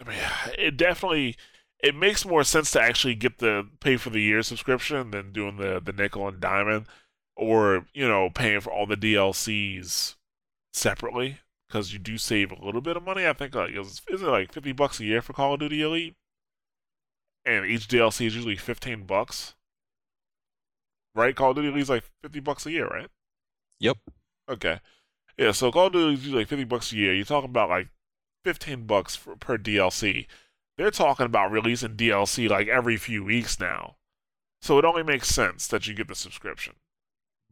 [0.00, 0.18] I mean,
[0.58, 1.36] it definitely
[1.82, 5.56] it makes more sense to actually get the pay for the year subscription than doing
[5.56, 6.86] the the nickel and diamond,
[7.36, 10.16] or you know, paying for all the DLCs
[10.72, 11.38] separately
[11.68, 13.26] because you do save a little bit of money.
[13.26, 16.16] I think like is it like fifty bucks a year for Call of Duty Elite,
[17.44, 19.54] and each DLC is usually fifteen bucks.
[21.14, 23.08] Right, Call of Duty Elite is like fifty bucks a year, right?
[23.80, 23.98] Yep.
[24.48, 24.80] Okay.
[25.38, 27.14] Yeah, so Call of Duty is usually like fifty bucks a year.
[27.14, 27.88] You're talking about like
[28.44, 30.26] fifteen bucks for, per DLC.
[30.76, 33.96] They're talking about releasing DLC like every few weeks now.
[34.62, 36.74] So it only makes sense that you get the subscription.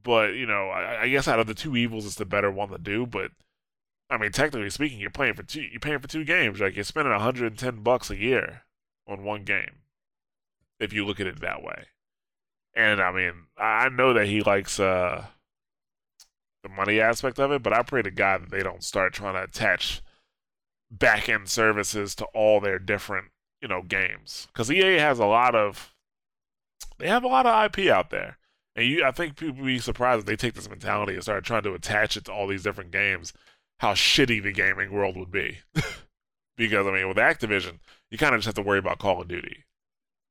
[0.03, 2.71] But, you know, I, I guess out of the two evils it's the better one
[2.71, 3.33] to do, but
[4.11, 5.63] I mean, technically speaking, you're playing for two.
[5.63, 6.61] You're paying for two games.
[6.61, 8.63] Like you're spending 110 bucks a year
[9.07, 9.83] on one game,
[10.81, 11.87] if you look at it that way.
[12.75, 15.27] And I mean, I know that he likes uh,
[16.63, 19.35] the money aspect of it, but I pray to God that they don't start trying
[19.35, 20.03] to attach
[20.91, 23.29] back end services to all their different,
[23.61, 24.49] you know, games.
[24.53, 25.95] Because EA has a lot of,
[26.99, 28.39] they have a lot of IP out there.
[28.75, 31.65] And you, I think people be surprised if they take this mentality and start trying
[31.65, 33.33] to attach it to all these different games
[33.79, 35.59] how shitty the gaming world would be.
[36.57, 37.79] because I mean, with Activision,
[38.11, 39.65] you kind of just have to worry about Call of Duty.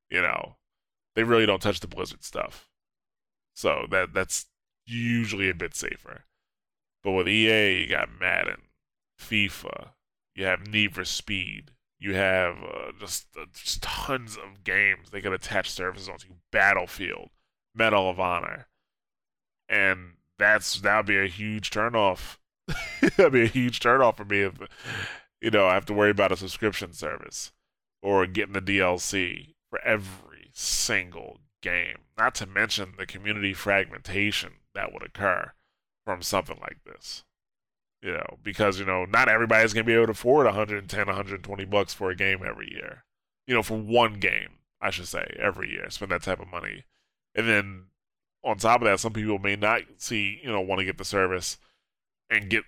[0.10, 0.56] You know,
[1.16, 2.70] they really don't touch the Blizzard stuff,
[3.56, 4.46] so that that's
[4.86, 6.24] usually a bit safer.
[7.04, 8.62] But with EA, you got Madden,
[9.20, 9.90] FIFA,
[10.38, 15.20] you have Need for Speed, you have uh, just, uh, just tons of games they
[15.20, 16.28] could attach services onto.
[16.52, 17.30] Battlefield,
[17.76, 18.68] Medal of Honor,
[19.68, 22.38] and that's that would be a huge turnoff
[23.02, 24.54] That'd be a huge turnoff for me if
[25.42, 27.52] you know I have to worry about a subscription service
[28.02, 31.98] or getting the DLC for every single game.
[32.18, 35.54] Not to mention the community fragmentation that would occur
[36.06, 37.24] from something like this.
[38.08, 41.94] You know, because you know not everybody's gonna be able to afford 110, 120 bucks
[41.94, 43.04] for a game every year.
[43.48, 46.86] You know, for one game, I should say, every year, spend that type of money,
[47.36, 47.88] and then
[48.46, 51.04] on top of that, some people may not see, you know, want to get the
[51.04, 51.58] service
[52.30, 52.64] and get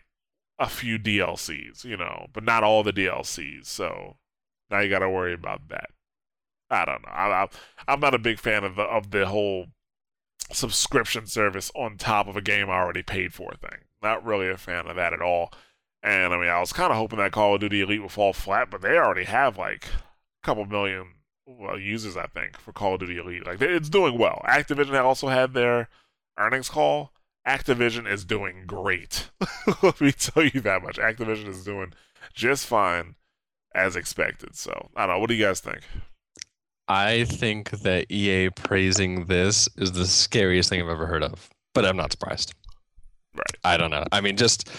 [0.59, 3.65] a few DLCs, you know, but not all the DLCs.
[3.65, 4.17] So
[4.69, 5.91] now you got to worry about that.
[6.69, 7.11] I don't know.
[7.13, 7.47] I,
[7.87, 9.67] am not a big fan of the of the whole
[10.51, 13.79] subscription service on top of a game I already paid for thing.
[14.01, 15.51] Not really a fan of that at all.
[16.01, 18.33] And I mean, I was kind of hoping that Call of Duty Elite would fall
[18.33, 21.07] flat, but they already have like a couple million
[21.45, 23.45] well, users, I think, for Call of Duty Elite.
[23.45, 24.41] Like it's doing well.
[24.47, 25.89] Activision also had their
[26.37, 27.11] earnings call,
[27.47, 29.29] Activision is doing great.
[29.81, 30.97] Let me tell you that much.
[30.97, 31.93] Activision is doing
[32.33, 33.15] just fine
[33.73, 34.55] as expected.
[34.55, 35.19] So I don't know.
[35.19, 35.81] What do you guys think?
[36.87, 41.85] I think that EA praising this is the scariest thing I've ever heard of, but
[41.85, 42.53] I'm not surprised.
[43.35, 43.57] Right.
[43.63, 44.05] I don't know.
[44.11, 44.69] I mean, just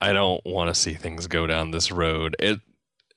[0.00, 2.36] I don't want to see things go down this road.
[2.38, 2.60] It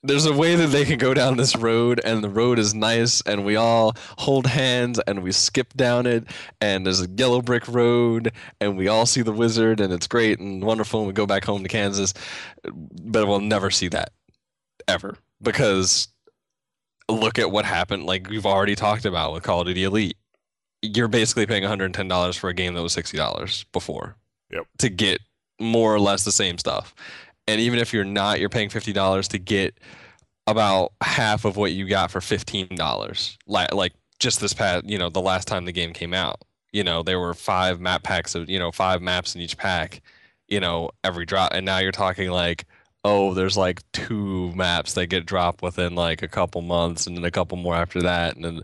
[0.02, 3.20] there's a way that they can go down this road and the road is nice
[3.22, 6.24] and we all hold hands and we skip down it
[6.60, 10.38] and there's a yellow brick road and we all see the wizard and it's great
[10.38, 12.14] and wonderful and we go back home to Kansas
[12.72, 14.12] but we'll never see that
[14.86, 16.08] ever because
[17.08, 20.16] look at what happened like we've already talked about with Call of Duty Elite
[20.82, 24.16] you're basically paying $110 for a game that was $60 before
[24.50, 24.66] yep.
[24.78, 25.20] to get
[25.60, 26.94] more or less the same stuff
[27.48, 29.74] and even if you're not, you're paying fifty dollars to get
[30.46, 33.38] about half of what you got for fifteen dollars.
[33.46, 36.84] Like like just this past, you know, the last time the game came out, you
[36.84, 40.02] know, there were five map packs of, you know, five maps in each pack,
[40.48, 42.66] you know, every drop, and now you're talking like
[43.04, 47.24] oh, there's like two maps that get dropped within like a couple months and then
[47.24, 48.36] a couple more after that.
[48.36, 48.62] And then,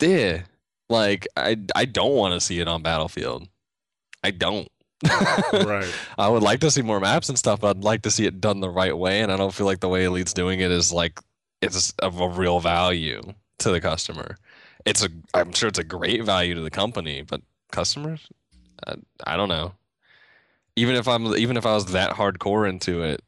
[0.00, 0.42] yeah,
[0.90, 3.48] like I, I don't want to see it on Battlefield.
[4.22, 4.68] I don't
[5.04, 5.92] right.
[6.18, 8.40] I would like to see more maps and stuff, but I'd like to see it
[8.40, 9.20] done the right way.
[9.20, 11.20] And I don't feel like the way Elite's doing it is like
[11.62, 13.22] it's of a real value
[13.58, 14.36] to the customer.
[14.84, 18.26] It's a, I'm sure it's a great value to the company, but customers,
[18.86, 18.94] I,
[19.26, 19.74] I don't know.
[20.76, 23.22] Even if I'm, even if I was that hardcore into it,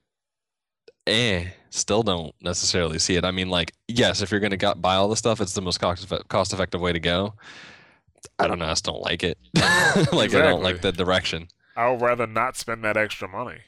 [1.06, 3.24] eh, still don't necessarily see it.
[3.24, 6.10] I mean, like, yes, if you're gonna buy all the stuff, it's the most cost
[6.28, 7.34] cost effective way to go.
[8.38, 8.66] I don't know.
[8.66, 9.38] I just don't like it.
[9.56, 10.40] like exactly.
[10.40, 11.48] I don't like the direction.
[11.76, 13.58] I would rather not spend that extra money.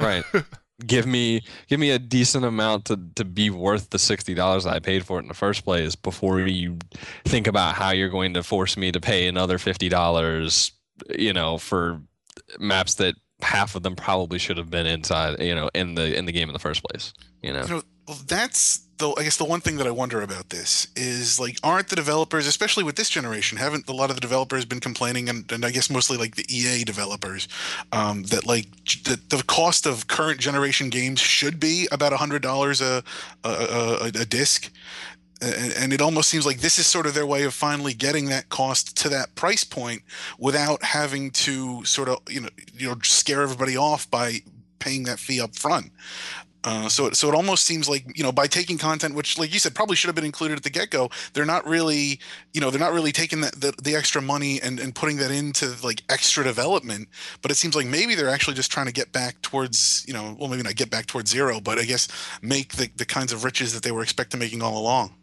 [0.00, 0.24] Right.
[0.86, 4.78] give me give me a decent amount to, to be worth the sixty dollars I
[4.78, 6.78] paid for it in the first place before you
[7.24, 10.72] think about how you're going to force me to pay another fifty dollars,
[11.16, 12.00] you know, for
[12.58, 16.24] maps that half of them probably should have been inside, you know, in the in
[16.26, 17.12] the game in the first place.
[17.42, 17.82] You know, You know,
[18.26, 21.88] that's the I guess the one thing that I wonder about this is like, aren't
[21.88, 25.50] the developers, especially with this generation, haven't a lot of the developers been complaining, and,
[25.50, 27.48] and I guess mostly like the EA developers,
[27.90, 32.42] um, that like j- the, cost of current generation games should be about a hundred
[32.42, 33.02] dollars a,
[33.44, 34.70] a a disc.
[35.42, 38.26] And, and it almost seems like this is sort of their way of finally getting
[38.26, 40.02] that cost to that price point
[40.38, 44.40] without having to sort of you know you know scare everybody off by
[44.78, 45.90] paying that fee up front.
[46.64, 49.58] Uh, so, so it almost seems like you know by taking content, which, like you
[49.58, 51.10] said, probably should have been included at the get go.
[51.32, 52.20] They're not really,
[52.52, 55.32] you know, they're not really taking that the, the extra money and, and putting that
[55.32, 57.08] into like extra development.
[57.40, 60.36] But it seems like maybe they're actually just trying to get back towards, you know,
[60.38, 62.06] well, maybe not get back towards zero, but I guess
[62.42, 65.14] make the the kinds of riches that they were expecting making all along.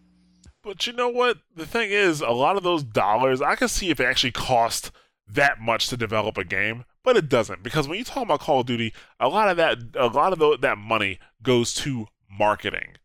[0.70, 1.40] But you know what?
[1.56, 4.92] The thing is, a lot of those dollars, I can see if it actually cost
[5.28, 8.60] that much to develop a game, but it doesn't because when you talk about Call
[8.60, 12.98] of Duty, a lot of that, a lot of the, that money goes to marketing.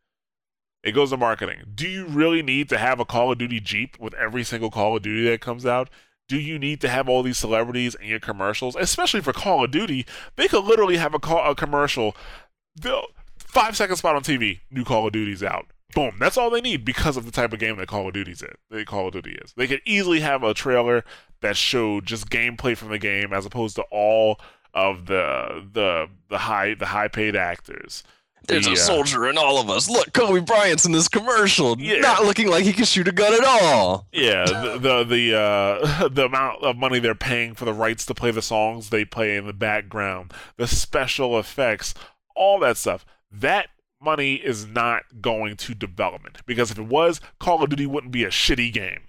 [0.83, 1.63] It goes to marketing.
[1.75, 4.99] Do you really need to have a Call of Duty Jeep with every single Call
[4.99, 5.89] of Duty that comes out?
[6.29, 8.77] Do you need to have all these celebrities in your commercials?
[8.77, 10.05] Especially for Call of Duty,
[10.37, 12.15] they could literally have a, call, a commercial.
[13.39, 15.69] Five second spot on TV, new Call of Duty's out.
[15.95, 16.17] Boom.
[16.19, 18.57] That's all they need because of the type of game that Call of Duty's is.
[18.71, 19.53] They Call of Duty is.
[19.57, 21.05] They could easily have a trailer
[21.41, 24.41] that showed just gameplay from the game as opposed to all
[24.73, 28.03] of the the the high the high paid actors.
[28.49, 29.89] there's The, a uh, soldier in all of us.
[29.89, 32.01] Look, Kobe Bryant's in this commercial, Yeah.
[32.01, 34.09] not looking like he can shoot a gun at all.
[34.13, 38.15] Yeah, the the the, uh, the amount of money they're paying for the rights to
[38.15, 41.95] play the songs they play in the background, the special effects,
[42.35, 43.07] all that stuff.
[43.31, 43.69] That
[44.05, 48.25] money is not going to development because if it was, Call of Duty wouldn't be
[48.25, 49.01] a shitty game.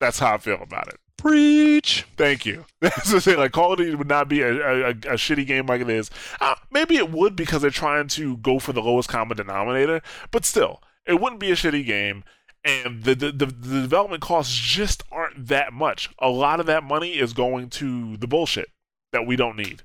[0.00, 0.98] That's how I feel about it.
[1.16, 2.06] Preach.
[2.16, 2.66] Thank you.
[2.80, 5.46] That's to say, like Call of Duty would not be a, a, a a shitty
[5.46, 6.10] game like it is.
[6.40, 10.44] Uh, maybe it would because they're trying to go for the lowest common denominator, but
[10.44, 12.24] still, it wouldn't be a shitty game.
[12.64, 16.10] And the, the the the development costs just aren't that much.
[16.18, 18.68] A lot of that money is going to the bullshit
[19.12, 19.82] that we don't need.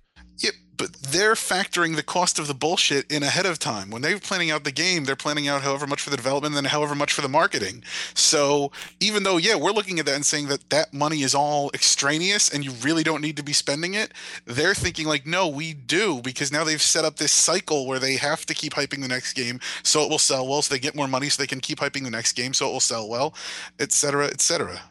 [0.71, 3.89] Yep, but they're factoring the cost of the bullshit in ahead of time.
[3.89, 6.65] When they're planning out the game, they're planning out however much for the development and
[6.65, 7.83] then however much for the marketing.
[8.13, 11.69] So even though, yeah, we're looking at that and saying that that money is all
[11.73, 14.13] extraneous and you really don't need to be spending it,
[14.45, 18.15] they're thinking like, no, we do because now they've set up this cycle where they
[18.15, 20.95] have to keep hyping the next game so it will sell well, so they get
[20.95, 23.33] more money so they can keep hyping the next game so it will sell well,
[23.79, 24.81] et cetera, et cetera.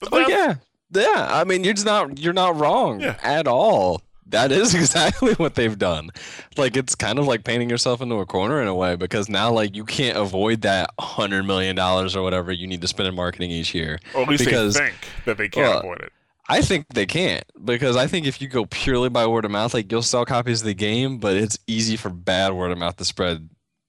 [0.00, 0.54] But Oh yeah,
[0.92, 1.28] yeah.
[1.30, 3.16] I mean, you're just not you're not wrong Yeah.
[3.22, 4.02] at all.
[4.30, 6.10] That is exactly what they've done.
[6.56, 9.52] Like it's kind of like painting yourself into a corner in a way because now
[9.52, 13.14] like you can't avoid that hundred million dollars or whatever you need to spend in
[13.14, 13.98] marketing each year.
[14.14, 16.12] or at least because- they think that they can't well, avoid it.
[16.48, 19.72] I think they can't because I think if you go purely by word of mouth,
[19.72, 22.96] like you'll sell copies of the game, but it's easy for bad word of mouth
[22.96, 23.48] to spread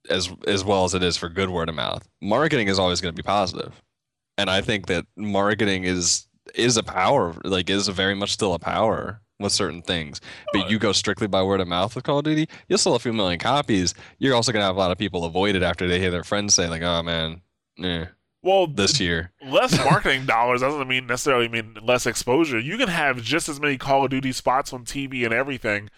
[0.10, 2.08] as as well as it is for good word of mouth.
[2.22, 3.82] Marketing is always going to be positive,
[4.38, 8.60] and I think that marketing is is a power, like is very much still a
[8.60, 10.22] power with certain things.
[10.54, 13.00] But you go strictly by word of mouth with Call of Duty, you'll sell a
[13.00, 13.94] few million copies.
[14.20, 16.24] You're also going to have a lot of people avoid it after they hear their
[16.24, 17.42] friends say like, "Oh man,
[17.78, 18.08] yeah."
[18.44, 22.60] Well, this year." less marketing dollars doesn't mean necessarily mean less exposure.
[22.60, 25.90] You can have just as many Call of Duty spots on TV and everything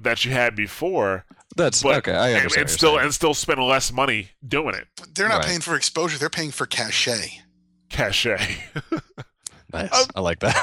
[0.00, 1.26] that you had before,
[1.56, 2.12] That's but okay.
[2.12, 2.42] I and, understand.
[2.42, 3.04] and what you're still saying.
[3.04, 4.86] and still spend less money doing it.
[4.96, 5.46] But they're not Right.
[5.48, 7.42] paying for exposure, they're paying for cachet.
[7.90, 8.56] Cachet.
[9.72, 9.92] nice.
[9.92, 10.56] Um, I like that.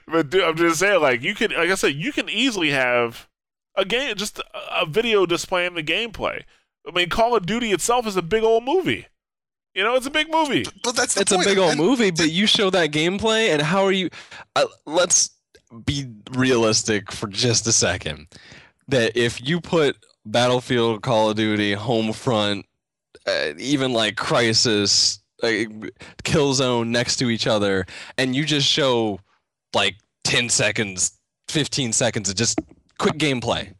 [0.08, 3.28] but dude, I'm just saying, like you can, like I said, you can easily have
[3.76, 6.42] a game, just a, a video displaying the gameplay.
[6.86, 9.06] I mean, Call of Duty itself is a big old movie.
[9.74, 10.64] You know, it's a big movie.
[10.82, 13.60] But that's the it's a big old and- movie, but you show that gameplay, and
[13.60, 14.08] how are you?
[14.54, 15.30] Uh, let's
[15.84, 18.28] be realistic for just a second.
[18.88, 22.64] That if you put Battlefield, Call of Duty, Homefront,
[23.26, 25.46] uh, even like Crysis, uh,
[26.24, 27.86] Killzone next to each other,
[28.18, 29.20] and you just show
[29.74, 31.18] like ten seconds,
[31.48, 32.58] fifteen seconds of just
[32.98, 33.74] quick gameplay.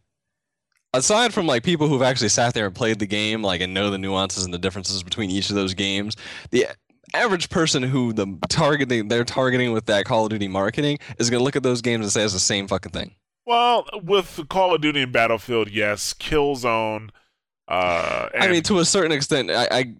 [0.93, 3.91] Aside from like people who've actually sat there and played the game, like and know
[3.91, 6.17] the nuances and the differences between each of those games,
[6.51, 6.67] the
[7.15, 11.45] average person who the targeting they're targeting with that Call of Duty marketing is gonna
[11.45, 13.15] look at those games and say it's the same fucking thing.
[13.47, 17.11] Well, with Call of Duty and Battlefield, yes, Killzone.
[17.69, 19.95] Uh, I mean, to a certain extent, I, I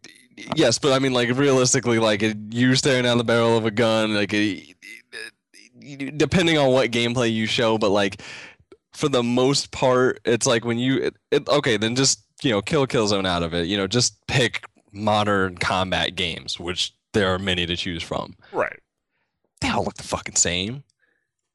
[0.55, 4.15] yes, but I mean, like realistically, like you're staring down the barrel of a gun,
[4.15, 4.31] like
[6.17, 8.21] depending on what gameplay you show, but like
[8.93, 12.63] for the most part, it's like when you it, it, okay, then just you know
[12.63, 13.67] kill Killzone out of it.
[13.67, 18.35] You know, just pick modern combat games, which there are many to choose from.
[18.53, 18.79] right.
[19.63, 20.85] They all look the fucking same.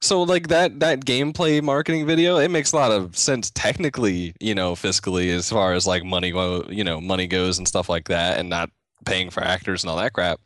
[0.02, 4.52] So like that that gameplay marketing video, it makes a lot of sense technically, you
[4.54, 8.08] know, fiscally as far as like money go, you know, money goes and stuff like
[8.08, 8.68] that, and not
[9.06, 10.40] paying for actors and all that crap.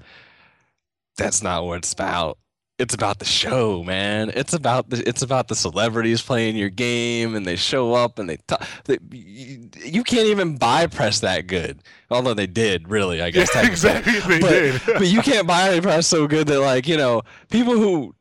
[1.17, 2.37] That's not what it's about.
[2.79, 4.31] It's about the show, man.
[4.35, 8.29] It's about the it's about the celebrities playing your game, and they show up and
[8.29, 8.63] they talk.
[8.85, 11.81] They, you, you can't even buy press that good,
[12.11, 13.49] although they did really, I guess.
[13.55, 14.21] Yeah, exactly.
[14.21, 14.81] They But- did.
[14.99, 18.15] but you can't buy any press so good that like you know people who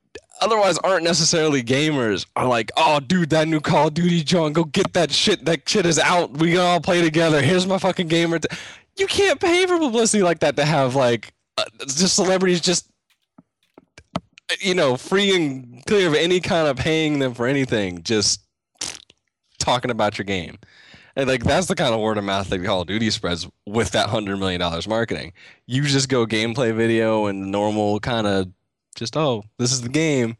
[0.45, 4.63] otherwise aren't necessarily gamers are like oh dude that new call of duty john go
[4.63, 8.07] get that shit that shit is out we can all play together here's my fucking
[8.07, 8.47] gamer t-.
[8.97, 12.89] you can't pay for publicity like that to have like uh, just celebrities just
[14.59, 18.41] you know free and clear of any kind of paying them for anything just
[19.57, 20.57] talking about your game
[21.15, 23.91] and like that's the kind of word of mouth that Call of Duty spreads with
[23.91, 25.31] that hundred million dollars marketing.
[25.65, 28.49] You just go gameplay video and normal kind of
[28.95, 30.37] just oh this is the game.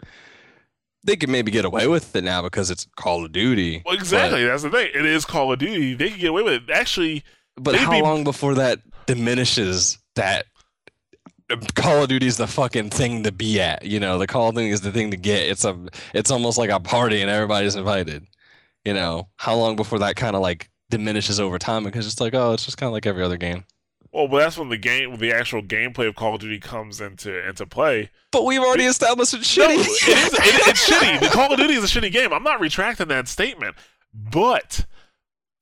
[1.03, 3.83] They could maybe get away with it now because it's Call of Duty.
[3.85, 4.43] Well, exactly.
[4.43, 4.89] That's the thing.
[4.95, 5.93] It is Call of Duty.
[5.93, 6.69] They can get away with it.
[6.71, 7.23] Actually,
[7.57, 10.47] But how long before that diminishes that
[11.51, 13.85] um, Call of Duty is the fucking thing to be at?
[13.85, 15.47] You know, the Call of Duty is the thing to get.
[15.47, 15.77] It's a
[16.15, 18.25] it's almost like a party and everybody's invited.
[18.83, 22.33] You know, how long before that kind of like diminishes over time because it's like
[22.33, 23.63] oh it's just kind of like every other game.
[24.16, 27.01] Well, but that's when the game, when the actual gameplay of Call of Duty comes
[27.01, 28.09] into into play.
[28.32, 29.76] But we've already established it's No, shitty.
[29.76, 31.20] it is, it, it's shitty.
[31.20, 32.32] The Call of Duty is a shitty game.
[32.34, 33.76] I'm not retracting that statement,
[34.13, 34.86] but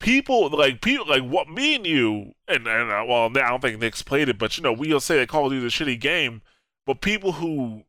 [0.00, 3.80] people like people like what me and you and and uh, well, I don't think
[3.80, 6.00] Nick's played it, but you know we'll say that Call of Duty is a shitty
[6.00, 6.42] game,
[6.86, 7.82] but people who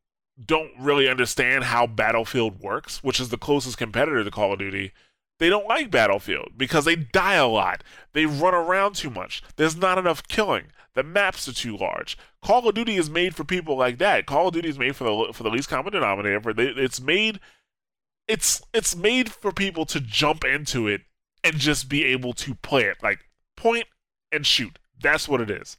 [0.43, 4.91] don't really understand how Battlefield works, which is the closest competitor to Call of Duty.
[5.37, 7.83] They don't like Battlefield because they die a lot.
[8.13, 9.43] They run around too much.
[9.57, 10.67] There's not enough killing.
[10.93, 12.17] The maps are too large.
[12.41, 14.25] Call of Duty is made for people like that.
[14.25, 16.39] Call of Duty is made for the for the least common denominator.
[16.39, 17.41] For it's made,
[18.29, 21.01] it's it's made for people to jump into it
[21.43, 23.19] and just be able to play it, like
[23.57, 23.85] point
[24.31, 24.79] and shoot.
[25.01, 25.77] That's what it is.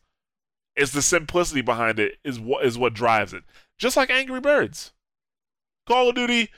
[0.76, 3.44] It's the simplicity behind it is what is what drives it.
[3.78, 4.92] Just like Angry Birds.
[5.86, 6.50] Call of Duty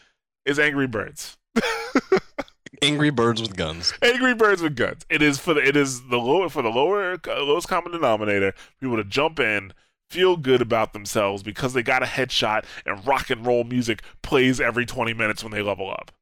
[0.44, 1.36] is Angry Birds.
[2.82, 3.92] Angry birds with guns.
[4.02, 5.04] Angry Birds with guns.
[5.10, 8.54] It is for the it is the lower for the lower lowest common denominator.
[8.80, 9.72] People to jump in,
[10.08, 14.60] feel good about themselves because they got a headshot, and rock and roll music plays
[14.60, 16.12] every twenty minutes when they level up.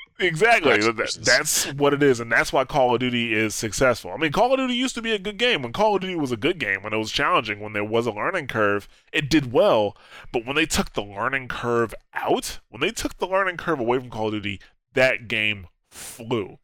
[0.20, 0.78] Exactly.
[0.78, 4.12] That- that's what it is, and that's why Call of Duty is successful.
[4.12, 5.62] I mean, Call of Duty used to be a good game.
[5.62, 8.06] When Call of Duty was a good game, when it was challenging, when there was
[8.06, 9.96] a learning curve, it did well.
[10.32, 13.98] But when they took the learning curve out, when they took the learning curve away
[13.98, 14.60] from Call of Duty,
[14.92, 16.58] that game flew.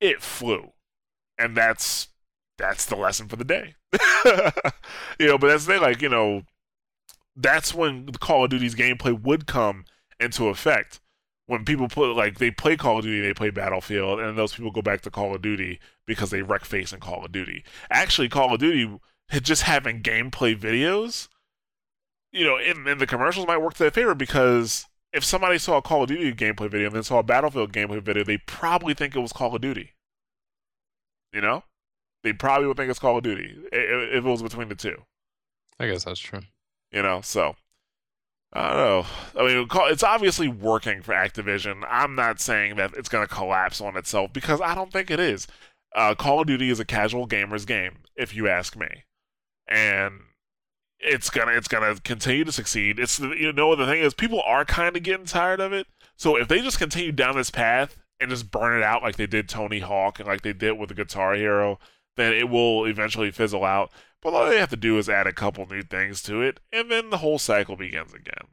[0.00, 0.72] It flew,
[1.38, 2.08] and that's
[2.56, 3.74] that's the lesson for the day.
[5.18, 5.82] you know, but that's the thing.
[5.82, 6.42] Like you know,
[7.36, 9.84] that's when Call of Duty's gameplay would come
[10.20, 11.00] into effect
[11.48, 14.70] when people put like they play Call of Duty, they play Battlefield, and those people
[14.70, 17.64] go back to Call of Duty because they wreck face in Call of Duty.
[17.90, 18.98] Actually, Call of Duty
[19.42, 21.28] just having gameplay videos,
[22.32, 25.78] you know, in, in the commercials might work to their favor because if somebody saw
[25.78, 28.94] a Call of Duty gameplay video and then saw a Battlefield gameplay video, they probably
[28.94, 29.92] think it was Call of Duty.
[31.32, 31.64] You know,
[32.22, 35.02] they probably would think it's Call of Duty if it was between the two
[35.80, 36.40] I guess that's true.
[36.92, 37.56] you know so
[38.52, 39.06] i don't know.
[39.36, 41.84] I mean it's obviously working for activision.
[41.88, 45.20] I'm not saying that it's going to collapse on itself because i don't think it
[45.20, 45.46] is.
[45.94, 49.04] Uh, call of duty is a casual gamer's game if you ask me.
[49.68, 50.20] And
[51.00, 52.98] it's gonna it's gonna continue to succeed.
[52.98, 55.86] It's you know the thing is people are kind of getting tired of it.
[56.16, 59.26] So if they just continue down this path and just burn it out like they
[59.26, 61.78] did tony hawk and like they did with the guitar hero
[62.18, 63.90] then it will eventually fizzle out
[64.20, 66.90] but all they have to do is add a couple new things to it, and
[66.90, 68.48] then the whole cycle begins again.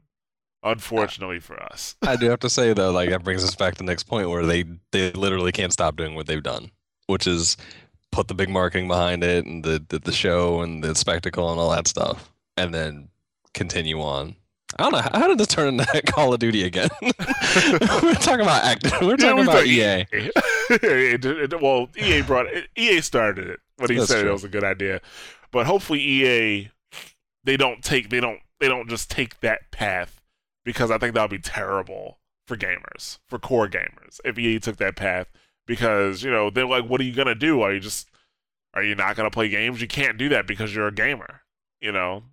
[0.62, 1.96] Unfortunately for us.
[2.02, 4.30] I do have to say though, like that brings us back to the next point
[4.30, 6.70] where they they literally can't stop doing what they've done,
[7.06, 7.56] which is
[8.12, 11.60] put the big marketing behind it and the the, the show and the spectacle and
[11.60, 13.08] all that stuff, and then
[13.54, 14.36] continue on.
[14.78, 16.88] I don't know how, how did this turn into Call of Duty again.
[17.02, 17.10] we're
[18.14, 18.84] talking about act.
[19.00, 20.06] We're Yeah, talking we about thought- EA.
[20.68, 22.68] It- it- well, EA brought it.
[22.76, 24.30] EA started it when he That's said true.
[24.30, 25.00] it was a good idea,
[25.52, 26.70] but hopefully EA
[27.44, 30.20] they don't take they don't they don't just take that path
[30.64, 34.78] because I think that would be terrible for gamers for core gamers if EA took
[34.78, 35.28] that path
[35.68, 38.08] because you know they're like what are you gonna do are you just
[38.74, 41.42] are you not gonna play games you can't do that because you're a gamer
[41.80, 42.24] you know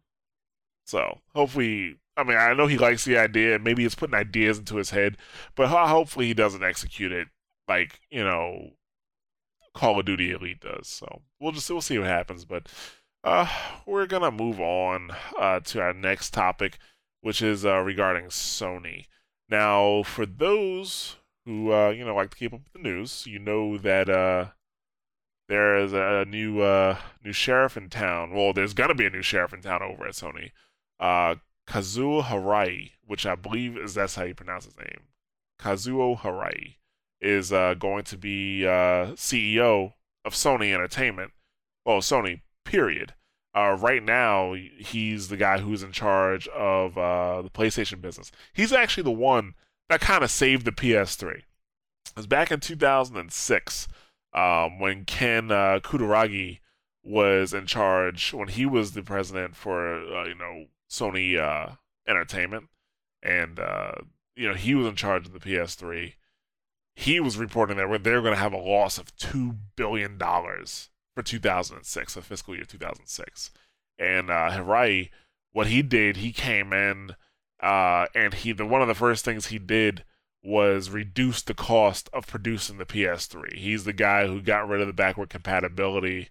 [0.86, 4.60] so hopefully I mean I know he likes the idea and maybe he's putting ideas
[4.60, 5.18] into his head
[5.56, 7.28] but hopefully he doesn't execute it
[7.68, 8.74] like you know
[9.74, 10.88] Call of Duty Elite does.
[10.88, 12.46] So we'll just we'll see what happens.
[12.46, 12.68] But
[13.24, 13.48] uh,
[13.86, 16.78] we're gonna move on uh, to our next topic,
[17.22, 19.06] which is uh, regarding Sony.
[19.50, 23.40] Now, for those who uh, you know like to keep up with the news, you
[23.40, 24.48] know that uh,
[25.50, 28.34] there is a new uh, new sheriff in town.
[28.34, 30.52] Well, there's gonna be a new sheriff in town over at Sony.
[31.00, 31.36] Uh,
[31.68, 35.08] Kazuo Hirai, which I believe is that's how you pronounce his name.
[35.60, 36.76] Kazuo Hirai
[37.22, 39.94] is uh, going to be uh, CEO
[40.26, 41.32] of Sony Entertainment.
[41.86, 43.14] Well, Sony, period.
[43.56, 48.32] Uh, right now, he's the guy who's in charge of uh, the PlayStation business.
[48.52, 49.54] He's actually the one
[49.90, 51.36] that kind of saved the PS3.
[51.36, 51.44] It
[52.16, 53.88] was back in 2006
[54.34, 56.60] um, when Ken uh, Kutaragi
[57.04, 61.76] was in charge, when he was the president for, uh, you know, Sony uh,
[62.08, 62.70] Entertainment,
[63.24, 63.94] and uh,
[64.36, 66.14] you know he was in charge of the PS3.
[66.96, 71.24] He was reporting that they're going to have a loss of two billion dollars for
[71.24, 73.50] 2006, the fiscal year 2006.
[73.98, 75.10] And uh, Hirai,
[75.52, 77.16] what he did, he came in,
[77.60, 80.04] uh, and he the one of the first things he did
[80.44, 83.56] was reduce the cost of producing the PS3.
[83.56, 86.30] He's the guy who got rid of the backward compatibility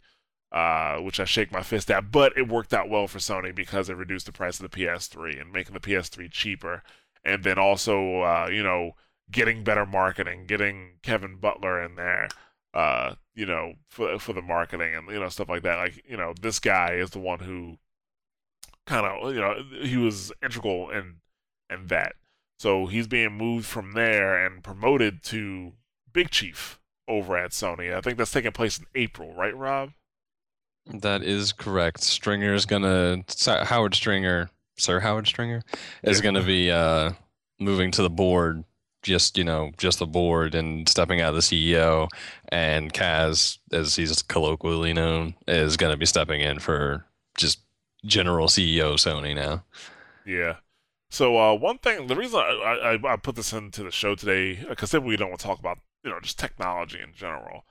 [0.53, 2.12] uh, which I shake my fist at.
[2.12, 5.40] But it worked out well for Sony because it reduced the price of the PS3
[5.40, 6.82] and making the PS3 cheaper,
[7.24, 8.92] and then also uh, you know
[9.30, 12.28] getting better marketing, getting Kevin Butler in there,
[12.74, 15.76] uh, you know for for the marketing and you know stuff like that.
[15.76, 17.78] Like you know this guy is the one who
[18.86, 21.16] kind of you know he was integral in
[21.70, 22.14] in that.
[22.59, 25.72] So he's being moved from there and promoted to
[26.12, 26.78] Big Chief
[27.09, 27.92] over at Sony.
[27.92, 29.90] I think that's taking place in April, right, Rob?
[30.87, 32.03] That is correct.
[32.03, 35.62] Stringer is gonna Howard Stringer, Sir Howard Stringer,
[36.03, 36.24] is yeah.
[36.24, 37.12] gonna be uh,
[37.59, 38.64] moving to the board.
[39.03, 42.09] Just you know, just the board and stepping out of the CEO,
[42.51, 47.05] and Kaz, as he's colloquially known, is gonna be stepping in for
[47.37, 47.61] just
[48.05, 49.64] general CEO Sony now.
[50.26, 50.57] Yeah.
[51.11, 54.64] So uh, one thing, the reason I, I, I put this into the show today,
[54.68, 57.64] because we don't want to talk about you know just technology in general.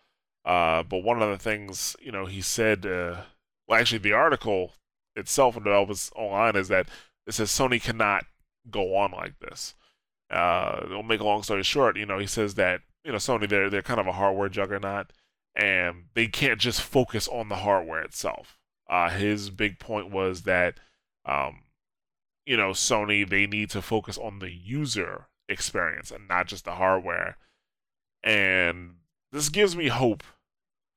[0.46, 3.22] Uh, but one of the things, you know, he said, uh,
[3.68, 4.74] well, actually, the article
[5.16, 6.88] itself in Developers Online is that
[7.28, 8.26] it says Sony cannot
[8.70, 9.76] go on like this.
[10.30, 13.50] Uh, will make a long story short, you know, he says that you know Sony
[13.50, 15.12] they're they're kind of a hardware juggernaut,
[15.56, 18.58] and they can't just focus on the hardware itself.
[18.90, 20.80] Uh, his big point was that,
[21.26, 21.62] um,
[22.46, 26.76] you know, Sony they need to focus on the user experience and not just the
[26.76, 27.38] hardware.
[28.24, 28.96] And
[29.32, 30.24] this gives me hope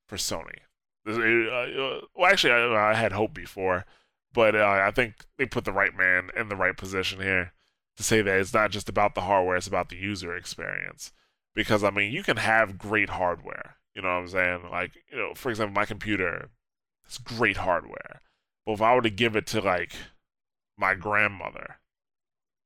[0.08, 0.58] for Sony.
[1.06, 3.84] Uh, uh, well, actually, I, had hope before,
[4.32, 7.52] but uh, I think they put the right man in the right position here
[7.96, 11.12] to say that it's not just about the hardware; it's about the user experience.
[11.54, 13.76] Because I mean, you can have great hardware.
[13.94, 14.70] You know what I'm saying?
[14.70, 16.48] Like, you know, for example, my computer,
[17.04, 18.22] it's great hardware.
[18.66, 19.92] But if I were to give it to like
[20.76, 21.76] my grandmother,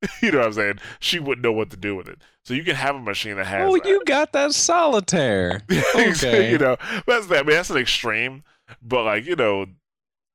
[0.22, 0.78] you know what I'm saying?
[1.00, 2.20] She wouldn't know what to do with it.
[2.44, 3.68] So you can have a machine that has.
[3.68, 5.62] Oh, you got that solitaire.
[5.94, 6.50] okay.
[6.50, 6.76] you know,
[7.06, 7.40] that's that.
[7.40, 8.44] I mean, that's an extreme,
[8.80, 9.66] but like you know,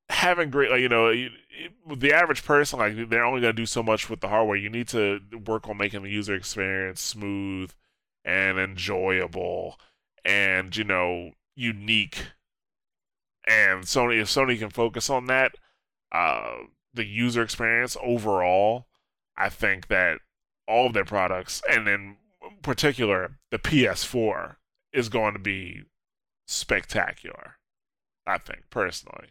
[0.10, 1.12] having great, like you know,
[1.96, 4.58] the average person, like they're only gonna do so much with the hardware.
[4.58, 7.72] You need to work on making the user experience smooth
[8.26, 9.80] and enjoyable,
[10.26, 12.28] and you know, unique.
[13.46, 15.54] And Sony, if Sony can focus on that,
[16.12, 16.58] uh,
[16.94, 18.88] the user experience overall
[19.38, 20.20] I think that
[20.68, 22.18] all of their products, and in
[22.62, 24.56] particular the PS4,
[24.92, 25.84] is going to be
[26.46, 27.56] spectacular.
[28.26, 29.30] I think personally.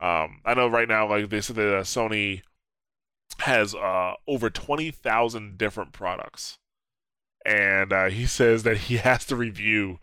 [0.00, 2.42] Um, I know right now, like they said that uh, Sony
[3.40, 6.58] has uh, over twenty thousand different products,
[7.44, 9.98] and uh, he says that he has to review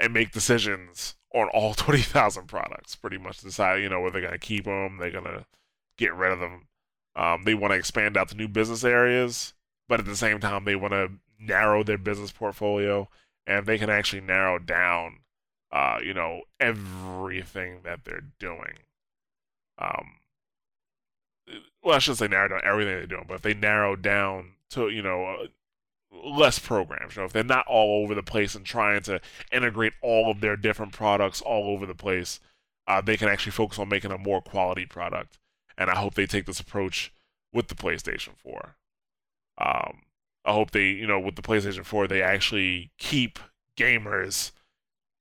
[0.00, 2.96] and make decisions on all twenty thousand products.
[2.96, 5.46] Pretty much decide, you know, whether they're gonna keep them, they're gonna
[5.96, 6.66] get rid of them.
[7.14, 9.52] Um, they want to expand out to new business areas,
[9.88, 13.08] but at the same time, they want to narrow their business portfolio,
[13.46, 15.18] and they can actually narrow down,
[15.70, 18.78] uh, you know, everything that they're doing.
[19.78, 20.12] Um,
[21.82, 24.88] well, I shouldn't say narrow down everything they're doing, but if they narrow down to,
[24.88, 25.46] you know, uh,
[26.12, 29.94] less programs, you know, if they're not all over the place and trying to integrate
[30.00, 32.40] all of their different products all over the place,
[32.86, 35.38] uh, they can actually focus on making a more quality product
[35.76, 37.12] and I hope they take this approach
[37.52, 38.76] with the PlayStation 4.
[39.58, 40.02] Um,
[40.44, 43.38] I hope they, you know, with the PlayStation 4, they actually keep
[43.78, 44.52] gamers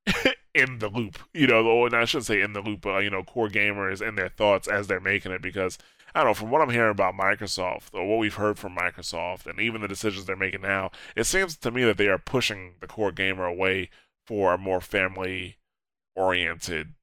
[0.56, 1.20] in the loop.
[1.34, 4.18] You know, or I shouldn't say in the loop, but you know, core gamers and
[4.18, 5.42] their thoughts as they're making it.
[5.42, 5.78] Because
[6.16, 9.46] I don't know, from what I'm hearing about Microsoft or what we've heard from Microsoft,
[9.46, 12.76] and even the decisions they're making now, it seems to me that they are pushing
[12.80, 13.90] the core gamer away
[14.26, 16.94] for a more family-oriented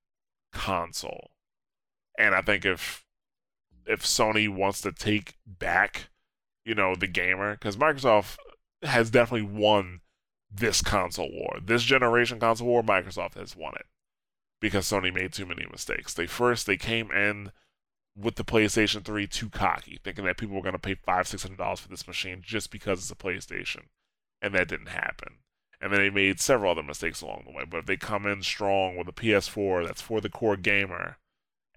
[0.53, 1.31] console.
[2.19, 3.05] And I think if
[3.89, 6.11] if Sony wants to take back
[6.69, 8.37] you know, the gamer because Microsoft
[8.83, 10.03] has definitely won
[10.51, 11.57] this console war.
[11.65, 13.87] This generation console war, Microsoft has won it
[14.61, 16.13] because Sony made too many mistakes.
[16.13, 17.53] They first they came in
[18.15, 21.43] with the PlayStation 3 too cocky, thinking that people were going to pay five, six
[21.43, 23.85] hundred dollars for this machine just because it's a PlayStation,
[24.43, 25.39] and that didn't happen.
[25.81, 27.65] And then they made several other mistakes along the way.
[27.65, 31.17] But if they come in strong with a PS4 that's for the core gamer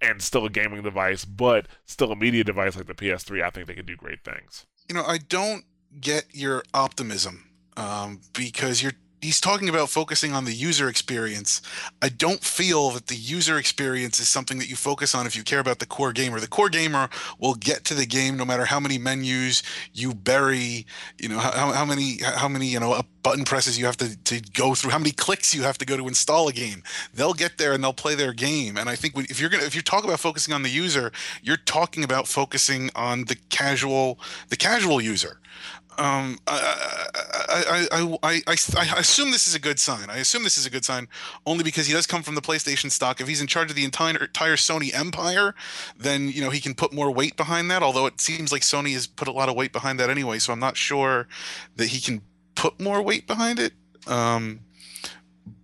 [0.02, 3.68] and still a gaming device, but still a media device like the PS3, I think
[3.68, 4.66] they could do great things.
[4.90, 5.64] You know, I don't
[6.00, 11.62] get your optimism um, because you're he's talking about focusing on the user experience.
[12.02, 15.44] I don't feel that the user experience is something that you focus on if you
[15.44, 16.40] care about the core gamer.
[16.40, 17.10] The core gamer
[17.40, 19.62] will get to the game no matter how many menus
[19.94, 20.86] you bury,
[21.20, 24.42] you know, how, how many how many, you know, button presses you have to, to
[24.54, 26.82] go through, how many clicks you have to go to install a game.
[27.14, 28.78] They'll get there and they'll play their game.
[28.78, 31.12] And I think if you're gonna if you talk about focusing on the user,
[31.44, 34.20] you're talking about focusing on the casual
[34.50, 35.38] the casual user
[35.98, 38.56] um, I, I, I, I,
[38.96, 40.10] I, assume this is a good sign.
[40.10, 41.08] I assume this is a good sign
[41.46, 43.20] only because he does come from the PlayStation stock.
[43.20, 45.54] If he's in charge of the entire, entire Sony empire,
[45.98, 47.84] then you know he can put more weight behind that.
[47.84, 50.54] Although it seems like Sony has put a lot of weight behind that anyway, so
[50.54, 51.28] I'm not sure
[51.76, 52.22] that he can
[52.56, 53.74] put more weight behind it.
[54.08, 54.62] Um,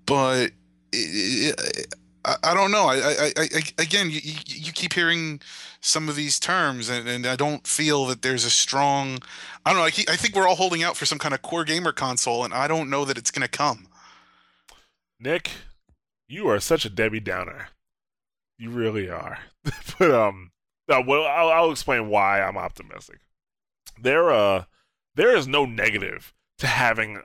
[0.06, 0.52] but
[0.92, 1.96] it, it,
[2.28, 2.88] I, I, don't know.
[2.88, 5.42] I, I, I again, you, you keep hearing
[5.82, 9.20] some of these terms, and, and I don't feel that there's a strong.
[9.66, 9.86] I don't know.
[9.86, 12.44] I, keep, I think we're all holding out for some kind of core gamer console,
[12.44, 13.88] and I don't know that it's going to come.
[15.20, 15.52] Nick,
[16.28, 17.70] you are such a Debbie Downer.
[18.60, 19.40] You really are.
[20.00, 20.52] but um,
[20.88, 23.20] well, I'll, I'll explain why I'm optimistic.
[24.00, 24.66] There, uh,
[25.16, 27.22] there is no negative to having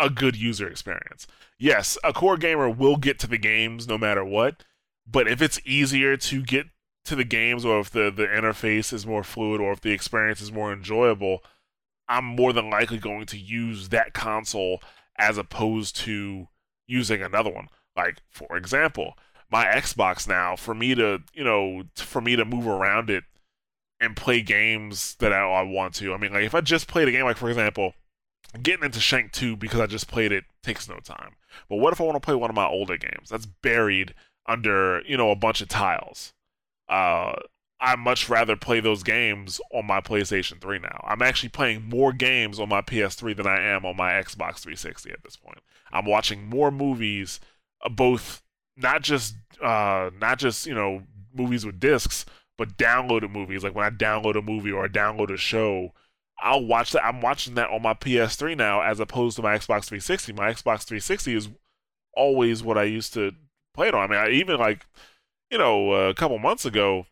[0.00, 1.26] a good user experience.
[1.58, 4.64] Yes, a core gamer will get to the games no matter what,
[5.06, 6.66] but if it's easier to get
[7.04, 10.40] to the games or if the, the interface is more fluid or if the experience
[10.40, 11.42] is more enjoyable,
[12.08, 14.82] I'm more than likely going to use that console
[15.16, 16.48] as opposed to
[16.86, 17.68] using another one.
[17.96, 19.14] Like, for example,
[19.50, 23.24] my Xbox now, for me to, you know, for me to move around it
[24.00, 26.14] and play games that I, I want to.
[26.14, 27.94] I mean, like, if I just played a game, like, for example,
[28.62, 31.36] getting into Shank 2 because I just played it takes no time.
[31.68, 34.14] But what if I want to play one of my older games that's buried
[34.46, 36.32] under, you know, a bunch of tiles?
[36.90, 37.36] uh,
[37.80, 41.02] I much rather play those games on my PlayStation 3 now.
[41.06, 45.10] I'm actually playing more games on my PS3 than I am on my Xbox 360
[45.10, 45.60] at this point.
[45.90, 47.40] I'm watching more movies,
[47.82, 48.42] uh, both
[48.76, 52.26] not just uh, not just you know movies with discs,
[52.58, 53.64] but downloaded movies.
[53.64, 55.94] Like when I download a movie or I download a show,
[56.42, 57.04] I'll watch that.
[57.04, 60.32] I'm watching that on my PS3 now, as opposed to my Xbox 360.
[60.32, 61.48] My Xbox 360 is
[62.14, 63.32] always what I used to
[63.74, 64.04] play it on.
[64.04, 64.86] I mean, I even like
[65.50, 67.06] you know, uh, a couple months ago,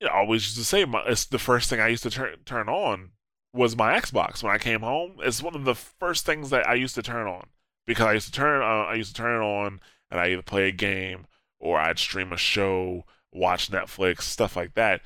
[0.00, 2.10] you know, I always used to say my, it's the first thing I used to
[2.10, 3.10] turn turn on
[3.52, 5.16] was my Xbox when I came home.
[5.20, 7.48] It's one of the first things that I used to turn on
[7.86, 9.80] because I used to turn uh, I used to turn it on
[10.10, 11.26] and I either play a game
[11.58, 15.00] or I'd stream a show, watch Netflix, stuff like that.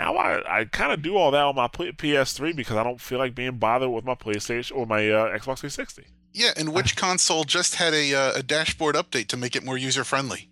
[0.00, 3.18] Now I, I kind of do all that on my PS3 because I don't feel
[3.18, 6.06] like being bothered with my PlayStation or my uh, Xbox 360.
[6.32, 9.76] Yeah, and which console just had a uh, a dashboard update to make it more
[9.76, 10.48] user friendly?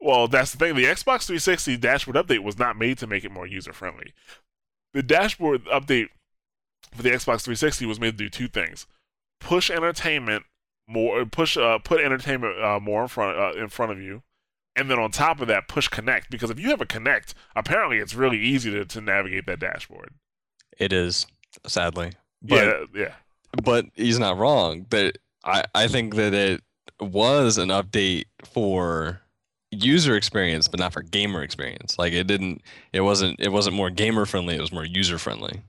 [0.00, 0.76] Well, that's the thing.
[0.76, 4.14] The Xbox 360 dashboard update was not made to make it more user friendly.
[4.94, 6.06] The dashboard update
[6.94, 8.86] for the Xbox 360 was made to do two things:
[9.40, 10.44] push entertainment
[10.88, 14.22] more, push uh, put entertainment uh, more in front uh, in front of you,
[14.78, 17.98] and then on top of that, push Kinect Because if you have a Kinect, apparently
[17.98, 20.10] it's really easy to, to navigate that dashboard.
[20.78, 21.26] It is,
[21.66, 22.12] sadly.
[22.40, 23.12] But, yeah, yeah.
[23.62, 24.86] But he's not wrong.
[24.90, 26.62] That I I think that it
[27.00, 29.20] was an update for
[29.70, 31.98] user experience, but not for gamer experience.
[31.98, 34.54] Like it didn't, it wasn't, it wasn't more gamer friendly.
[34.54, 35.62] It was more user friendly.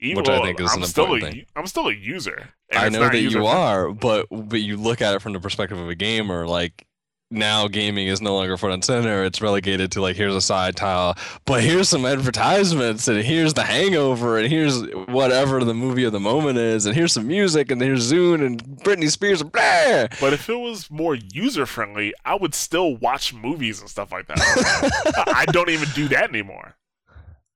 [0.00, 1.46] Which I think is I'm an important a, thing.
[1.56, 2.48] I'm still a user.
[2.72, 5.88] I know that you are, but but you look at it from the perspective of
[5.88, 6.46] a gamer.
[6.46, 6.86] Like
[7.34, 9.24] now gaming is no longer front and center.
[9.24, 13.64] It's relegated to like here's a side tile, but here's some advertisements, and here's the
[13.64, 17.80] Hangover, and here's whatever the movie of the moment is, and here's some music, and
[17.80, 20.06] here's Zune and Britney Spears, blah.
[20.20, 24.26] But if it was more user friendly, I would still watch movies and stuff like
[24.28, 24.38] that.
[25.26, 26.76] I don't even do that anymore.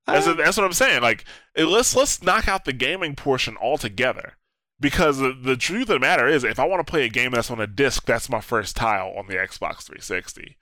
[0.07, 1.03] That's, that's what I'm saying.
[1.03, 1.25] Like,
[1.57, 4.35] let's let's knock out the gaming portion altogether
[4.81, 7.51] because the, truth of the matter is, if I want to play a game that's
[7.51, 10.57] on a disc, that's my first tile on the Xbox 360.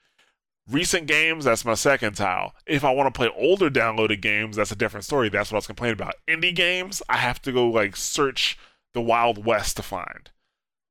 [0.69, 2.53] Recent games, that's my second tile.
[2.65, 5.29] If I want to play older downloaded games, that's a different story.
[5.29, 6.15] That's what I was complaining about.
[6.27, 8.57] Indie games, I have to go like search
[8.93, 10.31] the Wild West to find.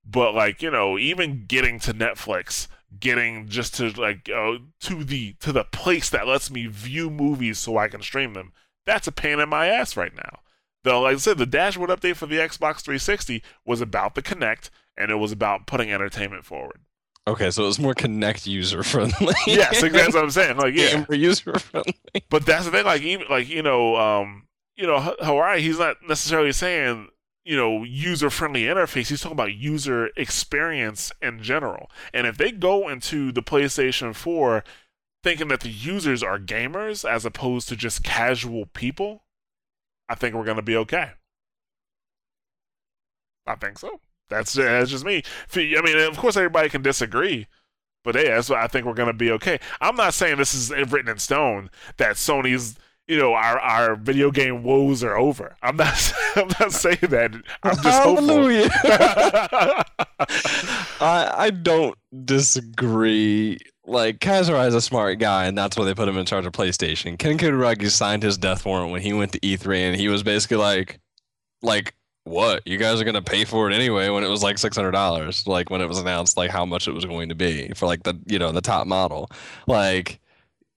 [0.05, 5.35] But like you know, even getting to Netflix, getting just to like uh, to the
[5.41, 8.53] to the place that lets me view movies so I can stream them,
[8.87, 10.41] That's a pain in my ass right now.
[10.87, 14.71] Though, like I said, the dashboard update for the Xbox 360 was about the Kinect,
[14.97, 16.79] and it was about putting entertainment forward.
[17.27, 19.35] Okay, so it was more Kinect user friendly.
[19.49, 20.59] yes, that's what I'm saying.
[20.59, 21.97] Like, yeah, user friendly.
[22.31, 22.85] But that's the thing.
[22.85, 24.47] Like, even like you know, um,
[24.77, 25.59] you know, Hirai.
[25.59, 27.09] He's not necessarily saying
[27.45, 29.09] you know user friendly interface.
[29.09, 31.91] He's talking about user experience in general.
[32.15, 34.63] And if they go into the PlayStation 4
[35.25, 39.25] thinking that the users are gamers as opposed to just casual people,
[40.09, 41.11] I think we're going to be okay.
[43.47, 44.01] I think so.
[44.29, 45.23] That's, that's just me.
[45.55, 47.47] I mean, of course, everybody can disagree,
[48.03, 49.59] but hey, that's what I think we're going to be okay.
[49.81, 52.77] I'm not saying this is written in stone that Sony's
[53.07, 55.57] you know our our video game woes are over.
[55.63, 57.35] I'm not I'm not saying that.
[57.63, 58.69] I'm just Hallelujah.
[61.01, 63.59] I I don't disagree.
[63.87, 66.45] Like Kaz Hirai is a smart guy, and that's why they put him in charge
[66.45, 67.19] of PlayStation.
[67.19, 70.57] Ken Kutaragi signed his death warrant when he went to E3, and he was basically
[70.57, 71.01] like,
[71.63, 71.95] like
[72.25, 74.91] what you guys are gonna pay for it anyway when it was like six hundred
[74.91, 77.87] dollars like when it was announced like how much it was going to be for
[77.87, 79.31] like the you know the top model
[79.69, 80.19] like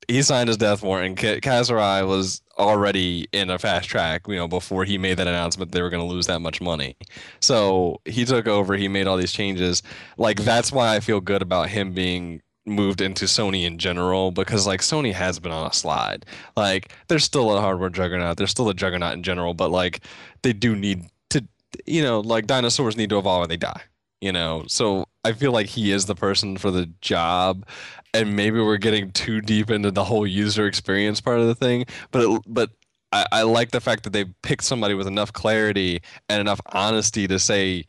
[0.09, 4.35] he signed his death warrant, and Kaz Hirai was already in a fast track, you
[4.35, 6.97] know, before he made that announcement they were going to lose that much money.
[7.39, 9.83] So he took over, he made all these changes.
[10.17, 14.67] Like, that's why I feel good about him being moved into Sony in general because
[14.67, 16.25] like Sony has been on a slide.
[16.55, 20.01] Like there's still a hardware juggernaut, there's still a juggernaut in general, but like
[20.43, 21.45] they do need to
[21.85, 23.81] you know, like dinosaurs need to evolve or they die.
[24.21, 27.65] You know, so I feel like he is the person for the job
[28.13, 31.85] and maybe we're getting too deep into the whole user experience part of the thing.
[32.11, 32.69] But it, but
[33.11, 37.27] I, I like the fact that they picked somebody with enough clarity and enough honesty
[37.27, 37.85] to say,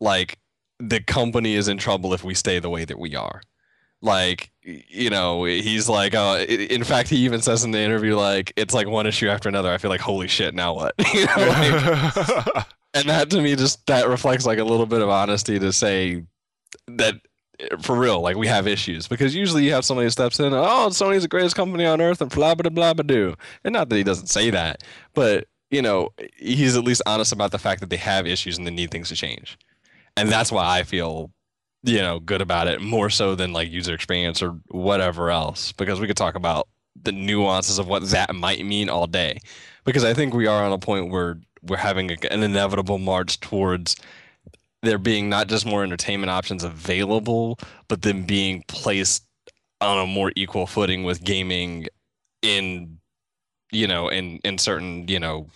[0.00, 0.38] like,
[0.78, 3.40] the company is in trouble if we stay the way that we are.
[4.00, 8.52] Like, you know, he's like, uh, in fact, he even says in the interview, like,
[8.56, 9.72] it's like one issue after another.
[9.72, 10.94] I feel like, holy shit, now what?
[11.14, 15.08] you know, like, and that to me just that reflects like a little bit of
[15.08, 16.22] honesty to say
[16.86, 17.14] that
[17.80, 20.88] for real, like we have issues because usually you have somebody who steps in, oh,
[20.90, 23.34] Sony's the greatest company on earth, and blah blah blah blah do.
[23.64, 24.82] And not that he doesn't say that,
[25.14, 28.66] but you know, he's at least honest about the fact that they have issues and
[28.66, 29.58] they need things to change.
[30.16, 31.30] And that's why I feel,
[31.88, 35.72] you know, good about it more so than like user experience or whatever else.
[35.72, 36.68] Because we could talk about
[37.02, 39.38] the nuances of what that might mean all day.
[39.84, 43.96] Because I think we are on a point where we're having an inevitable march towards
[44.82, 47.58] there being not just more entertainment options available,
[47.88, 49.24] but then being placed
[49.80, 51.86] on a more equal footing with gaming
[52.42, 52.98] in
[53.72, 55.48] you know in in certain you know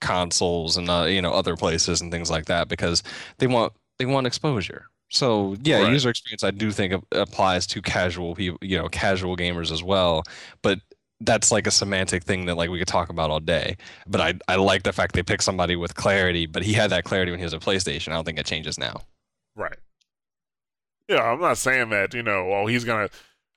[0.00, 3.02] consoles and uh, you know other places and things like that because
[3.38, 5.92] they want they want exposure so yeah right.
[5.92, 10.22] user experience i do think applies to casual people you know casual gamers as well
[10.62, 10.80] but
[11.20, 13.76] that's like a semantic thing that like we could talk about all day.
[14.06, 17.04] But I I like the fact they picked somebody with clarity, but he had that
[17.04, 18.08] clarity when he was a PlayStation.
[18.08, 19.02] I don't think it changes now.
[19.54, 19.76] Right.
[21.08, 23.10] Yeah, I'm not saying that, you know, oh he's gonna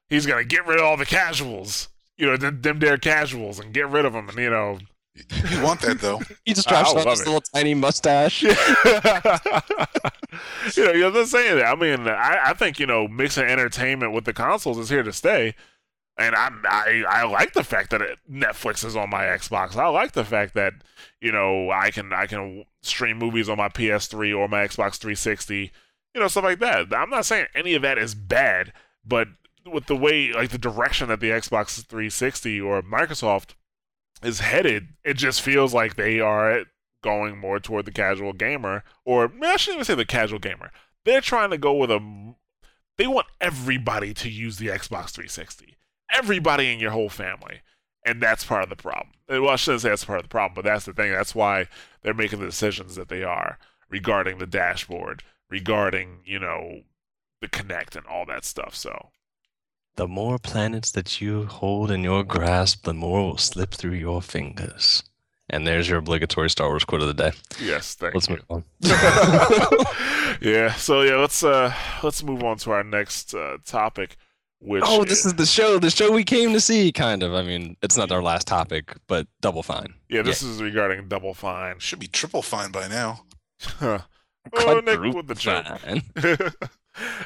[0.09, 1.89] he's gonna get rid of all the casuals.
[2.17, 4.79] You know, them, them there casuals and get rid of them and you know
[5.15, 6.21] you want that though.
[6.45, 7.25] he just drops on his it.
[7.25, 8.41] little tiny mustache.
[8.43, 8.49] you
[10.85, 11.67] know, you're not saying that.
[11.67, 15.13] I mean, I, I think you know, mixing entertainment with the consoles is here to
[15.13, 15.55] stay
[16.17, 19.75] and I, I I like the fact that it, Netflix is on my Xbox.
[19.75, 20.73] I like the fact that
[21.21, 25.71] you know I can I can stream movies on my PS3 or my Xbox 360,
[26.13, 26.93] you know stuff like that.
[26.93, 28.73] I'm not saying any of that is bad,
[29.05, 29.27] but
[29.65, 33.55] with the way like the direction that the Xbox 360 or Microsoft
[34.23, 36.63] is headed, it just feels like they are
[37.03, 40.71] going more toward the casual gamer, or I shouldn't even say the casual gamer.
[41.05, 42.33] They're trying to go with a.
[42.97, 45.77] They want everybody to use the Xbox 360
[46.13, 47.61] everybody in your whole family.
[48.05, 49.13] And that's part of the problem.
[49.29, 51.11] Well, I shouldn't say that's part of the problem, but that's the thing.
[51.11, 51.67] That's why
[52.01, 53.57] they're making the decisions that they are
[53.89, 56.81] regarding the dashboard, regarding, you know,
[57.41, 58.75] the Kinect and all that stuff.
[58.75, 59.09] So
[59.95, 64.21] the more planets that you hold in your grasp, the more will slip through your
[64.21, 65.03] fingers.
[65.49, 67.31] And there's your obligatory Star Wars quote of the day.
[67.61, 68.35] Yes, thank let's you.
[68.35, 68.63] move on.
[70.41, 74.17] yeah, so yeah, let's uh let's move on to our next uh, topic.
[74.59, 77.33] Which oh, this is the show, the show we came to see, kind of.
[77.33, 79.93] I mean, it's not our last topic, but Double Fine.
[80.07, 80.49] Yeah, this yeah.
[80.49, 81.79] is regarding Double Fine.
[81.79, 83.25] Should be Triple Fine by now.
[83.81, 84.01] oh,
[84.85, 85.65] Nick with the joke.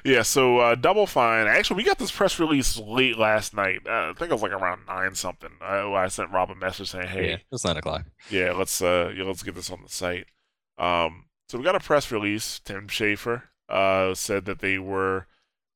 [0.03, 1.48] Yeah, so uh, Double Fine.
[1.48, 3.80] Actually, we got this press release late last night.
[3.85, 5.52] Uh, I think it was like around nine something.
[5.61, 8.06] I, I sent Rob a message saying, "Hey, yeah, it's nine o'clock.
[8.30, 10.27] Yeah, let's uh, yeah, let's get this on the site."
[10.77, 12.60] Um, so we got a press release.
[12.60, 15.27] Tim Schafer uh, said that they were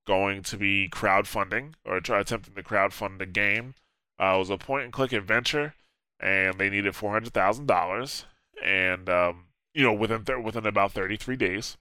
[0.08, 3.76] going to be crowdfunding or try attempting to crowdfund the game.
[4.20, 5.74] Uh, it was a point and click adventure,
[6.20, 8.26] and they needed four hundred thousand dollars,
[8.64, 11.78] and um, you know within th- within about thirty three days,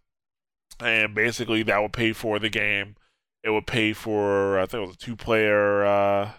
[0.82, 2.96] and basically that would pay for the game.
[3.42, 6.30] It would pay for I think it was a two player uh,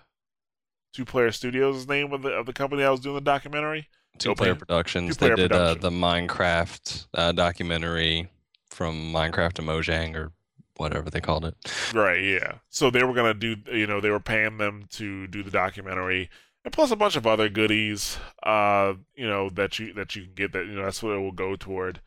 [0.94, 3.22] two player studios is the name of the of the company I was doing the
[3.22, 3.88] documentary.
[4.18, 5.16] Two player productions.
[5.18, 8.30] Two-player they did uh, the Minecraft uh, documentary
[8.70, 10.32] from Minecraft to Mojang or
[10.78, 11.56] whatever they called it.
[11.94, 12.56] Right, yeah.
[12.70, 16.30] So they were gonna do, you know, they were paying them to do the documentary,
[16.64, 20.34] and plus a bunch of other goodies, uh, you know, that you that you can
[20.34, 20.54] get.
[20.54, 22.02] That you know, that's what it will go toward.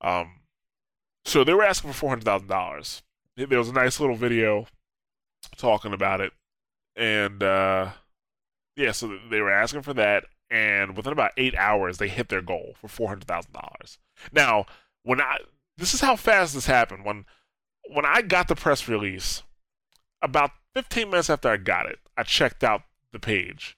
[0.00, 0.40] Um,
[1.26, 3.02] so they were asking for four hundred thousand dollars.
[3.36, 4.66] There was a nice little video
[5.56, 6.32] talking about it,
[6.96, 7.90] and uh,
[8.76, 12.42] yeah, so they were asking for that, and within about eight hours, they hit their
[12.42, 13.98] goal for four hundred thousand dollars.
[14.32, 14.64] Now,
[15.02, 15.38] when I
[15.76, 17.04] this is how fast this happened.
[17.04, 17.26] When
[17.88, 19.42] when I got the press release,
[20.22, 22.82] about 15 minutes after I got it, I checked out
[23.12, 23.76] the page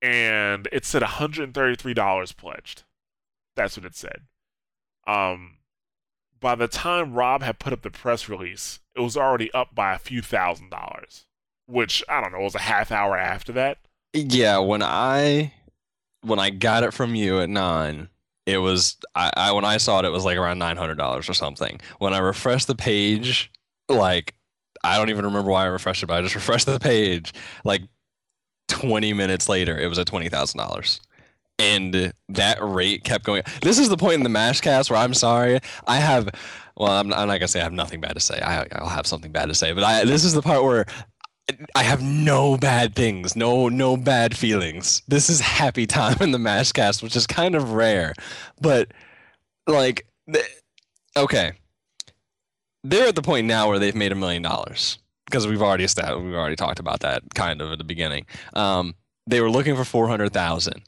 [0.00, 2.84] and it said $133 pledged.
[3.56, 4.22] That's what it said.
[5.06, 5.55] Um,
[6.40, 9.94] by the time Rob had put up the press release, it was already up by
[9.94, 11.26] a few thousand dollars,
[11.66, 13.78] which I don't know, was a half hour after that.
[14.12, 15.52] Yeah, when I
[16.22, 18.08] when I got it from you at nine,
[18.46, 21.28] it was I, I when I saw it, it was like around nine hundred dollars
[21.28, 21.80] or something.
[21.98, 23.50] When I refreshed the page,
[23.88, 24.34] like
[24.84, 27.32] I don't even remember why I refreshed it, but I just refreshed the page.
[27.64, 27.82] Like
[28.68, 31.00] twenty minutes later, it was at twenty thousand dollars.
[31.58, 33.42] And that rate kept going.
[33.62, 35.60] This is the point in the Mashcast where I'm sorry.
[35.86, 36.28] I have,
[36.76, 38.40] well, I'm, I'm not gonna say I have nothing bad to say.
[38.40, 40.04] I, I'll have something bad to say, but I.
[40.04, 40.84] This is the part where
[41.74, 45.02] I have no bad things, no no bad feelings.
[45.08, 48.14] This is happy time in the Mashcast, which is kind of rare.
[48.60, 48.92] But
[49.66, 50.06] like
[51.16, 51.52] okay.
[52.84, 56.24] They're at the point now where they've made a million dollars because we've already established,
[56.24, 58.26] we've already talked about that kind of at the beginning.
[58.54, 58.94] Um,
[59.26, 60.82] they were looking for 400,000.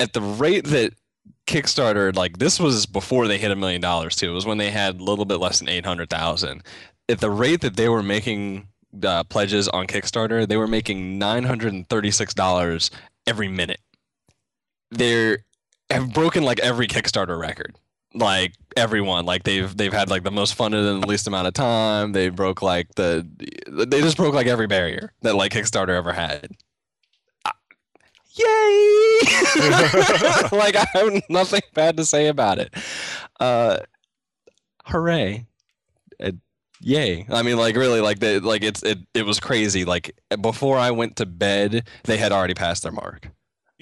[0.00, 0.94] At the rate that
[1.46, 4.30] Kickstarter like this was before they hit a million dollars too.
[4.30, 6.62] It was when they had a little bit less than 800,000.
[7.08, 8.68] At the rate that they were making
[9.02, 12.90] uh, pledges on Kickstarter, they were making nine hundred and thirty-six dollars
[13.26, 13.80] every minute.
[14.90, 15.38] They
[15.90, 17.76] have broken like every Kickstarter record,
[18.14, 19.26] like everyone.
[19.26, 22.12] Like they've they've had like the most funded in the least amount of time.
[22.12, 23.26] They broke like the
[23.68, 26.50] they just broke like every barrier that like Kickstarter ever had.
[28.40, 29.20] Yay!
[30.58, 32.74] like I have nothing bad to say about it.
[33.38, 33.78] Uh,
[34.84, 35.46] hooray!
[36.22, 36.32] Uh,
[36.82, 40.78] yay i mean like really like the like it's it, it was crazy like before
[40.78, 43.28] i went to bed they had already passed their mark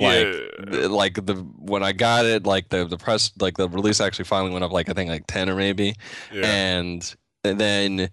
[0.01, 0.86] like yeah.
[0.86, 4.51] like the when i got it like the the press like the release actually finally
[4.51, 5.94] went up like i think like 10 or maybe
[6.32, 6.43] yeah.
[6.44, 8.10] and then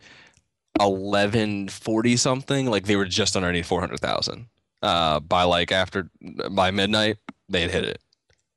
[0.79, 4.47] 1140 something like they were just underneath 400000
[4.85, 6.09] uh by like after
[6.51, 7.17] by midnight
[7.49, 7.99] they had hit it.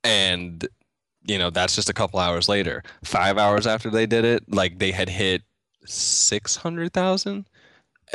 [0.04, 0.66] And
[1.24, 2.82] you know that's just a couple hours later.
[3.02, 5.42] Five hours after they did it like they had hit
[5.86, 7.48] 600000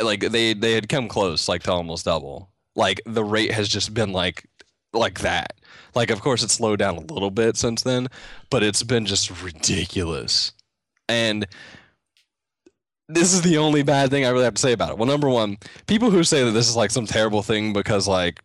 [0.02, 2.52] like they they had come close like to almost double.
[2.76, 4.46] Like the rate has just been like
[4.94, 5.56] like that.
[5.96, 8.08] Like of course it's slowed down a little bit since then
[8.52, 10.54] but it's been just ridiculous.
[11.10, 11.48] And
[13.10, 14.98] this is the only bad thing I really have to say about it.
[14.98, 15.58] Well, number one,
[15.88, 18.42] people who say that this is like some terrible thing because like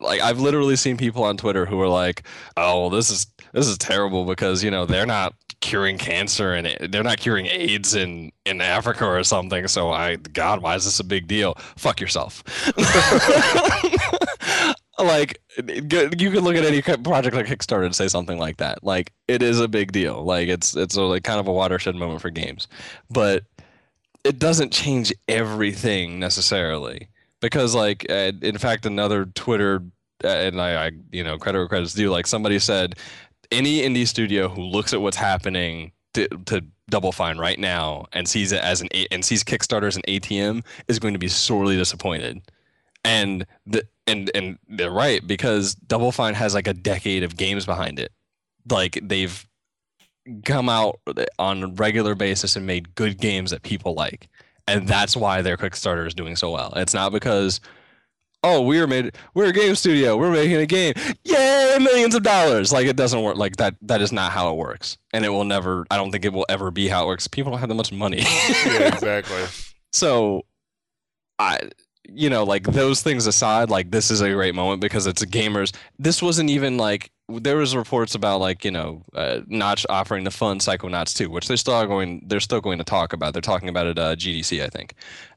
[0.00, 2.26] like I've literally seen people on Twitter who are like,
[2.56, 7.02] "Oh, this is this is terrible because you know they're not curing cancer and they're
[7.02, 11.04] not curing AIDS in in Africa or something." So I, God, why is this a
[11.04, 11.54] big deal?
[11.76, 12.44] Fuck yourself.
[14.98, 18.84] like you can look at any project like Kickstarter and say something like that.
[18.84, 20.24] Like it is a big deal.
[20.24, 22.68] Like it's it's a, like kind of a watershed moment for games,
[23.10, 23.44] but
[24.26, 27.08] it doesn't change everything necessarily.
[27.40, 29.82] Because like in fact another twitter
[30.24, 32.96] uh, and I, I you know credit where credit's due like somebody said
[33.52, 38.28] any indie studio who looks at what's happening to, to double fine right now and
[38.28, 41.76] sees it as an and sees kickstarter as an atm is going to be sorely
[41.76, 42.40] disappointed.
[43.04, 47.66] And the and and they're right because double fine has like a decade of games
[47.66, 48.12] behind it.
[48.68, 49.46] Like they've
[50.44, 51.00] come out
[51.38, 54.28] on a regular basis and made good games that people like.
[54.68, 56.72] And that's why their Kickstarter is doing so well.
[56.76, 57.60] It's not because,
[58.42, 60.94] oh, we're made we're a game studio, we're making a game.
[61.24, 62.72] Yay, millions of dollars.
[62.72, 64.98] Like it doesn't work like that that is not how it works.
[65.12, 67.28] And it will never I don't think it will ever be how it works.
[67.28, 68.18] People don't have that much money.
[68.18, 69.44] yeah, exactly.
[69.92, 70.42] so
[71.38, 71.60] I
[72.12, 75.26] you know, like those things aside, like this is a great moment because it's a
[75.26, 75.74] gamers.
[75.98, 80.30] This wasn't even like there was reports about like you know uh, Notch offering to
[80.30, 83.32] fund Psychonauts too, which they're still going they're still going to talk about.
[83.32, 84.94] They're talking about it uh, GDC, I think.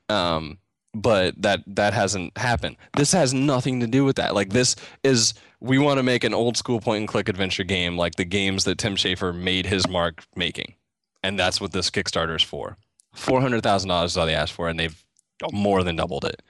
[0.09, 0.59] Um,
[0.93, 2.77] but that that hasn't happened.
[2.95, 4.35] This has nothing to do with that.
[4.35, 7.97] Like this is we want to make an old school point and click adventure game
[7.97, 10.75] like the games that Tim Schafer made his mark making.
[11.21, 12.77] And that's what this Kickstarter is for.
[13.15, 15.03] $400,000 is all they asked for and they've
[15.51, 16.41] more than doubled it.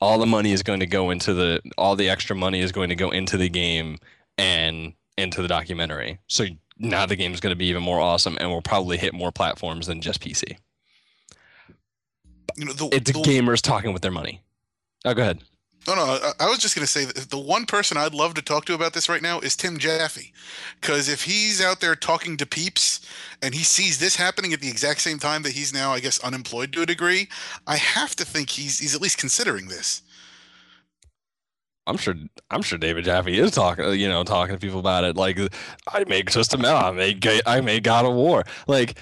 [0.00, 2.88] All the money is going to go into the all the extra money is going
[2.88, 3.98] to go into the game
[4.36, 6.20] and into the documentary.
[6.28, 6.46] So
[6.78, 9.32] now the game is going to be even more awesome and will probably hit more
[9.32, 10.56] platforms than just PC.
[12.56, 14.42] You know, the, It's the, gamers talking with their money.
[15.04, 15.40] Oh, go ahead.
[15.86, 16.02] No, no.
[16.02, 18.66] I, I was just going to say that the one person I'd love to talk
[18.66, 20.32] to about this right now is Tim Jaffe,
[20.80, 23.00] because if he's out there talking to peeps
[23.40, 26.18] and he sees this happening at the exact same time that he's now, I guess,
[26.22, 27.28] unemployed to a degree,
[27.66, 30.02] I have to think he's he's at least considering this.
[31.86, 32.14] I'm sure.
[32.50, 33.94] I'm sure David Jaffe is talking.
[33.94, 35.16] You know, talking to people about it.
[35.16, 35.38] Like,
[35.90, 36.76] I made System L.
[36.76, 37.22] I made.
[37.22, 38.44] Ga- I made God of War.
[38.66, 38.98] Like,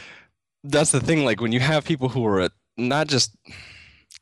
[0.62, 1.24] that's the thing.
[1.24, 3.36] Like, when you have people who are not just.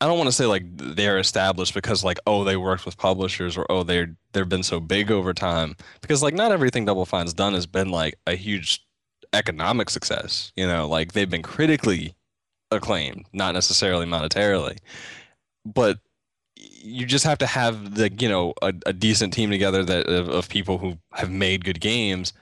[0.01, 3.57] I don't want to say like they're established because like oh they worked with publishers
[3.57, 7.33] or oh they're they've been so big over time because like not everything Double Fine's
[7.33, 8.85] done has been like a huge
[9.33, 10.51] economic success.
[10.55, 12.15] You know, like they've been critically
[12.71, 14.77] acclaimed, not necessarily monetarily,
[15.65, 15.99] but
[16.55, 20.29] you just have to have the you know a, a decent team together that of,
[20.29, 22.33] of people who have made good games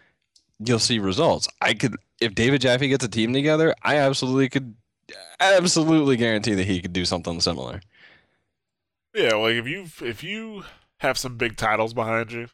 [0.60, 4.76] you'll see results i could if david jaffe gets a team together i absolutely could
[5.40, 7.82] absolutely guarantee that he could do something similar
[9.14, 10.64] Yeah, like if you if you
[11.00, 12.48] have some big titles behind you,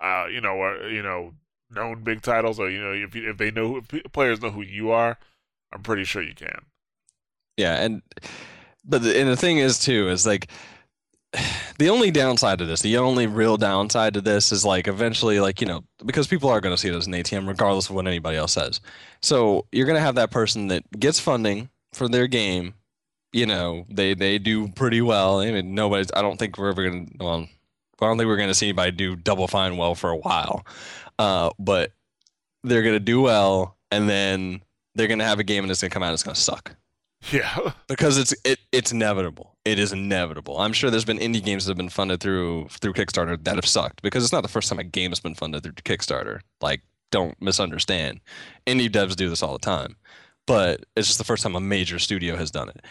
[0.00, 1.34] uh, you know, or you know,
[1.70, 4.62] known big titles, or you know, if you, if they know if players know who
[4.62, 5.18] you are,
[5.72, 6.66] I'm pretty sure you can.
[7.56, 8.02] yeah and
[8.84, 10.48] but the, and the thing is too is like
[11.78, 15.60] the only downside to this the only real downside to this is like eventually like
[15.60, 18.06] you know because people are going to see it as an atm regardless of what
[18.06, 18.80] anybody else says.
[19.22, 22.74] So you're going to have that person that gets funding for their game
[23.32, 26.88] you know they they do pretty well i mean nobody's i don't think we're ever
[26.88, 27.48] going to well
[28.00, 30.64] i don't think we're going to see anybody do double fine well for a while.
[31.18, 31.92] Uh, but
[32.62, 34.60] they're going to do well and then
[34.94, 36.34] they're going to have a game and it's going to come out and it's going
[36.34, 36.74] to suck.
[37.30, 39.53] Yeah, because it's it it's inevitable.
[39.64, 40.58] It is inevitable.
[40.58, 43.66] I'm sure there's been indie games that have been funded through through Kickstarter that have
[43.66, 46.40] sucked because it's not the first time a game has been funded through Kickstarter.
[46.60, 48.20] Like, don't misunderstand.
[48.66, 49.96] Indie devs do this all the time,
[50.46, 52.84] but it's just the first time a major studio has done it.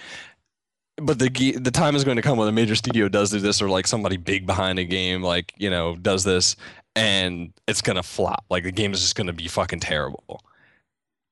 [0.98, 1.30] But the
[1.60, 3.86] the time is going to come when a major studio does do this, or like
[3.86, 6.56] somebody big behind a game, like you know, does this,
[6.95, 8.45] and it's gonna flop.
[8.50, 10.44] Like the game is just gonna be fucking terrible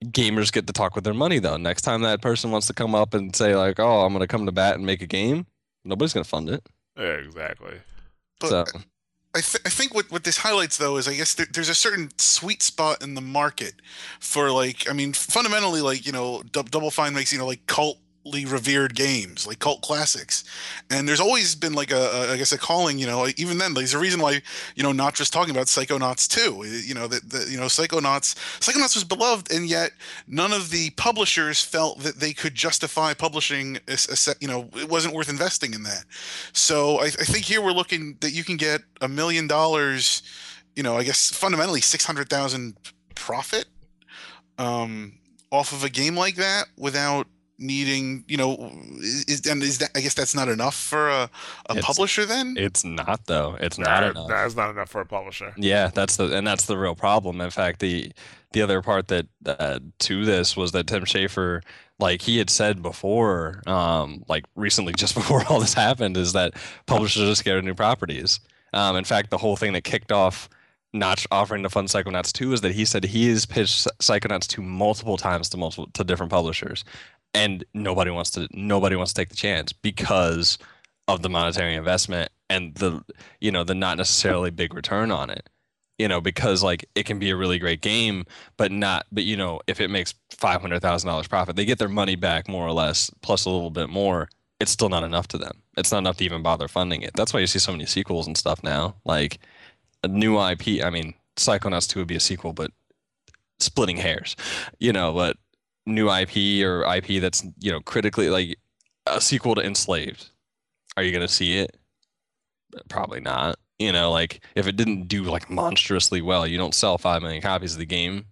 [0.05, 1.57] gamers get to talk with their money though.
[1.57, 4.27] Next time that person wants to come up and say like, "Oh, I'm going to
[4.27, 5.45] come to bat and make a game,"
[5.85, 6.67] nobody's going to fund it.
[6.97, 7.75] yeah, exactly.
[8.39, 8.65] But so
[9.33, 11.75] I, th- I think what, what this highlights though is I guess there, there's a
[11.75, 13.75] certain sweet spot in the market
[14.19, 17.65] for like I mean fundamentally like you know Dou- Double Fine makes you know like
[17.67, 20.43] cultly revered games like cult classics,
[20.89, 23.57] and there's always been like a, a I guess a calling you know like, even
[23.57, 24.41] then there's a reason why
[24.75, 28.95] you know not just talking about Psychonauts 2 you know that you know Psychonauts Psychonauts
[28.95, 29.91] was beloved and yet
[30.27, 34.69] none of the publishers felt that they could justify publishing a, a set you know
[34.75, 36.05] it wasn't worth investing in that.
[36.53, 40.23] So I, I think here we're looking that you can get a million dollars,
[40.75, 42.75] you know, I guess fundamentally six hundred thousand
[43.15, 43.65] profit
[44.57, 45.13] um,
[45.51, 47.27] off of a game like that without
[47.61, 51.29] needing, you know, is and is that I guess that's not enough for a,
[51.69, 52.55] a It's- publisher then?
[52.57, 53.55] it's Notch though.
[53.59, 54.27] It's not Nah, enough.
[54.27, 55.53] That's not enough for a publisher.
[55.57, 57.39] Yeah, that's the and that's the real problem.
[57.39, 58.11] In fact, the
[58.53, 61.61] the other part that uh, to this was that Tim Schafer,
[61.99, 66.55] like he had said before, um, like recently, just before all this happened, is that
[66.85, 68.39] publishers are scared of new properties.
[68.73, 70.49] Um, in fact, the whole thing that kicked off
[70.93, 74.61] not offering to fund Psychonauts 2 is that he said he has pitched Psychonauts 2
[74.61, 76.83] multiple times to multiple to different publishers,
[77.33, 80.57] and nobody wants to nobody wants to take the chance because
[81.07, 83.03] of the monetary investment and the
[83.39, 85.49] you know the not necessarily big return on it
[85.97, 88.25] you know because like it can be a really great game
[88.57, 92.47] but not but you know if it makes $500000 profit they get their money back
[92.47, 94.29] more or less plus a little bit more
[94.59, 95.63] it's still not enough to them.
[95.75, 97.13] It's not enough to even bother funding it.
[97.15, 98.93] That's why you see so many sequels and stuff now.
[99.05, 99.39] Like
[100.03, 102.71] a new ip i mean psychonauts 2 would be a sequel but
[103.59, 104.35] splitting hairs
[104.79, 105.37] you know but
[105.85, 108.57] new ip or ip that's you know critically like
[109.07, 110.29] a sequel to enslaved.
[110.97, 111.77] Are you going to see it?
[112.89, 113.57] Probably not.
[113.79, 117.41] You know like if it didn't do like monstrously well you don't sell 5 million
[117.41, 118.25] copies of the game.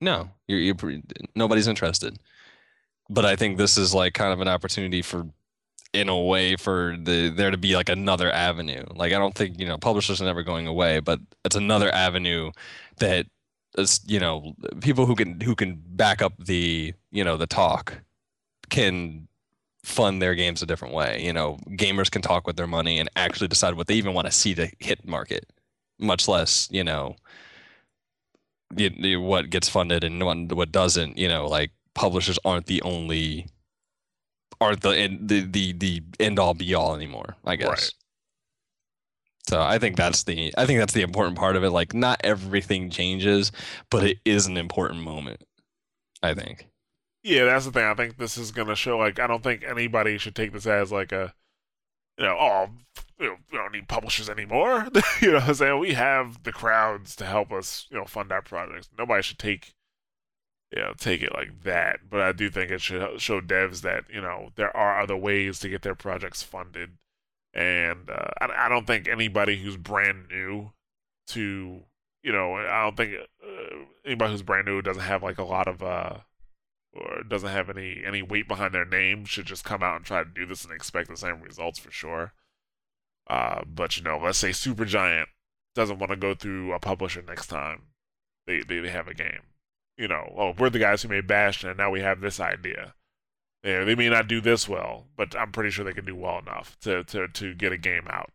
[0.00, 0.76] No you're, you're
[1.34, 2.18] nobody's interested.
[3.10, 5.26] But i think this is like kind of an opportunity for
[5.92, 8.84] in a way for the there to be like another avenue.
[8.94, 12.50] Like i don't think you know publishers are never going away but it's another avenue
[12.98, 13.26] that
[14.06, 17.98] you know people who can who can back up the you know the talk
[18.70, 19.28] can
[19.86, 21.22] fund their games a different way.
[21.22, 24.26] You know, gamers can talk with their money and actually decide what they even want
[24.26, 25.52] to see to hit market,
[25.98, 27.14] much less, you know,
[28.70, 31.16] what gets funded and what, what doesn't.
[31.16, 33.46] You know, like publishers aren't the only
[34.60, 37.36] aren't the the the, the end all be all anymore.
[37.44, 37.92] I guess.
[39.48, 41.70] So I think that's the I think that's the important part of it.
[41.70, 43.52] Like not everything changes,
[43.90, 45.44] but it is an important moment.
[46.22, 46.66] I think.
[47.26, 47.84] Yeah, that's the thing.
[47.84, 48.98] I think this is gonna show.
[48.98, 51.34] Like, I don't think anybody should take this as like a,
[52.18, 52.68] you know, oh,
[53.18, 54.86] you know, we don't need publishers anymore.
[55.20, 58.42] you know, I'm saying we have the crowds to help us, you know, fund our
[58.42, 58.88] projects.
[58.96, 59.74] Nobody should take,
[60.72, 62.00] you know, take it like that.
[62.08, 65.58] But I do think it should show devs that you know there are other ways
[65.60, 66.92] to get their projects funded,
[67.56, 70.72] and uh, I, I don't think anybody who's brand new
[71.28, 71.82] to,
[72.22, 75.66] you know, I don't think uh, anybody who's brand new doesn't have like a lot
[75.66, 76.18] of uh
[76.92, 80.22] or doesn't have any any weight behind their name should just come out and try
[80.22, 82.34] to do this and expect the same results for sure.
[83.28, 85.26] Uh, but you know, let's say Supergiant
[85.74, 87.82] doesn't want to go through a publisher next time
[88.46, 89.42] they, they they have a game.
[89.96, 92.94] You know, oh, we're the guys who made Bastion, and now we have this idea.
[93.62, 96.38] They they may not do this well, but I'm pretty sure they can do well
[96.38, 98.30] enough to to to get a game out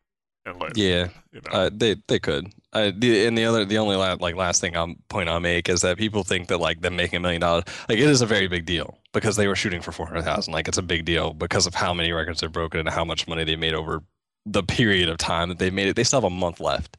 [0.46, 0.72] and live.
[0.76, 1.52] Yeah, you know?
[1.52, 2.52] uh, they they could.
[2.74, 5.68] Uh, the, and the other, the only la- like last thing I'm point I'll make
[5.68, 8.26] is that people think that like them making a million dollars, like it is a
[8.26, 10.54] very big deal because they were shooting for four hundred thousand.
[10.54, 13.28] Like it's a big deal because of how many records they've broken and how much
[13.28, 14.04] money they made over
[14.46, 15.96] the period of time that they made it.
[15.96, 16.98] They still have a month left,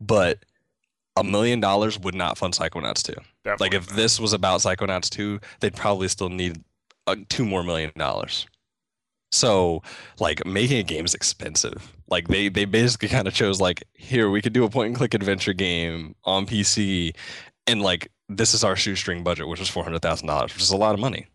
[0.00, 0.38] but
[1.16, 3.12] a million dollars would not fund Psychonauts 2.
[3.44, 3.96] Definitely Like if not.
[3.96, 6.62] this was about Psychonauts 2, they'd probably still need
[7.28, 8.46] two more million dollars.
[9.32, 9.82] So,
[10.18, 11.92] like making a game is expensive.
[12.08, 14.96] Like they they basically kind of chose like here we could do a point and
[14.96, 17.14] click adventure game on PC,
[17.66, 20.72] and like this is our shoestring budget, which is four hundred thousand dollars, which is
[20.72, 21.26] a lot of money.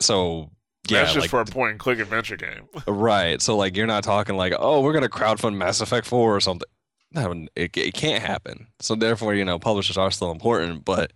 [0.00, 0.50] So
[0.88, 2.68] yeah, that's just like, for a point and click adventure game.
[2.86, 3.42] right.
[3.42, 6.68] So like you're not talking like oh we're gonna crowdfund Mass Effect four or something.
[7.12, 8.68] No, it it can't happen.
[8.78, 11.12] So therefore, you know, publishers are still important, but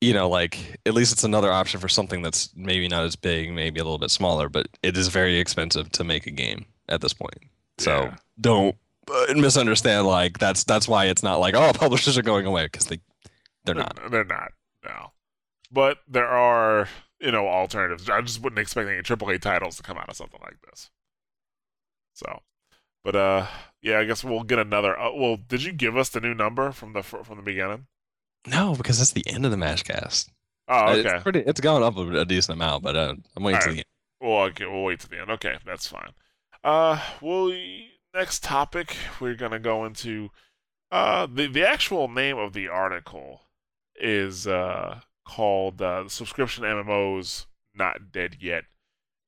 [0.00, 3.52] you know, like at least it's another option for something that's maybe not as big,
[3.52, 7.00] maybe a little bit smaller, but it is very expensive to make a game at
[7.00, 7.38] this point.
[7.78, 8.16] So Yeah.
[8.40, 8.76] don't
[9.12, 10.06] uh, misunderstand.
[10.06, 13.00] Like that's that's why it's not like oh publishers are going away because they
[13.64, 13.98] they're not.
[14.10, 14.52] They're not.
[14.84, 15.12] No.
[15.70, 16.88] But there are,
[17.20, 18.08] you know, alternatives.
[18.08, 20.90] I just wouldn't expect any AAA titles to come out of something like this.
[22.14, 22.40] So,
[23.04, 23.46] but uh,
[23.82, 24.98] yeah, I guess we'll get another.
[24.98, 27.86] Uh, well, did you give us the new number from the from the beginning?
[28.46, 30.28] No, because that's the end of the Mashcast.
[30.68, 31.14] Oh, Uh, okay.
[31.14, 31.40] It's pretty.
[31.40, 33.74] It's gone up a, decent amount, but uh, I'm waiting to Alright.
[33.74, 33.86] the end.
[34.32, 35.30] Well, okay, we'll wait to the end.
[35.30, 36.12] Okay, that's fine.
[36.62, 37.52] Uh, well,
[38.14, 40.30] next topic we're gonna go into.
[40.90, 43.42] Uh, the the actual name of the article
[43.96, 48.64] is uh called uh, "Subscription MMOs Not Dead Yet,"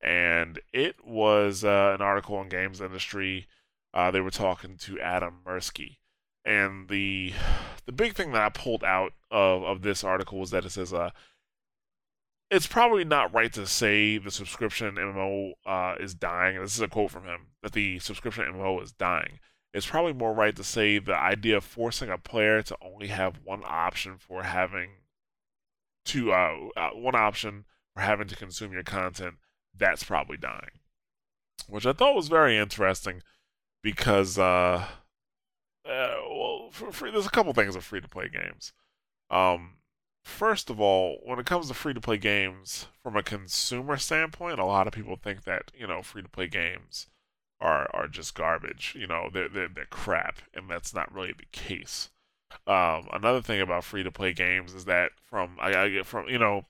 [0.03, 3.47] and it was uh, an article on games industry.
[3.95, 5.99] Uh, they were talking to Adam Mersky,
[6.45, 7.33] and the
[7.87, 10.93] the big thing that I pulled out of of this article was that it says
[10.93, 11.11] uh
[12.53, 16.61] it's probably not right to say the subscription MMO uh, is dying.
[16.61, 19.41] This is a quote from him that the subscription MMO is dying.
[19.73, 23.41] It's probably more right to say the idea of forcing a player to only have
[23.43, 24.91] one option for having
[26.05, 27.65] to uh, uh, one option
[27.95, 29.37] for having to consume your content.
[29.75, 30.81] That's probably dying,
[31.69, 33.23] which I thought was very interesting
[33.83, 34.39] because
[35.85, 38.73] uh, well, free, there's a couple things with free to play games.
[39.31, 39.79] Um,
[40.23, 44.61] first of all, when it comes to free to play games, from a consumer standpoint,
[44.61, 47.09] a lot of people think that you know free to play games
[47.61, 48.95] are are just garbage.
[48.99, 52.11] You know, they're they're, they're crap, and that's not really the case.
[52.67, 56.29] Um, another thing about free to play games is that from I, I get from
[56.29, 56.67] you know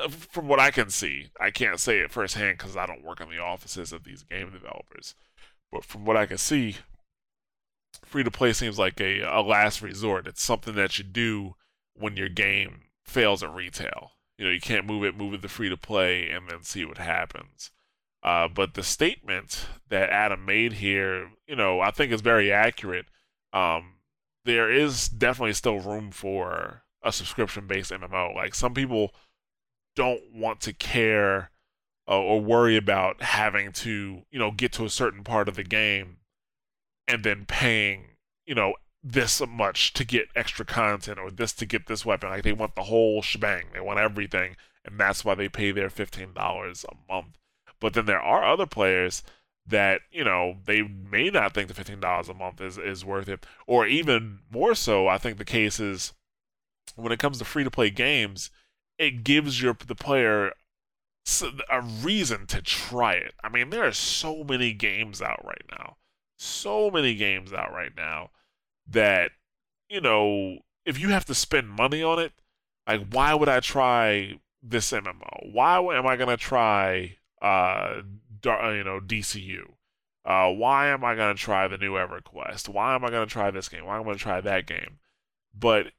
[0.00, 3.20] uh, from what I can see, I can't say it firsthand because I don't work
[3.20, 5.14] in the offices of these game developers.
[5.70, 6.76] But from what I can see,
[8.04, 10.26] free to play seems like a, a last resort.
[10.26, 11.54] It's something that you do
[11.94, 14.12] when your game fails at retail.
[14.38, 16.84] You know, you can't move it, move it to free to play, and then see
[16.84, 17.70] what happens.
[18.22, 23.06] Uh, but the statement that Adam made here, you know, I think is very accurate.
[23.52, 23.96] Um,
[24.44, 28.34] there is definitely still room for a subscription based MMO.
[28.34, 29.12] Like some people
[29.94, 31.50] don't want to care
[32.08, 35.62] uh, or worry about having to, you know, get to a certain part of the
[35.62, 36.16] game
[37.06, 38.16] and then paying,
[38.46, 42.30] you know, this much to get extra content or this to get this weapon.
[42.30, 43.66] Like they want the whole shebang.
[43.72, 47.38] They want everything, and that's why they pay their fifteen dollars a month.
[47.80, 49.22] But then there are other players
[49.66, 53.28] that you know they may not think the fifteen dollars a month is is worth
[53.28, 55.06] it, or even more so.
[55.08, 56.14] I think the case is
[56.96, 58.50] when it comes to free to play games,
[58.98, 60.52] it gives your the player
[61.70, 63.34] a reason to try it.
[63.42, 65.96] I mean, there are so many games out right now,
[66.44, 68.30] so many games out right now
[68.86, 69.32] that
[69.88, 72.32] you know if you have to spend money on it,
[72.86, 75.52] like why would I try this MMO?
[75.52, 78.02] Why am I gonna try uh,
[78.44, 79.72] you know DCU?
[80.24, 82.68] Uh, why am I gonna try the new EverQuest?
[82.68, 83.84] Why am I gonna try this game?
[83.84, 84.98] Why am I gonna try that game?
[85.54, 85.92] But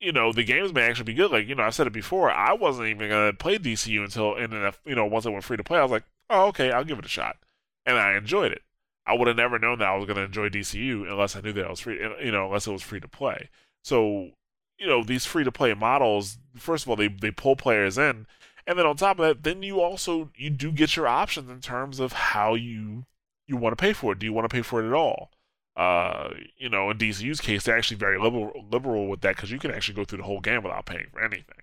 [0.00, 1.32] you know, the games may actually be good.
[1.32, 4.52] Like, you know, I said it before, I wasn't even gonna play DCU until and
[4.52, 6.84] then you know, once it went free to play, I was like, oh okay, I'll
[6.84, 7.36] give it a shot.
[7.84, 8.62] And I enjoyed it.
[9.08, 11.64] I would have never known that I was gonna enjoy DCU unless I knew that
[11.64, 13.48] it was free you know, unless it was free to play.
[13.82, 14.30] So,
[14.78, 18.26] you know, these free to play models, first of all, they they pull players in.
[18.66, 21.60] And then on top of that, then you also you do get your options in
[21.60, 23.06] terms of how you
[23.46, 24.18] you want to pay for it.
[24.18, 25.30] Do you want to pay for it at all?
[25.74, 29.60] Uh, you know, in DCU's case, they're actually very liberal, liberal with that because you
[29.60, 31.62] can actually go through the whole game without paying for anything.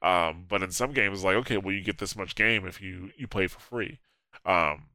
[0.00, 3.10] Um, but in some games, like, okay, well, you get this much game if you
[3.16, 4.00] you play for free.
[4.44, 4.86] Um,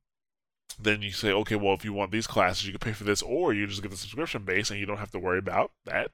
[0.79, 3.21] then you say, okay, well, if you want these classes, you can pay for this,
[3.21, 6.11] or you just get the subscription base and you don't have to worry about that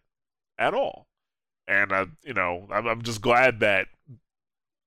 [0.57, 1.07] at all.
[1.67, 3.87] And uh, you know, I'm, I'm just glad that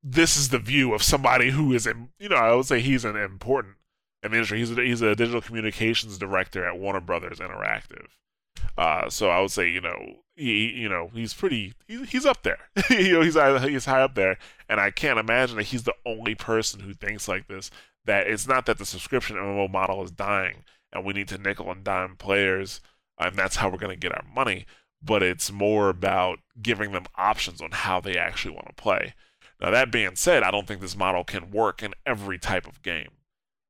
[0.02, 1.86] this is the view of somebody who is,
[2.18, 3.76] you know, I would say he's an important
[4.22, 4.59] in the industry.
[4.59, 8.06] He's a, he's a digital communications director at Warner Brothers Interactive.
[8.76, 12.43] Uh, so I would say, you know, he, you know, he's pretty, he, he's up
[12.43, 12.59] there.
[12.90, 13.34] you know, he's
[13.64, 14.38] he's high up there,
[14.68, 17.70] and I can't imagine that he's the only person who thinks like this.
[18.06, 21.70] That it's not that the subscription MMO model is dying, and we need to nickel
[21.70, 22.80] and dime players,
[23.18, 24.66] and that's how we're going to get our money.
[25.02, 29.14] But it's more about giving them options on how they actually want to play.
[29.60, 32.82] Now that being said, I don't think this model can work in every type of
[32.82, 33.10] game.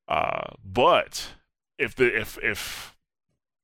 [0.09, 1.29] Uh, but
[1.79, 2.97] if the if if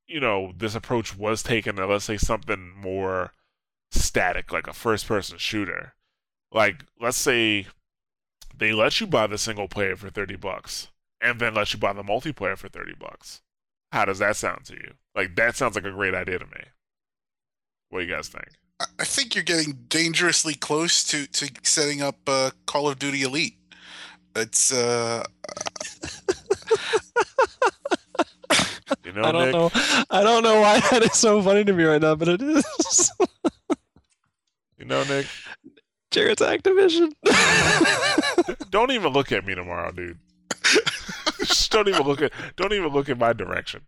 [0.07, 3.33] you know this approach was taken to let's say something more
[3.91, 5.95] static, like a first person shooter,
[6.53, 7.67] like let's say
[8.59, 10.89] they let you buy the single player for thirty bucks
[11.21, 13.43] and then let you buy the multiplayer for thirty bucks.
[13.93, 14.95] How does that sound to you?
[15.15, 16.63] Like that sounds like a great idea to me.
[17.91, 18.49] What do you guys think?
[18.99, 23.57] I think you're getting dangerously close to to setting up uh, Call of Duty Elite.
[24.35, 25.25] It's uh
[29.05, 29.71] You know, I don't Nick, know.
[30.11, 33.11] I don't know why that is so funny to me right now, but it is.
[34.79, 35.27] you know, Nick.
[36.13, 37.13] Jared's Activision.
[38.71, 40.19] Don't even look at me tomorrow, dude.
[41.39, 43.81] Just don't even look at don't even look in my direction.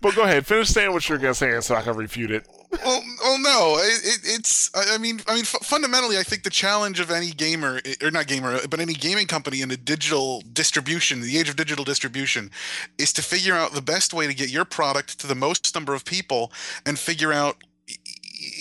[0.00, 2.48] but go ahead, finish saying what you're gonna say, so I can refute it.
[2.84, 4.70] well, well, no, it, it, it's.
[4.74, 8.10] I I mean, I mean, f- fundamentally, I think the challenge of any gamer, or
[8.10, 12.50] not gamer, but any gaming company in the digital distribution, the age of digital distribution,
[12.98, 15.94] is to figure out the best way to get your product to the most number
[15.94, 16.52] of people,
[16.84, 17.62] and figure out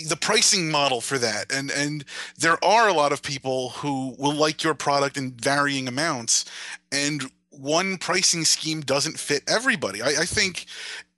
[0.08, 1.52] the pricing model for that.
[1.52, 2.06] And and
[2.38, 6.46] there are a lot of people who will like your product in varying amounts,
[6.92, 10.02] and one pricing scheme doesn't fit everybody.
[10.02, 10.66] I, I think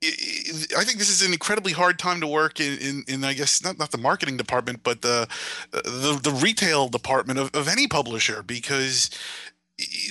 [0.02, 3.62] I think this is an incredibly hard time to work in, in, in I guess
[3.62, 5.28] not, not the marketing department, but the
[5.70, 9.10] the, the retail department of, of any publisher because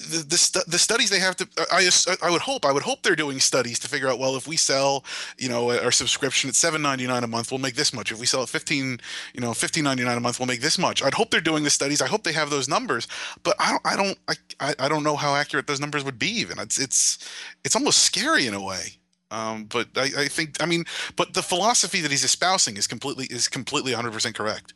[0.07, 1.89] the the, the studies they have to I,
[2.21, 4.57] I would hope I would hope they're doing studies to figure out well if we
[4.57, 5.03] sell
[5.37, 8.11] you know our subscription at 7.99 a month we'll make this much.
[8.11, 8.99] If we sell at 15
[9.33, 11.03] you know 15.99 a month we'll make this much.
[11.03, 12.01] I'd hope they're doing the studies.
[12.01, 13.07] I hope they have those numbers.
[13.43, 14.19] But I don't I don't
[14.59, 16.59] I, I don't know how accurate those numbers would be even.
[16.59, 17.29] It's it's
[17.63, 18.97] it's almost scary in a way.
[19.31, 20.85] Um, but I, I think I mean
[21.15, 24.73] but the philosophy that he's espousing is completely is completely 100% correct.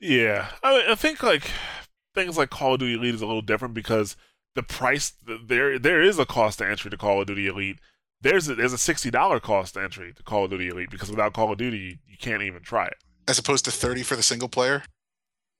[0.00, 1.50] Yeah, I, I think like
[2.18, 4.16] things like Call of Duty Elite is a little different because
[4.54, 5.12] the price
[5.44, 7.78] there there is a cost to entry to Call of Duty Elite.
[8.20, 11.10] There's a, there's a sixty dollar cost to entry to Call of Duty Elite because
[11.10, 12.96] without Call of Duty you, you can't even try it.
[13.28, 14.82] as opposed to 30 for the single player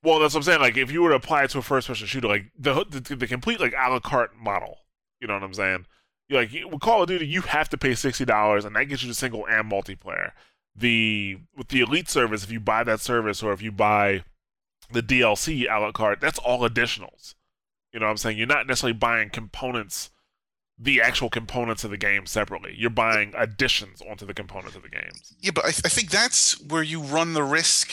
[0.02, 0.60] Well, that's what I'm saying.
[0.60, 3.14] Like if you were to apply it to a first person shooter, like the, the
[3.16, 4.78] the complete like a la carte model,
[5.20, 5.86] you know what I'm saying?
[6.28, 9.02] You're like with Call of Duty, you have to pay sixty dollars, and that gets
[9.02, 10.32] you the single and multiplayer.
[10.74, 14.24] The with the Elite service, if you buy that service or if you buy
[14.90, 17.34] the DLC a la carte, that's all additionals.
[17.92, 18.38] You know what I'm saying?
[18.38, 20.10] You're not necessarily buying components,
[20.78, 22.74] the actual components of the game separately.
[22.76, 25.34] You're buying additions onto the components of the games.
[25.40, 27.92] Yeah, but I, I think that's where you run the risk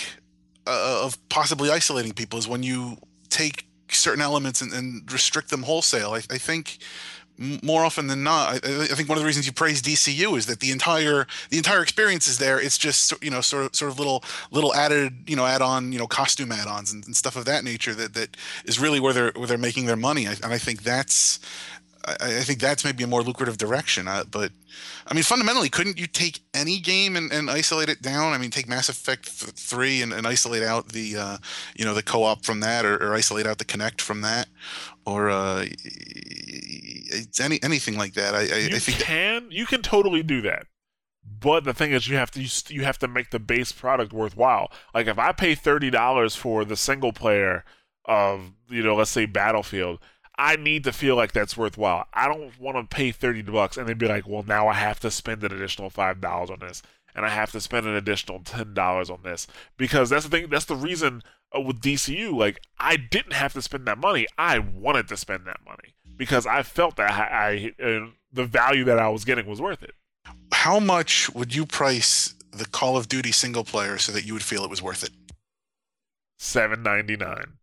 [0.68, 2.98] uh, of possibly isolating people is when you
[3.30, 6.12] take certain elements and, and restrict them wholesale.
[6.12, 6.80] I, I think
[7.38, 10.46] more often than not, I, I think one of the reasons you praise DCU is
[10.46, 12.60] that the entire the entire experience is there.
[12.60, 15.92] It's just you know sort of sort of little little added you know add on
[15.92, 19.00] you know costume add ons and, and stuff of that nature that that is really
[19.00, 20.26] where they're where they're making their money.
[20.26, 21.40] And I think that's
[22.06, 24.08] I, I think that's maybe a more lucrative direction.
[24.08, 24.52] Uh, but
[25.08, 28.34] I mean, fundamentally, couldn't you take any game and, and isolate it down?
[28.34, 31.38] I mean, take Mass Effect three and, and isolate out the uh,
[31.76, 34.48] you know the co-op from that, or, or isolate out the Kinect from that,
[35.06, 35.66] or uh,
[37.40, 38.34] any anything like that.
[38.36, 40.68] I, I, you I think that- can you can totally do that.
[41.28, 43.72] But the thing is you have to you, st- you have to make the base
[43.72, 44.72] product worthwhile.
[44.94, 47.64] Like if i pay $30 for the single player
[48.06, 49.98] of you know let's say battlefield
[50.38, 52.06] i need to feel like that's worthwhile.
[52.14, 55.00] I don't want to pay 30 bucks and then be like well now i have
[55.00, 56.84] to spend an additional $5 on this
[57.16, 59.48] and i have to spend an additional $10 on this.
[59.78, 61.24] Because that's the thing that's the reason
[61.56, 64.28] uh, with dcu like i didn't have to spend that money.
[64.38, 68.84] I wanted to spend that money because i felt that i, I uh, the value
[68.86, 69.96] that i was getting was worth it
[70.52, 74.44] how much would you price the Call of Duty single player so that you would
[74.44, 75.12] feel it was worth it?
[76.38, 77.58] Seven ninety nine.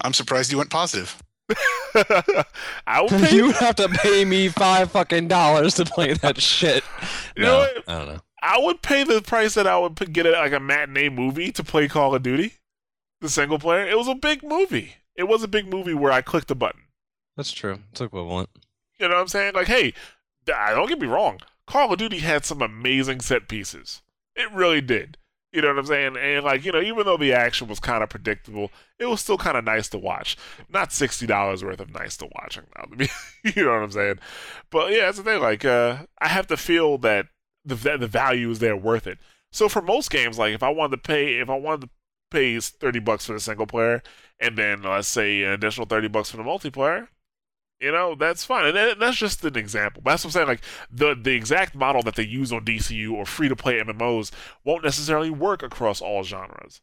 [0.00, 1.22] I'm surprised you went positive.
[1.94, 3.36] I would pay.
[3.36, 6.84] you would have to pay me five fucking dollars to play that shit.
[7.36, 7.68] You no, know?
[7.86, 8.20] I don't know.
[8.42, 11.64] I would pay the price that I would get it like a matinee movie to
[11.64, 12.54] play Call of Duty,
[13.20, 13.86] the single player.
[13.86, 14.96] It was a big movie.
[15.18, 16.82] It was a big movie where I clicked a button.
[17.36, 17.80] That's true.
[17.90, 18.50] It's equivalent.
[19.00, 19.54] You know what I'm saying?
[19.54, 19.92] Like, hey,
[20.46, 21.40] don't get me wrong.
[21.66, 24.00] Call of Duty had some amazing set pieces.
[24.36, 25.18] It really did.
[25.52, 26.16] You know what I'm saying?
[26.16, 28.70] And like, you know, even though the action was kind of predictable,
[29.00, 30.36] it was still kind of nice to watch.
[30.68, 33.10] Not sixty dollars worth of nice to watching watch.
[33.56, 34.18] you know what I'm saying?
[34.70, 35.40] But yeah, that's the thing.
[35.40, 37.26] Like, uh, I have to feel that
[37.64, 39.18] the the value is there worth it.
[39.50, 41.90] So for most games, like if I wanted to pay, if I wanted to
[42.30, 44.02] pay thirty bucks for the single player,
[44.40, 47.08] and then let's say an additional thirty bucks for the multiplayer,
[47.80, 48.76] you know, that's fine.
[48.76, 50.02] And that's just an example.
[50.04, 50.48] That's what I'm saying.
[50.48, 54.32] Like the the exact model that they use on DCU or free to play MMOs
[54.64, 56.80] won't necessarily work across all genres.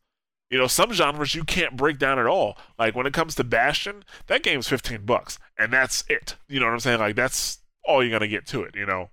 [0.49, 2.57] You know, some genres you can't break down at all.
[2.79, 6.35] Like when it comes to Bastion, that game's 15 bucks, and that's it.
[6.47, 6.99] You know what I'm saying?
[6.99, 8.75] Like that's all you're gonna get to it.
[8.75, 9.09] You know,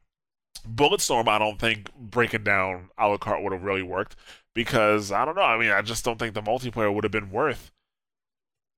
[0.69, 4.15] Bulletstorm, I don't think breaking down a la carte would have really worked
[4.55, 5.43] because I don't know.
[5.43, 7.71] I mean, I just don't think the multiplayer would have been worth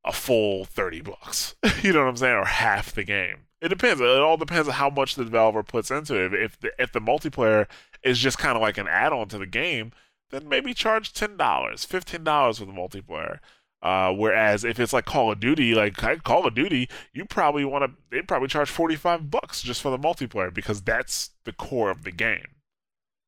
[0.04, 1.54] a full 30 bucks.
[1.82, 2.36] you know what I'm saying?
[2.36, 3.46] Or half the game.
[3.60, 4.00] It depends.
[4.00, 6.34] It all depends on how much the developer puts into it.
[6.34, 7.66] If the, if the multiplayer
[8.02, 9.92] is just kind of like an add-on to the game,
[10.30, 13.38] then maybe charge $10, $15 for the multiplayer.
[13.80, 17.84] Uh, whereas if it's like Call of Duty, like Call of Duty, you probably want
[17.84, 22.02] to, they'd probably charge 45 bucks just for the multiplayer because that's the core of
[22.04, 22.46] the game.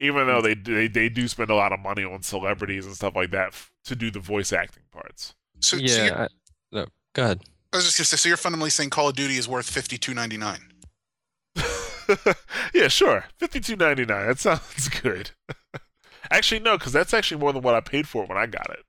[0.01, 3.17] Even though they, they, they do spend a lot of money on celebrities and stuff
[3.17, 5.35] like that f- to do the voice acting parts.
[5.61, 6.23] So, so you're- Yeah.
[6.25, 6.29] I,
[6.73, 7.41] no, go ahead.
[7.73, 9.97] I was just gonna say, so you're fundamentally saying Call of Duty is worth fifty
[9.99, 10.61] two ninety nine.
[12.75, 13.25] yeah, sure.
[13.39, 14.27] Fifty-two ninety-nine.
[14.29, 15.31] That sounds good.
[16.31, 18.81] actually, no, because that's actually more than what I paid for when I got it.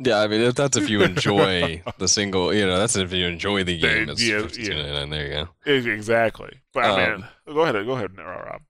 [0.00, 3.26] Yeah, I mean if that's if you enjoy the single, you know, that's if you
[3.26, 4.08] enjoy the They- game.
[4.08, 5.92] It's yeah, 52.99, There you go.
[5.92, 6.58] Exactly.
[6.72, 7.84] But I mean, Um, go ahead.
[7.84, 8.62] Go ahead, Rob.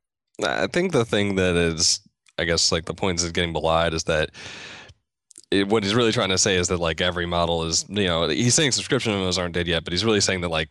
[0.44, 2.00] I think the thing that is,
[2.38, 4.30] I guess, like the point is getting belied is that
[5.50, 8.28] it, what he's really trying to say is that like every model is, you know,
[8.28, 10.70] he's saying subscription MMOs aren't dead yet, but he's really saying that like,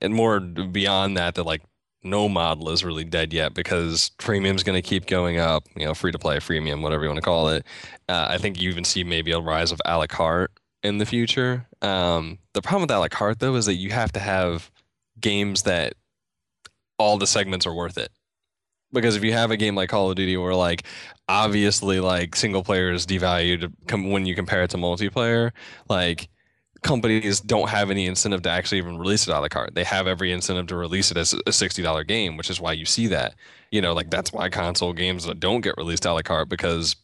[0.00, 1.62] and more beyond that, that like
[2.02, 5.94] no model is really dead yet because premium's going to keep going up, you know,
[5.94, 7.64] free to play, freemium, whatever you want to call it.
[8.08, 11.06] Uh, I think you even see maybe a rise of a la carte in the
[11.06, 11.66] future.
[11.82, 14.70] Um, the problem with a la carte though is that you have to have
[15.20, 15.94] games that
[16.98, 18.10] all the segments are worth it
[18.92, 20.84] because if you have a game like Call of Duty where like
[21.28, 25.52] obviously like single player is devalued com- when you compare it to multiplayer,
[25.88, 26.28] like
[26.82, 29.74] companies don't have any incentive to actually even release it a la carte.
[29.74, 32.72] They have every incentive to release it as a sixty dollar game, which is why
[32.72, 33.34] you see that.
[33.70, 36.96] You know, like that's why console games don't get released a la carte because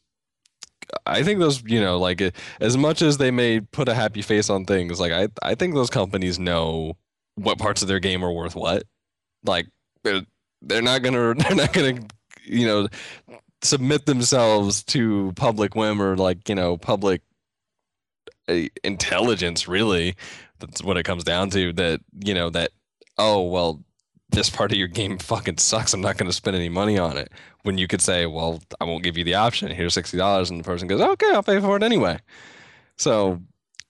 [1.06, 2.22] I think those, you know, like
[2.60, 5.74] as much as they may put a happy face on things, like I, I think
[5.74, 6.96] those companies know
[7.36, 8.84] what parts of their game are worth what.
[9.44, 9.66] Like
[10.64, 12.00] they're not gonna they're not gonna
[12.44, 12.88] you know
[13.62, 17.22] submit themselves to public whim or like you know public
[18.48, 20.14] uh, intelligence really
[20.58, 22.70] that's what it comes down to that you know that
[23.16, 23.82] oh well
[24.30, 27.16] this part of your game fucking sucks i'm not going to spend any money on
[27.16, 27.30] it
[27.62, 30.64] when you could say well i won't give you the option here's $60 and the
[30.64, 32.18] person goes okay i'll pay for it anyway
[32.96, 33.40] so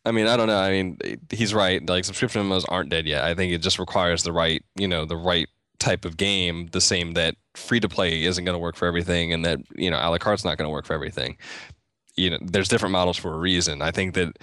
[0.06, 0.58] I mean, I don't know.
[0.58, 0.98] I mean,
[1.30, 1.84] he's right.
[1.88, 3.24] Like subscription MMOs aren't dead yet.
[3.24, 5.48] I think it just requires the right, you know, the right
[5.84, 6.68] type of game.
[6.72, 9.90] The same that free to play isn't going to work for everything, and that you
[9.90, 11.36] know, a la carte's not going to work for everything.
[12.16, 13.82] You know, there's different models for a reason.
[13.82, 14.38] I think that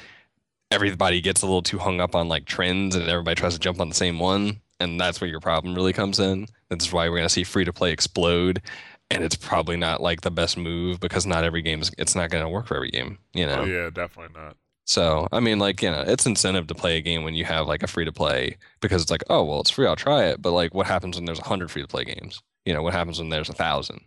[0.70, 3.80] everybody gets a little too hung up on like trends, and everybody tries to jump
[3.80, 6.48] on the same one, and that's where your problem really comes in.
[6.70, 8.62] That's why we're going to see free to play explode.
[9.10, 11.92] And it's probably not like the best move because not every game is.
[11.98, 13.18] It's not going to work for every game.
[13.34, 13.62] You know.
[13.62, 14.56] Oh yeah, definitely not.
[14.92, 17.66] So I mean, like you know, it's incentive to play a game when you have
[17.66, 20.42] like a free to play because it's like, oh well, it's free, I'll try it.
[20.42, 22.42] But like, what happens when there's a hundred free to play games?
[22.66, 24.02] You know, what happens when there's a thousand?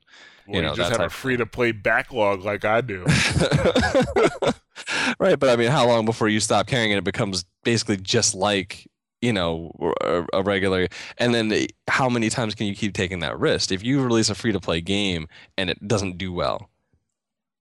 [0.47, 3.03] Well, you know, you just have a free to play backlog like I do.
[5.19, 8.35] right, but I mean, how long before you stop caring and it becomes basically just
[8.35, 8.87] like
[9.23, 10.89] you know a, a regular?
[11.17, 13.73] And then the, how many times can you keep taking that risk?
[13.73, 16.69] If you release a free to play game and it doesn't do well,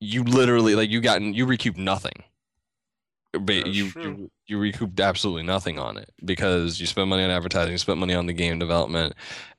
[0.02, 2.26] you literally like you gotten you recoup nothing.
[3.40, 7.72] But you, you you recouped absolutely nothing on it because you spent money on advertising,
[7.72, 9.16] you spent money on the game development,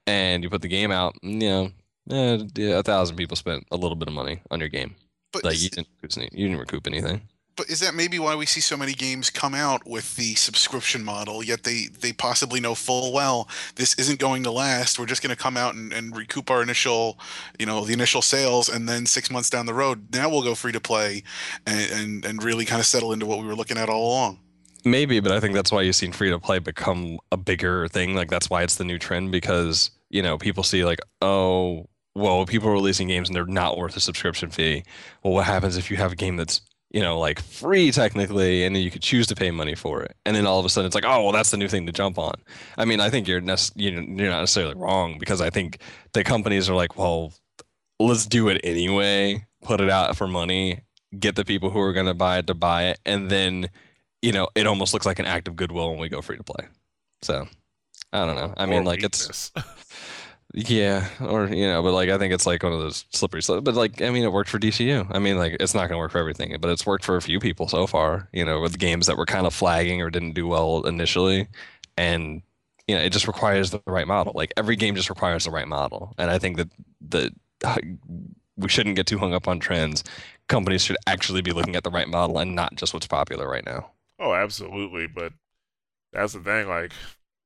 [0.06, 1.16] and you put the game out.
[1.22, 1.70] and, You know,
[2.10, 4.94] eh, a thousand people spent a little bit of money on your game.
[5.32, 5.88] But Like you didn't,
[6.32, 7.22] you didn't recoup anything.
[7.56, 11.04] But is that maybe why we see so many games come out with the subscription
[11.04, 11.42] model?
[11.42, 14.98] Yet they they possibly know full well this isn't going to last.
[14.98, 17.18] We're just going to come out and, and recoup our initial,
[17.58, 20.54] you know, the initial sales, and then six months down the road, now we'll go
[20.54, 21.22] free to play,
[21.66, 24.38] and and, and really kind of settle into what we were looking at all along.
[24.84, 28.14] Maybe, but I think that's why you've seen free to play become a bigger thing.
[28.14, 32.44] Like that's why it's the new trend because you know people see like, oh, well,
[32.46, 34.84] people are releasing games and they're not worth a subscription fee.
[35.22, 36.60] Well, what happens if you have a game that's
[36.94, 40.16] you know like free technically, and then you could choose to pay money for it,
[40.24, 41.92] and then all of a sudden it's like, oh, well, that's the new thing to
[41.92, 42.34] jump on.
[42.78, 45.78] I mean, I think you're nec- you're not necessarily wrong because I think
[46.12, 47.32] the companies are like, well,
[47.98, 50.82] let's do it anyway, put it out for money,
[51.18, 53.68] get the people who are going to buy it to buy it, and then
[54.22, 56.44] you know, it almost looks like an act of goodwill when we go free to
[56.44, 56.66] play.
[57.22, 57.46] So
[58.12, 58.54] I don't know.
[58.56, 59.50] I mean, Or like it's.
[60.54, 63.64] yeah, or you know, but like I think it's like one of those slippery slopes.
[63.64, 65.06] But like I mean, it worked for DCU.
[65.10, 67.22] I mean, like it's not going to work for everything, but it's worked for a
[67.22, 68.28] few people so far.
[68.32, 71.48] You know, with games that were kind of flagging or didn't do well initially,
[71.96, 72.42] and
[72.86, 74.32] you know, it just requires the right model.
[74.36, 76.70] Like every game just requires the right model, and I think that
[77.00, 77.32] the
[77.64, 77.76] uh,
[78.56, 80.04] we shouldn't get too hung up on trends.
[80.48, 83.64] Companies should actually be looking at the right model and not just what's popular right
[83.66, 83.90] now.
[84.18, 85.06] Oh, absolutely.
[85.06, 85.32] But
[86.12, 86.68] that's the thing.
[86.68, 86.92] Like,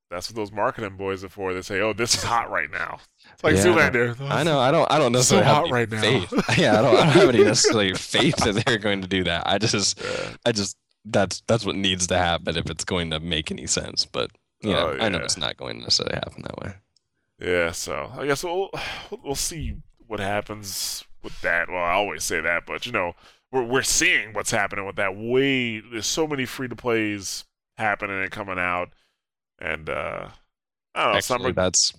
[0.09, 1.53] that's what those marketing boys are for.
[1.53, 2.99] They say, "Oh, this is hot right now."
[3.33, 4.19] It's like Yeah, Zoolander.
[4.29, 4.59] I know.
[4.59, 4.91] I don't.
[4.91, 6.01] I don't necessarily have hot right now.
[6.01, 6.33] faith.
[6.57, 9.43] Yeah, I don't, I don't have any necessarily faith that they're going to do that.
[9.45, 10.35] I just, Yeah.
[10.45, 14.05] I just that's that's what needs to happen if it's going to make any sense.
[14.05, 14.31] But
[14.61, 16.73] you know, Oh, I know it's not going to necessarily happen that way.
[17.39, 18.69] Yeah, so I guess we'll
[19.23, 19.75] we'll see
[20.07, 21.69] what happens with that.
[21.69, 23.13] Well, I always say that, but you know,
[23.51, 25.15] we're we're seeing what's happening with that.
[25.15, 27.45] Way there's so many free to plays
[27.77, 28.89] happening and coming out,
[29.59, 30.29] and uh
[30.95, 31.17] I don't know.
[31.17, 31.93] Actually, are, that's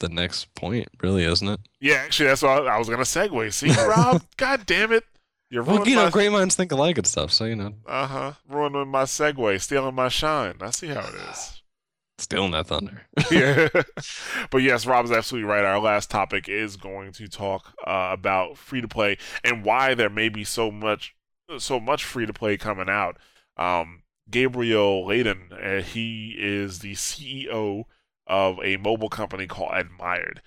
[0.00, 1.60] the next point, really, isn't it?
[1.80, 3.52] yeah, actually, that's what I, I was gonna segue.
[3.52, 5.04] See, Rob, God damn it,
[5.52, 7.30] you're Well, you know, my great minds think alike and stuff.
[7.30, 10.54] So you know, uh huh ruining my segue, stealing my shine.
[10.62, 11.62] I see how it is.
[12.18, 13.02] stealing that thunder.
[13.30, 13.68] yeah.
[14.50, 15.64] but yes, Rob's absolutely right.
[15.64, 20.08] Our last topic is going to talk uh, about free to play and why there
[20.08, 21.14] may be so much
[21.58, 23.18] so much free to play coming out.
[23.58, 24.01] Um,
[24.32, 27.84] Gabriel Leydon, uh, he is the CEO
[28.26, 30.42] of a mobile company called Addmired.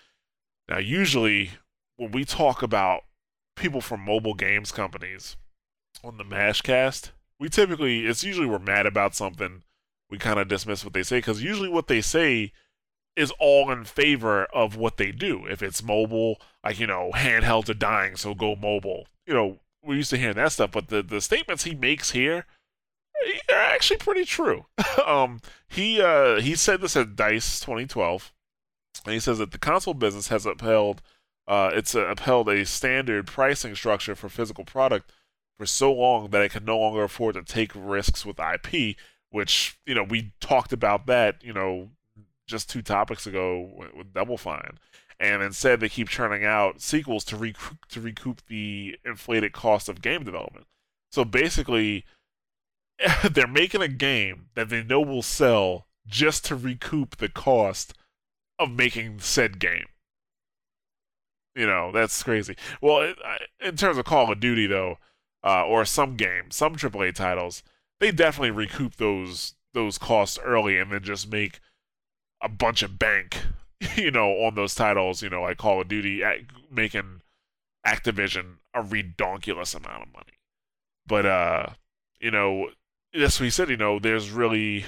[0.68, 1.52] Now, usually
[1.96, 3.04] when we talk about
[3.56, 5.38] people from mobile games companies
[6.04, 9.64] on the Mashcast, we typically it's usually we're mad about something
[10.10, 12.52] we kind of dismiss what they say because usually what they say
[13.16, 15.46] is all in favor of what they do.
[15.46, 19.08] If it's mobile, like you know, handhelds are dying, so go mobile.
[19.26, 22.46] You know, we're used to hearing that stuff, but the the statements he makes here
[23.50, 24.66] are actually pretty true.
[25.06, 28.34] um, he uh he said this at Dice 2012,
[29.06, 31.02] and he says that the console business has upheld
[31.48, 35.12] uh it's uh, upheld a standard pricing structure for physical product
[35.58, 38.96] for so long that it can no longer afford to take risks with IP
[39.30, 41.90] which you know we talked about that you know
[42.48, 44.78] just two topics ago with, Double Fine,
[45.20, 50.02] and instead they keep churning out sequels to recoup to recoup the inflated cost of
[50.02, 50.68] game development.
[51.12, 52.06] So basically,
[53.32, 57.94] they're making a game that they know will sell just to recoup the cost
[58.60, 59.88] of making said game.
[61.56, 62.56] You know that's crazy.
[62.82, 63.14] Well,
[63.62, 64.98] in terms of Call of Duty though,
[65.44, 67.64] uh, or some games, some AAA titles,
[68.00, 71.60] they definitely recoup those those costs early and then just make
[72.42, 73.38] a bunch of bank,
[73.96, 75.22] you know, on those titles.
[75.22, 76.24] You know, like Call of Duty,
[76.70, 77.22] making
[77.86, 80.40] Activision a redonkulous amount of money.
[81.08, 81.68] But uh,
[82.20, 82.70] you know,
[83.18, 83.70] that's what he said.
[83.70, 84.86] You know, there's really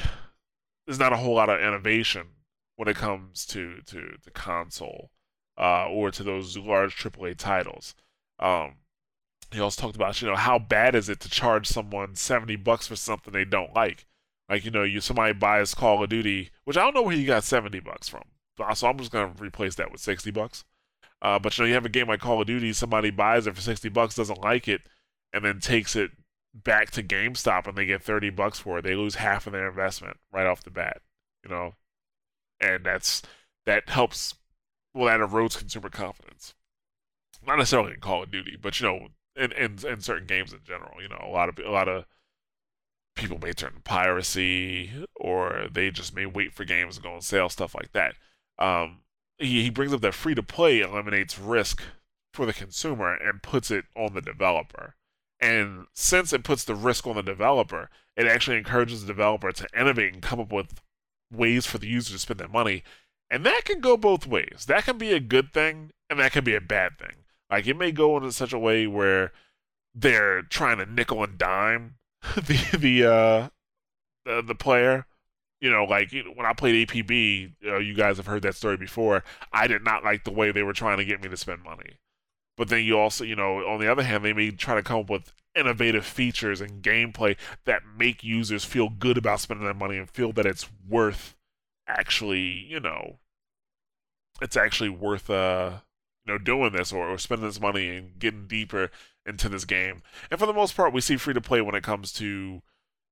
[0.85, 2.27] there's not a whole lot of innovation
[2.75, 5.11] when it comes to to to console
[5.57, 7.95] uh, or to those large AAA titles.
[8.39, 8.75] Um,
[9.51, 12.87] he also talked about you know how bad is it to charge someone 70 bucks
[12.87, 14.05] for something they don't like
[14.49, 17.25] like you know you somebody buys call of duty which i don't know where he
[17.25, 18.23] got 70 bucks from
[18.59, 20.65] Uh, so i'm just to replace that with 60 bucks
[21.21, 23.55] uh, but you know you have a game like call of duty somebody buys it
[23.55, 24.81] for 60 bucks doesn't like it
[25.33, 26.11] and then takes it
[26.63, 29.67] back to GameStop and they get 30 bucks for it, they lose half of their
[29.67, 31.01] investment right off the bat,
[31.43, 31.75] you know?
[32.59, 33.21] And that's
[33.65, 34.35] that helps
[34.93, 36.55] well that erodes consumer confidence.
[37.45, 40.59] Not necessarily in Call of Duty, but you know, in in, in certain games in
[40.63, 42.05] general, you know, a lot of a lot of
[43.15, 47.21] people may turn to piracy or they just may wait for games to go on
[47.21, 48.15] sale, stuff like that.
[48.57, 48.99] Um,
[49.37, 51.83] he, he brings up that free to play eliminates risk
[52.33, 54.95] for the consumer and puts it on the developer.
[55.39, 59.67] And since it puts the risk on the developer, it actually encourages the developer to
[59.79, 60.81] innovate and come up with
[61.31, 62.83] ways for the user to spend their money.
[63.29, 64.65] And that can go both ways.
[64.67, 67.25] That can be a good thing, and that can be a bad thing.
[67.49, 69.31] Like it may go in such a way where
[69.93, 71.95] they're trying to nickel and dime
[72.35, 73.49] the the uh
[74.25, 75.05] the, the player.
[75.59, 78.77] You know, like when I played APB, you, know, you guys have heard that story
[78.77, 79.23] before.
[79.51, 81.97] I did not like the way they were trying to get me to spend money.
[82.57, 85.01] But then you also, you know, on the other hand, they may try to come
[85.01, 89.97] up with innovative features and gameplay that make users feel good about spending their money
[89.97, 91.35] and feel that it's worth
[91.87, 93.19] actually, you know,
[94.41, 95.77] it's actually worth uh,
[96.25, 98.91] you know, doing this or, or spending this money and getting deeper
[99.25, 100.01] into this game.
[100.29, 102.61] And for the most part, we see free to play when it comes to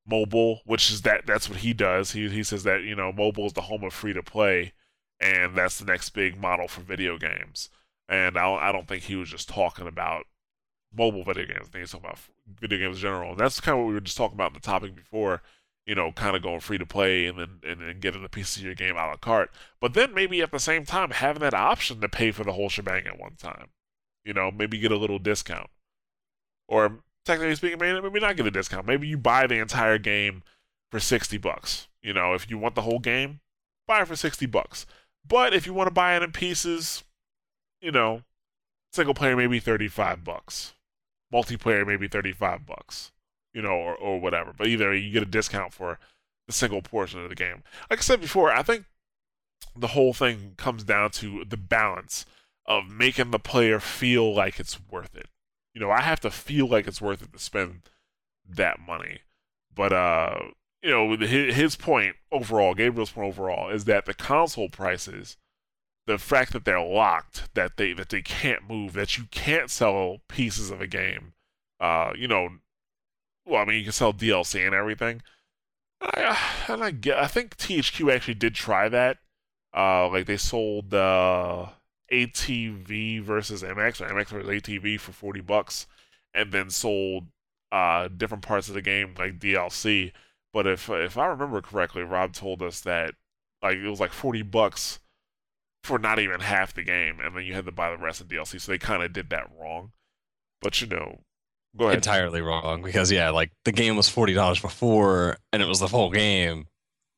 [0.06, 2.12] mobile, which is that that's what he does.
[2.12, 4.74] He he says that you know mobile is the home of free to play,
[5.20, 7.70] and that's the next big model for video games.
[8.07, 10.26] And I I don't think he was just talking about
[10.94, 11.68] mobile video games.
[11.68, 12.19] I think he's talking about
[12.60, 13.32] video games in general.
[13.32, 15.41] And that's kind of what we were just talking about in the topic before.
[15.86, 18.56] You know, kind of going free to play and then and then getting a piece
[18.57, 19.52] of your game out of cart.
[19.80, 22.69] But then maybe at the same time having that option to pay for the whole
[22.69, 23.68] shebang at one time.
[24.23, 25.69] You know, maybe get a little discount.
[26.68, 28.88] Or technically speaking, maybe, maybe not get a discount.
[28.88, 30.41] Maybe you buy the entire game
[30.90, 31.88] for 60 bucks.
[32.02, 33.41] You know, if you want the whole game,
[33.88, 34.86] buy it for 60 bucks.
[35.27, 37.03] But if you want to buy it in pieces,
[37.86, 38.24] you know,
[38.91, 40.74] single player maybe 35 bucks.
[41.34, 43.12] Multiplayer maybe 35 bucks.
[43.53, 44.53] You know, or, or whatever.
[44.57, 45.98] But either you get a discount for
[46.48, 47.64] the single portion of the game.
[47.90, 48.86] Like I said before, I think
[49.76, 52.26] the whole thing comes down to the balance
[52.66, 55.30] of making the player feel like it's worth it
[55.76, 57.82] you know, I have to feel like it's worth it to spend
[58.49, 59.20] that money.
[59.76, 60.36] But uh,
[60.82, 65.36] you know, his point overall, Gabriel's point overall, is that the console prices,
[66.07, 70.19] the fact that they're locked, that they that they can't move, that you can't sell
[70.27, 71.34] pieces of a game,
[71.80, 72.49] uh, you know,
[73.45, 75.22] well, I mean, you can sell DLC and everything.
[76.02, 76.38] I,
[76.68, 79.18] and I get, I think THQ actually did try that.
[79.76, 81.68] Uh, like they sold uh,
[82.11, 85.88] ATV versus MX or MX versus ATV for 40 bucks
[86.34, 87.26] and then sold
[87.72, 90.11] uh, different parts of the game like DLC.
[90.53, 93.15] But if if I remember correctly, Rob told us that
[93.61, 94.99] like it was like 40 bucks
[95.86, 98.28] for not even half the game, and then you had to buy the rest of
[98.28, 98.60] DLC.
[98.60, 99.91] So they kind of did that wrong.
[100.62, 101.20] But you know,
[101.78, 101.98] go ahead.
[101.98, 105.88] Entirely wrong because yeah, like the game was forty dollars before, and it was the
[105.88, 106.66] full game,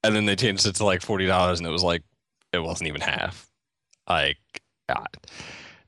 [0.04, 2.04] and then they changed it to like forty dollars, and it was like
[2.52, 3.50] it wasn't even half.
[4.08, 4.38] Like
[4.90, 5.08] God,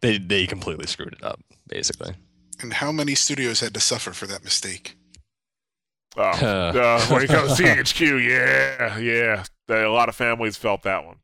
[0.01, 2.14] they they completely screwed it up, basically.
[2.61, 4.95] And how many studios had to suffer for that mistake?
[6.18, 11.06] Oh, uh, when it comes to THQ, yeah, yeah, a lot of families felt that
[11.06, 11.18] one.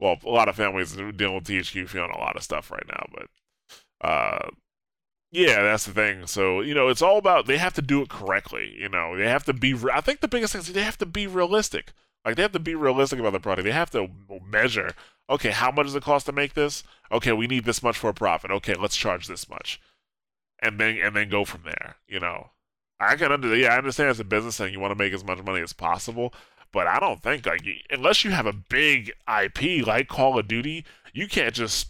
[0.00, 2.86] Well, a lot of families are dealing with THQ feeling a lot of stuff right
[2.88, 4.50] now, but uh,
[5.30, 6.26] yeah, that's the thing.
[6.26, 8.74] So you know, it's all about they have to do it correctly.
[8.78, 9.76] You know, they have to be.
[9.92, 11.92] I think the biggest thing is they have to be realistic.
[12.24, 13.64] Like they have to be realistic about the product.
[13.64, 14.08] They have to
[14.46, 14.90] measure.
[15.30, 16.82] Okay, how much does it cost to make this?
[17.12, 18.50] Okay, we need this much for a profit.
[18.50, 19.80] Okay, let's charge this much,
[20.60, 21.96] and then and then go from there.
[22.06, 22.50] You know,
[23.00, 25.24] I can under yeah, I understand it's a business and you want to make as
[25.24, 26.32] much money as possible,
[26.72, 30.84] but I don't think like unless you have a big IP like Call of Duty,
[31.12, 31.88] you can't just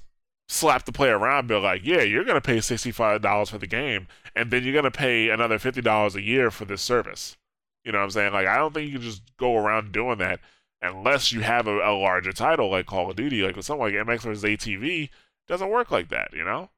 [0.49, 3.59] slap the player around and be like, yeah, you're gonna pay sixty five dollars for
[3.59, 7.37] the game, and then you're gonna pay another fifty dollars a year for this service.
[7.85, 8.33] You know what I'm saying?
[8.33, 10.41] Like, I don't think you can just go around doing that
[10.83, 13.95] unless you have a, a larger title like Call of Duty, like with something like
[13.95, 15.11] MX vs ATV.
[15.47, 16.69] Doesn't work like that, you know?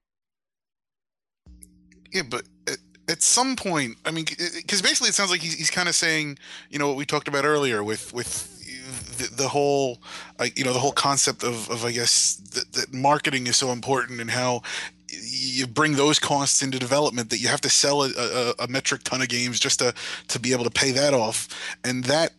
[2.13, 2.75] Yeah, but uh,
[3.11, 6.39] at, some point, I mean, because basically it sounds like he's, he's kind of saying,
[6.71, 8.57] you know, what we talked about earlier with with
[9.19, 9.99] the, the whole,
[10.39, 13.71] uh, you know, the whole concept of, of I guess that, that marketing is so
[13.71, 14.63] important and how
[15.09, 19.03] you bring those costs into development that you have to sell a, a, a, metric
[19.03, 19.93] ton of games just to
[20.29, 21.49] to be able to pay that off.
[21.85, 22.33] And that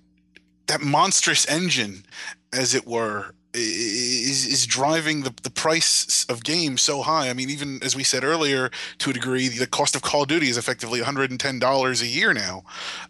[0.68, 2.06] that monstrous engine
[2.54, 7.30] as it were is is driving the, the price of games so high.
[7.30, 8.70] I mean, even as we said earlier,
[9.00, 12.64] to a degree, the cost of Call of Duty is effectively $110 a year now.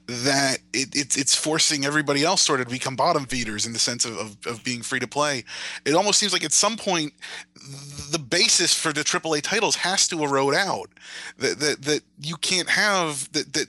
[0.07, 3.79] That it, it's it's forcing everybody else sort of to become bottom feeders in the
[3.79, 5.43] sense of, of, of being free to play.
[5.85, 7.13] It almost seems like at some point
[8.11, 10.89] the basis for the AAA titles has to erode out.
[11.37, 13.67] That that that you can't have that that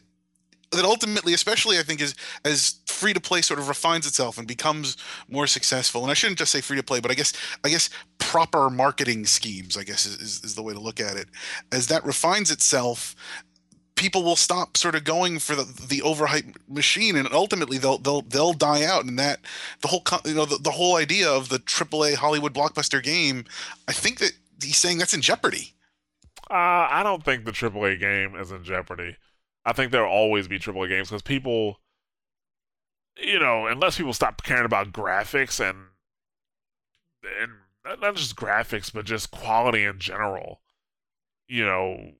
[0.73, 4.47] that ultimately, especially I think, is as free to play sort of refines itself and
[4.47, 4.97] becomes
[5.29, 6.03] more successful.
[6.03, 7.33] And I shouldn't just say free to play, but I guess
[7.65, 11.29] I guess proper marketing schemes, I guess, is, is the way to look at it.
[11.71, 13.15] As that refines itself,
[13.95, 18.23] people will stop sort of going for the, the overhyped machine, and ultimately they'll they'll
[18.23, 19.05] they'll die out.
[19.05, 19.41] And that
[19.81, 23.45] the whole you know the, the whole idea of the AAA Hollywood blockbuster game,
[23.89, 24.33] I think that
[24.63, 25.75] he's saying that's in jeopardy.
[26.51, 29.17] Uh, I don't think the AAA game is in jeopardy.
[29.65, 31.79] I think there'll always be AAA games because people,
[33.17, 35.89] you know, unless people stop caring about graphics and
[37.41, 40.61] and not just graphics but just quality in general,
[41.47, 42.13] you know,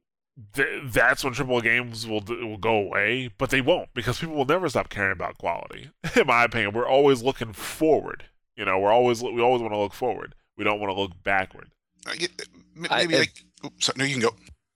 [0.55, 3.31] th- that's when AAA games will will go away.
[3.39, 5.91] But they won't because people will never stop caring about quality.
[6.17, 8.25] In my opinion, we're always looking forward.
[8.57, 10.35] You know, we're always we always want to look forward.
[10.57, 11.71] We don't want to look backward.
[12.07, 13.33] Uh, uh, I get, maybe I, like,
[13.65, 14.35] oops, no, you can go.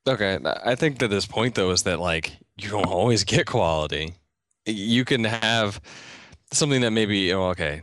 [0.08, 4.14] Okay, I think that this point though is that like you don't always get quality.
[4.64, 5.80] You can have
[6.52, 7.82] something that maybe oh, okay,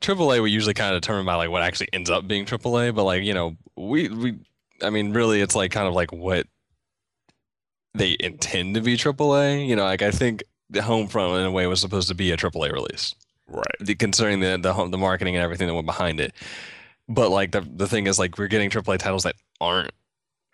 [0.00, 3.04] AAA we usually kind of determine by like what actually ends up being AAA, but
[3.04, 4.38] like you know we we
[4.82, 6.46] I mean really it's like kind of like what
[7.94, 9.66] they intend to be AAA.
[9.66, 12.36] You know, like I think the Homefront in a way was supposed to be a
[12.36, 13.14] AAA release,
[13.46, 13.64] right?
[13.80, 16.34] The, concerning the the home, the marketing and everything that went behind it.
[17.08, 19.92] But like the the thing is like we're getting AAA titles that aren't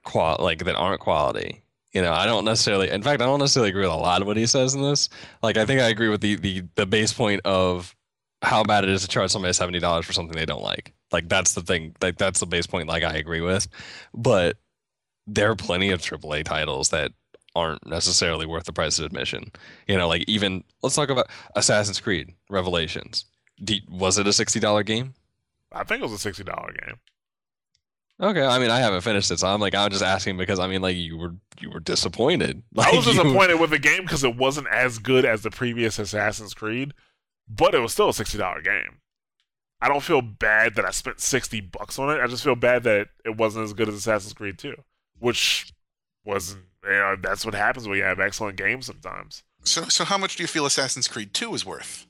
[0.05, 1.62] qual like that aren't quality
[1.93, 2.90] you know, I don't necessarily.
[2.90, 5.09] In fact, I don't necessarily agree with a lot of what he says in this.
[5.43, 7.94] Like, I think I agree with the the the base point of
[8.43, 10.93] how bad it is to charge somebody seventy dollars for something they don't like.
[11.12, 11.94] Like, that's the thing.
[12.02, 12.89] Like, that's the base point.
[12.89, 13.69] Like, I agree with.
[14.12, 14.59] But
[15.27, 17.12] there are plenty of AAA titles that
[17.55, 19.51] aren't necessarily worth the price of admission.
[19.86, 23.24] You know, like even let's talk about Assassin's Creed Revelations.
[23.90, 25.15] was it a sixty dollar game?
[25.73, 26.97] I think it was a sixty dollar game.
[28.20, 30.66] Okay, I mean, I haven't finished it, so I'm like, I'm just asking because I
[30.66, 32.62] mean, like, you were you were disappointed.
[32.74, 33.59] Like, I was disappointed you...
[33.59, 36.95] with the game because it wasn't as good as the previous Assassin's Creed,
[37.49, 38.99] but it was still a sixty dollar game.
[39.81, 42.20] I don't feel bad that I spent sixty bucks on it.
[42.20, 44.74] I just feel bad that it wasn't as good as Assassin's Creed Two,
[45.19, 45.73] which
[46.24, 46.65] wasn't.
[46.85, 49.43] You know, that's what happens when you have excellent games sometimes.
[49.65, 52.07] So, so how much do you feel Assassin's Creed Two is worth?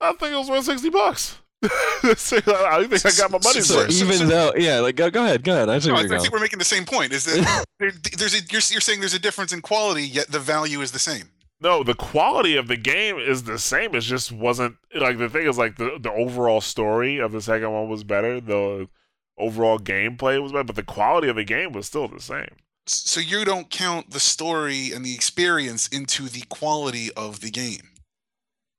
[0.00, 1.38] I think it was worth sixty bucks.
[2.02, 3.92] I think I got my money so, worth.
[3.92, 5.68] Even though, yeah, like go, go ahead, go ahead.
[5.68, 7.12] I, no, I, I think we're making the same point.
[7.12, 10.80] Is that there's a, you're, you're saying there's a difference in quality, yet the value
[10.80, 11.24] is the same.
[11.60, 13.94] No, the quality of the game is the same.
[13.94, 17.70] It just wasn't like the thing is like the the overall story of the second
[17.70, 18.40] one was better.
[18.40, 18.88] The
[19.36, 22.56] overall gameplay was better, but the quality of the game was still the same.
[22.86, 27.89] So you don't count the story and the experience into the quality of the game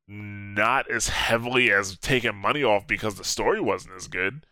[0.07, 4.45] not as heavily as taking money off because the story wasn't as good.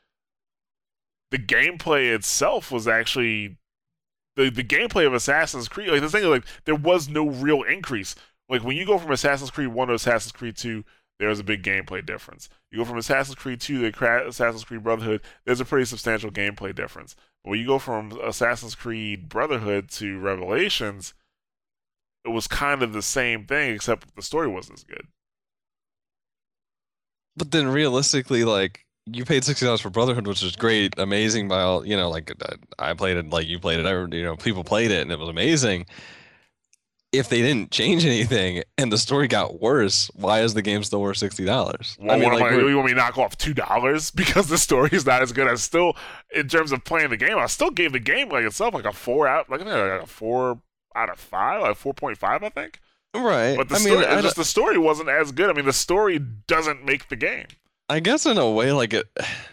[1.31, 3.57] The gameplay itself was actually
[4.35, 5.89] the the gameplay of Assassin's Creed.
[5.89, 8.15] Like the thing, is, like there was no real increase.
[8.47, 10.83] Like when you go from Assassin's Creed One to Assassin's Creed Two,
[11.19, 12.49] there's a big gameplay difference.
[12.71, 16.73] You go from Assassin's Creed 2 to Assassin's Creed Brotherhood, there's a pretty substantial gameplay
[16.73, 17.15] difference.
[17.43, 21.13] But when you go from Assassin's Creed Brotherhood to Revelations,
[22.25, 25.07] it was kind of the same thing, except the story wasn't as good.
[27.39, 31.61] But then realistically, like you paid sixty dollars for Brotherhood, which is great, amazing by
[31.61, 32.09] all you know.
[32.09, 35.01] Like uh, I played it, like you played it, I, you know, people played it,
[35.01, 35.85] and it was amazing.
[37.13, 41.01] If they didn't change anything and the story got worse, why is the game still
[41.01, 41.97] worth sixty dollars?
[41.97, 44.57] Well, I mean, like, I, you want me to knock off two dollars because the
[44.57, 45.93] story is not as good as still
[46.35, 47.37] in terms of playing the game?
[47.37, 50.61] I still gave the game like itself like a four out, like, like a four
[50.93, 52.81] out of five, like four point five, I think.
[53.13, 53.57] Right.
[53.57, 55.49] But the I story, mean, just the story wasn't as good.
[55.49, 57.47] I mean, the story doesn't make the game.
[57.91, 59.07] I guess in a way, like it,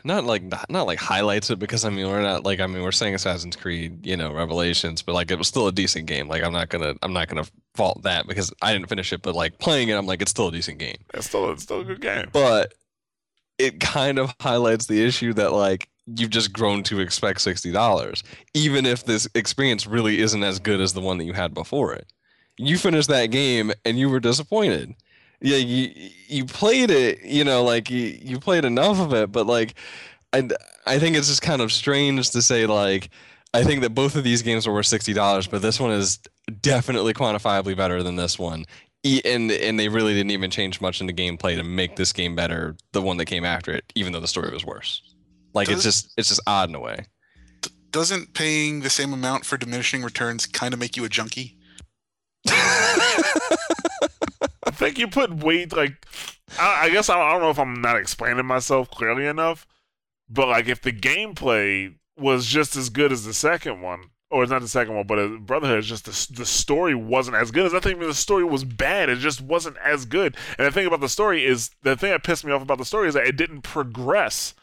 [0.05, 2.83] not like not, not like highlights it because I mean we're not like I mean
[2.83, 6.29] we're saying Assassin's Creed, you know, Revelations, but like it was still a decent game.
[6.29, 9.35] Like I'm not gonna I'm not gonna fault that because I didn't finish it, but
[9.35, 10.99] like playing it, I'm like it's still a decent game.
[11.15, 12.29] It's still it's still a good game.
[12.31, 12.75] But
[13.59, 18.23] it kind of highlights the issue that like you've just grown to expect sixty dollars,
[18.53, 21.95] even if this experience really isn't as good as the one that you had before
[21.95, 22.13] it
[22.59, 24.95] you finished that game and you were disappointed.
[25.41, 25.93] Yeah, you
[26.29, 29.75] you played it, you know, like you, you played enough of it, but like
[30.33, 30.49] I
[30.87, 33.11] I think it's just kind of strange to say like
[33.53, 36.19] I think that both of these games are worth sixty dollars, but this one is
[36.61, 38.65] definitely quantifiably better than this one,
[39.05, 42.35] and and they really didn't even change much in the gameplay to make this game
[42.35, 42.77] better.
[42.93, 45.03] The one that came after it, even though the story was worse.
[45.53, 47.07] Like it's just it's just odd in a way.
[47.91, 51.56] Doesn't paying the same amount for diminishing returns kind of make you a junkie?
[54.65, 56.07] I think you put weight like
[56.59, 59.67] I, I guess I, I don't know if I'm not explaining myself clearly enough,
[60.29, 64.51] but like if the gameplay was just as good as the second one, or it's
[64.51, 67.67] not the second one, but uh, Brotherhood is just the, the story wasn't as good
[67.67, 69.09] as I think the story was bad.
[69.09, 70.37] It just wasn't as good.
[70.59, 72.85] And the thing about the story is the thing that pissed me off about the
[72.85, 74.55] story is that it didn't progress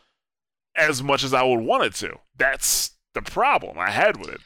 [0.75, 2.17] as much as I would want it to.
[2.35, 4.41] That's the problem I had with it.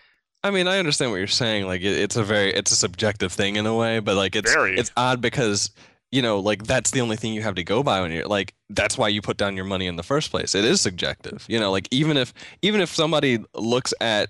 [0.48, 1.68] I mean, I understand what you're saying.
[1.68, 4.52] Like, it, it's a very, it's a subjective thing in a way, but like, it's
[4.52, 4.78] Very.
[4.78, 5.72] it's odd because
[6.12, 8.54] you know, like that's the only thing you have to go by when you're like,
[8.70, 10.56] that's why you put down your money in the first place.
[10.56, 11.46] It is subjective.
[11.50, 14.30] You know, like even if even if somebody looks at,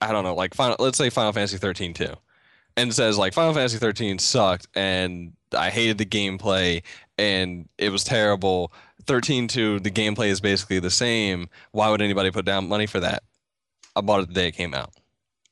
[0.00, 2.14] I don't know, like Final, let's say Final Fantasy 13 2,
[2.76, 6.82] and says like Final Fantasy 13 sucked and I hated the gameplay
[7.18, 8.72] and it was terrible.
[9.06, 11.48] 13 2, the gameplay is basically the same.
[11.72, 13.24] Why would anybody put down money for that?
[13.96, 14.92] I bought it the day it came out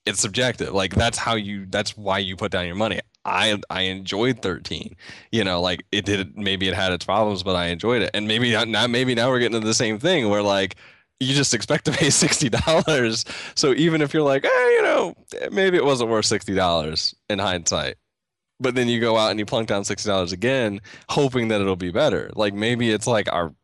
[0.07, 0.73] it's subjective.
[0.73, 3.01] Like that's how you that's why you put down your money.
[3.25, 4.97] I I enjoyed 13.
[5.33, 8.11] You know, like it did maybe it had its problems, but I enjoyed it.
[8.15, 10.77] And maybe not, maybe now we're getting to the same thing where like
[11.21, 13.25] you just expect to pay sixty dollars.
[13.55, 15.15] So even if you're like, hey, you know,
[15.51, 17.97] maybe it wasn't worth sixty dollars in hindsight.
[18.61, 21.77] But then you go out and you plunk down sixty dollars again, hoping that it'll
[21.77, 22.31] be better.
[22.35, 23.55] Like maybe it's like our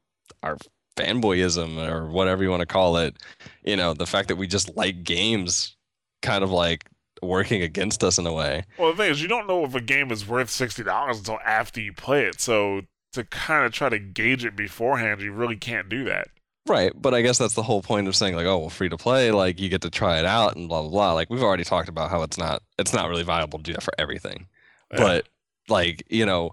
[0.42, 0.56] our
[0.96, 3.16] fanboyism or whatever you want to call it.
[3.62, 5.76] You know, the fact that we just like games
[6.22, 6.86] kind of like
[7.22, 8.64] working against us in a way.
[8.78, 11.38] Well, the thing is, you don't know if a game is worth sixty dollars until
[11.44, 12.40] after you play it.
[12.40, 12.82] So
[13.12, 16.28] to kind of try to gauge it beforehand, you really can't do that.
[16.68, 18.96] Right, but I guess that's the whole point of saying like, oh, well, free to
[18.96, 21.12] play, like you get to try it out and blah blah blah.
[21.14, 23.82] Like we've already talked about how it's not it's not really viable to do that
[23.82, 24.46] for everything.
[24.92, 24.98] Yeah.
[24.98, 25.28] But
[25.68, 26.52] like, you know,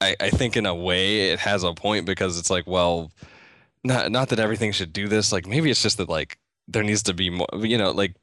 [0.00, 3.12] I, I think in a way it has a point because it's like, well,
[3.84, 5.32] not not that everything should do this.
[5.32, 8.16] Like maybe it's just that like there needs to be more you know, like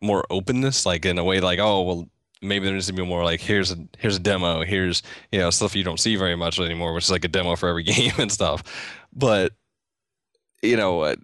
[0.00, 2.08] more openness, like in a way like, oh well
[2.42, 5.02] maybe there needs to be more like here's a here's a demo, here's
[5.32, 7.68] you know, stuff you don't see very much anymore, which is like a demo for
[7.68, 8.62] every game and stuff.
[9.12, 9.52] But
[10.62, 11.16] you know, uh,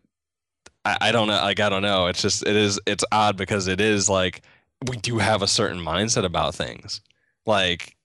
[0.84, 1.34] I, I don't know.
[1.34, 2.06] Like, I don't know.
[2.06, 4.42] It's just, it is, it's odd because it is like,
[4.88, 7.00] we do have a certain mindset about things.
[7.46, 7.96] Like,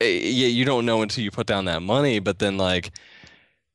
[0.00, 2.92] eh, yeah, you don't know until you put down that money, but then like,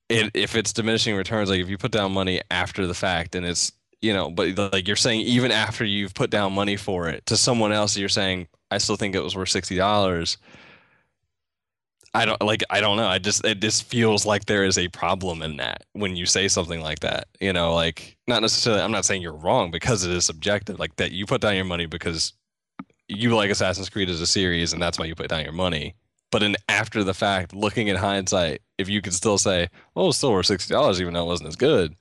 [0.09, 3.45] it, if it's diminishing returns, like if you put down money after the fact and
[3.45, 3.71] it's,
[4.01, 7.37] you know, but like you're saying, even after you've put down money for it to
[7.37, 10.37] someone else, you're saying, I still think it was worth $60.
[12.13, 13.05] I don't like I don't know.
[13.05, 16.47] I just it just feels like there is a problem in that when you say
[16.47, 17.27] something like that.
[17.39, 20.79] You know, like not necessarily I'm not saying you're wrong because it is subjective.
[20.79, 22.33] Like that you put down your money because
[23.07, 25.95] you like Assassin's Creed as a series and that's why you put down your money.
[26.31, 30.17] But in after the fact, looking at hindsight, if you could still say, "Oh, it's
[30.17, 31.95] still worth sixty dollars," even though it wasn't as good,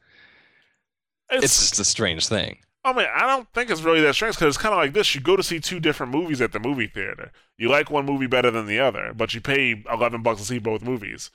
[1.30, 2.58] It's, it's just a strange thing.
[2.84, 5.14] I mean, I don't think it's really that strange because it's kind of like this.
[5.14, 7.32] You go to see two different movies at the movie theater.
[7.58, 10.58] You like one movie better than the other, but you pay eleven bucks to see
[10.58, 11.30] both movies.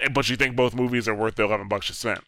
[0.00, 2.24] Eh, but you think both movies are worth the eleven bucks you spent.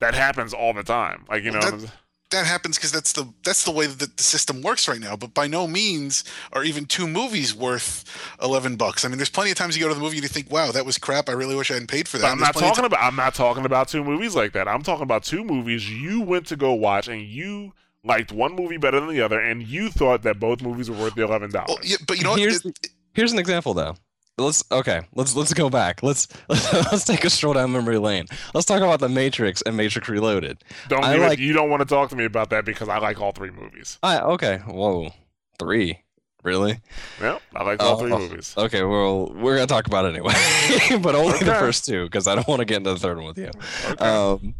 [0.00, 1.26] That happens all the time.
[1.28, 1.86] Like you know, Well,
[2.30, 5.16] That happens because that's the that's the way that the system works right now.
[5.16, 8.04] But by no means are even two movies worth
[8.42, 9.04] eleven bucks.
[9.04, 10.70] I mean, there's plenty of times you go to the movie and you think, "Wow,
[10.72, 11.30] that was crap.
[11.30, 13.02] I really wish I hadn't paid for that." But I'm not plenty of talking about.
[13.02, 14.68] I'm not talking about two movies like that.
[14.68, 17.72] I'm talking about two movies you went to go watch, and you
[18.04, 21.14] liked one movie better than the other, and you thought that both movies were worth
[21.14, 21.68] the eleven dollars.
[21.68, 22.40] Well, yeah, but you know what?
[22.40, 23.96] Here's It- Here's an example though.
[24.38, 25.00] Let's okay.
[25.14, 26.02] Let's let's go back.
[26.02, 28.26] Let's let's take a stroll down memory lane.
[28.54, 30.62] Let's talk about the Matrix and Matrix Reloaded.
[30.88, 32.98] Don't I it- like- you don't want to talk to me about that because I
[32.98, 33.98] like all three movies.
[34.02, 34.58] I okay.
[34.66, 35.12] Whoa,
[35.58, 36.00] three.
[36.44, 36.80] Really?
[37.20, 38.18] Yeah, I like all three Oh.
[38.18, 38.54] movies.
[38.56, 38.84] Okay.
[38.84, 40.32] Well, we're gonna talk about it anyway,
[41.02, 43.26] but only the first two because I don't want to get into the third one
[43.26, 43.50] with you.
[43.90, 44.04] Okay.
[44.04, 44.54] Um,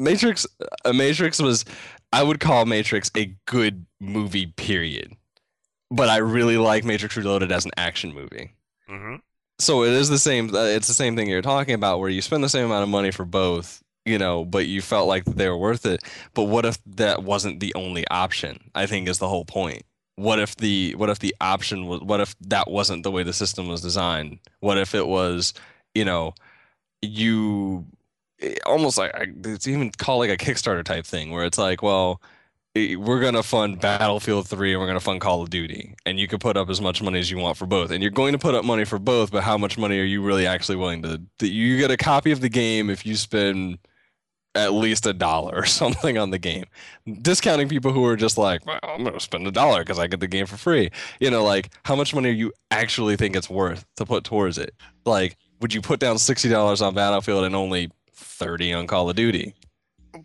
[0.00, 0.46] Matrix.
[0.84, 1.64] Uh, Matrix was.
[2.14, 4.46] I would call Matrix a good movie.
[4.46, 5.12] Period.
[5.90, 8.52] But I really like Matrix Reloaded as an action movie.
[8.92, 9.16] Hmm
[9.58, 10.54] So it is the same.
[10.54, 12.88] Uh, it's the same thing you're talking about, where you spend the same amount of
[12.88, 16.02] money for both, you know, but you felt like they were worth it.
[16.34, 18.70] But what if that wasn't the only option?
[18.74, 19.82] I think is the whole point.
[20.16, 23.32] What if the what if the option was what if that wasn't the way the
[23.32, 24.40] system was designed?
[24.60, 25.54] What if it was,
[25.94, 26.34] you know,
[27.02, 27.86] you
[28.40, 29.12] eh, almost like
[29.44, 32.20] it's even called like a Kickstarter type thing where it's like, well,
[32.74, 36.28] eh, we're gonna fund Battlefield 3 and we're gonna fund Call of Duty, and you
[36.28, 38.38] can put up as much money as you want for both, and you're going to
[38.38, 41.46] put up money for both, but how much money are you really actually willing to?
[41.46, 43.78] You get a copy of the game if you spend
[44.54, 46.66] at least a dollar or something on the game.
[47.22, 50.06] Discounting people who are just like, well, I'm going to spend a dollar because I
[50.06, 50.90] get the game for free.
[51.20, 54.74] You know, like how much money you actually think it's worth to put towards it?
[55.04, 59.54] Like, would you put down $60 on Battlefield and only 30 on Call of Duty?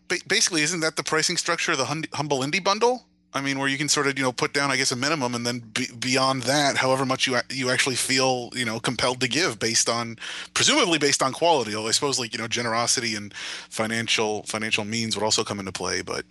[0.07, 3.05] Ba- basically, isn't that the pricing structure of the hum- Humble Indie Bundle?
[3.33, 5.35] I mean, where you can sort of you know put down, I guess, a minimum,
[5.35, 9.27] and then be- beyond that, however much you you actually feel you know compelled to
[9.27, 10.17] give based on,
[10.53, 11.75] presumably based on quality.
[11.75, 15.71] Although I suppose like you know generosity and financial financial means would also come into
[15.71, 16.01] play.
[16.01, 16.25] But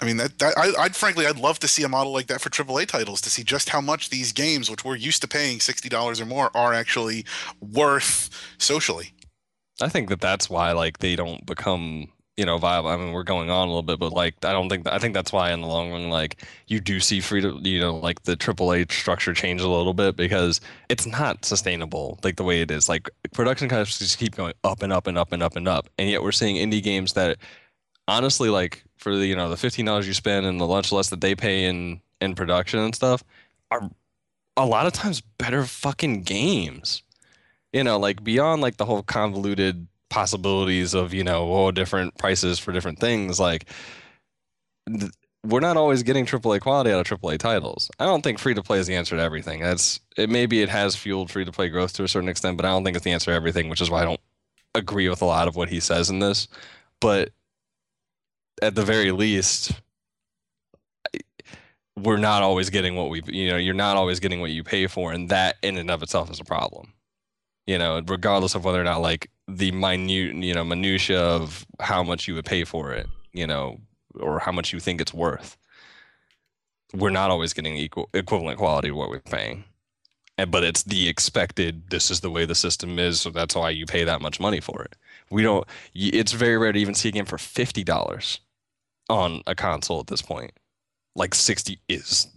[0.00, 2.40] I mean that, that I, I'd frankly I'd love to see a model like that
[2.40, 5.60] for AAA titles to see just how much these games, which we're used to paying
[5.60, 7.24] sixty dollars or more, are actually
[7.60, 9.12] worth socially.
[9.80, 12.88] I think that that's why like they don't become you know viable.
[12.88, 15.14] I mean, we're going on a little bit, but like I don't think I think
[15.14, 18.22] that's why in the long run, like you do see free to you know like
[18.22, 22.70] the AAA structure change a little bit because it's not sustainable like the way it
[22.70, 22.88] is.
[22.88, 25.88] Like production costs just keep going up and up and up and up and up,
[25.98, 27.38] and yet we're seeing indie games that
[28.08, 31.10] honestly like for the you know the fifteen dollars you spend and the lunch less
[31.10, 33.22] that they pay in in production and stuff
[33.70, 33.90] are
[34.56, 37.02] a lot of times better fucking games.
[37.72, 42.58] You know, like beyond like the whole convoluted possibilities of you know oh different prices
[42.58, 43.64] for different things like
[44.86, 45.10] th-
[45.44, 47.90] we're not always getting AAA quality out of AAA titles.
[47.98, 49.60] I don't think free to play is the answer to everything.
[49.60, 50.30] That's it.
[50.30, 52.84] Maybe it has fueled free to play growth to a certain extent, but I don't
[52.84, 53.68] think it's the answer to everything.
[53.68, 54.20] Which is why I don't
[54.74, 56.46] agree with a lot of what he says in this.
[57.00, 57.30] But
[58.60, 59.72] at the very least,
[61.96, 64.86] we're not always getting what we you know you're not always getting what you pay
[64.86, 66.92] for, and that in and of itself is a problem
[67.66, 72.02] you know, regardless of whether or not like the minute, you know, minutia of how
[72.02, 73.80] much you would pay for it, you know,
[74.14, 75.56] or how much you think it's worth.
[76.94, 79.64] We're not always getting equal equivalent quality to what we're paying.
[80.38, 83.70] And but it's the expected this is the way the system is, so that's why
[83.70, 84.96] you pay that much money for it.
[85.30, 88.38] We don't it's very rare to even see a game for $50
[89.08, 90.52] on a console at this point.
[91.14, 92.28] Like 60 is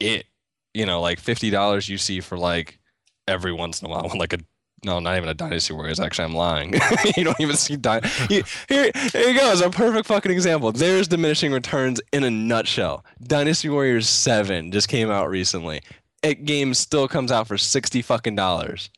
[0.00, 0.26] it.
[0.74, 2.78] You know, like $50 you see for like
[3.28, 4.38] every once in a while like a
[4.84, 5.98] no, not even a Dynasty Warriors.
[5.98, 6.74] Actually, I'm lying.
[7.16, 8.44] you don't even see Dynasty.
[8.68, 8.90] here.
[8.92, 9.50] Here you go.
[9.52, 10.70] It's a perfect fucking example.
[10.70, 13.04] There's diminishing returns in a nutshell.
[13.22, 15.80] Dynasty Warriors Seven just came out recently.
[16.22, 18.90] It game still comes out for sixty fucking dollars.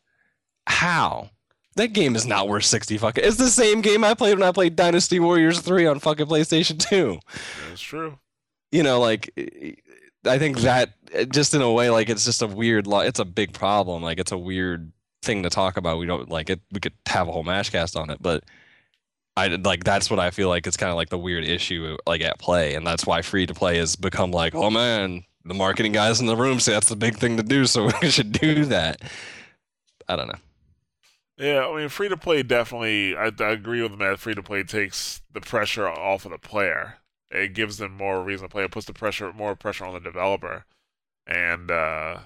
[0.66, 1.30] How?
[1.76, 3.24] That game is not worth sixty fucking.
[3.24, 6.78] It's the same game I played when I played Dynasty Warriors Three on fucking PlayStation
[6.78, 7.20] Two.
[7.68, 8.18] That's true.
[8.72, 9.32] You know, like
[10.26, 10.90] I think that
[11.30, 12.86] just in a way, like it's just a weird.
[12.88, 14.02] It's a big problem.
[14.02, 14.92] Like it's a weird
[15.22, 15.98] thing to talk about.
[15.98, 16.60] We don't like it.
[16.72, 18.44] We could have a whole Mashcast on it, but
[19.36, 22.22] I like that's what I feel like it's kind of like the weird issue like
[22.22, 25.92] at play, and that's why free to play has become like, oh man, the marketing
[25.92, 28.64] guys in the room say that's the big thing to do, so we should do
[28.66, 29.00] that.
[30.08, 30.38] I don't know.
[31.36, 33.16] Yeah, I mean, free to play definitely.
[33.16, 34.18] I, I agree with Matt.
[34.18, 36.96] Free to play takes the pressure off of the player.
[37.30, 38.64] It gives them more reason to play.
[38.64, 40.64] It puts the pressure, more pressure on the developer,
[41.28, 42.18] and uh,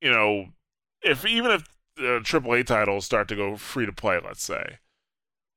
[0.00, 0.46] you know,
[1.00, 1.62] if even if
[2.00, 4.78] uh, AAA titles start to go free to play, let's say,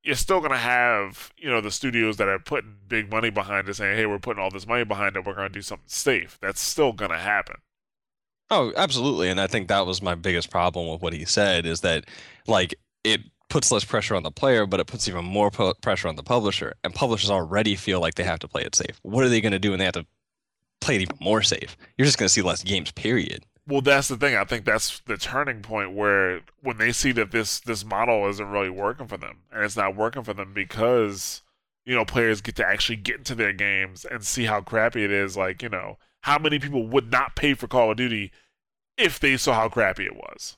[0.03, 3.70] you're still going to have, you know, the studios that are putting big money behind
[3.70, 5.88] it saying, hey, we're putting all this money behind it, we're going to do something
[5.88, 6.38] safe.
[6.41, 7.56] That's still going to happen.
[8.49, 9.30] Oh, absolutely.
[9.30, 12.06] And I think that was my biggest problem with what he said is that,
[12.48, 16.07] like, it puts less pressure on the player, but it puts even more pu- pressure
[16.07, 16.74] on the publisher.
[16.84, 18.99] And publishers already feel like they have to play it safe.
[19.03, 20.06] What are they going to do when they have to
[20.82, 21.78] play it even more safe?
[21.98, 23.45] You're just going to see less games, period.
[23.65, 24.35] Well, that's the thing.
[24.35, 28.49] I think that's the turning point where when they see that this this model isn't
[28.49, 31.41] really working for them, and it's not working for them because
[31.85, 35.11] you know players get to actually get into their games and see how crappy it
[35.11, 35.38] is.
[35.38, 38.31] Like you know, how many people would not pay for Call of Duty
[38.98, 40.57] if they saw how crappy it was?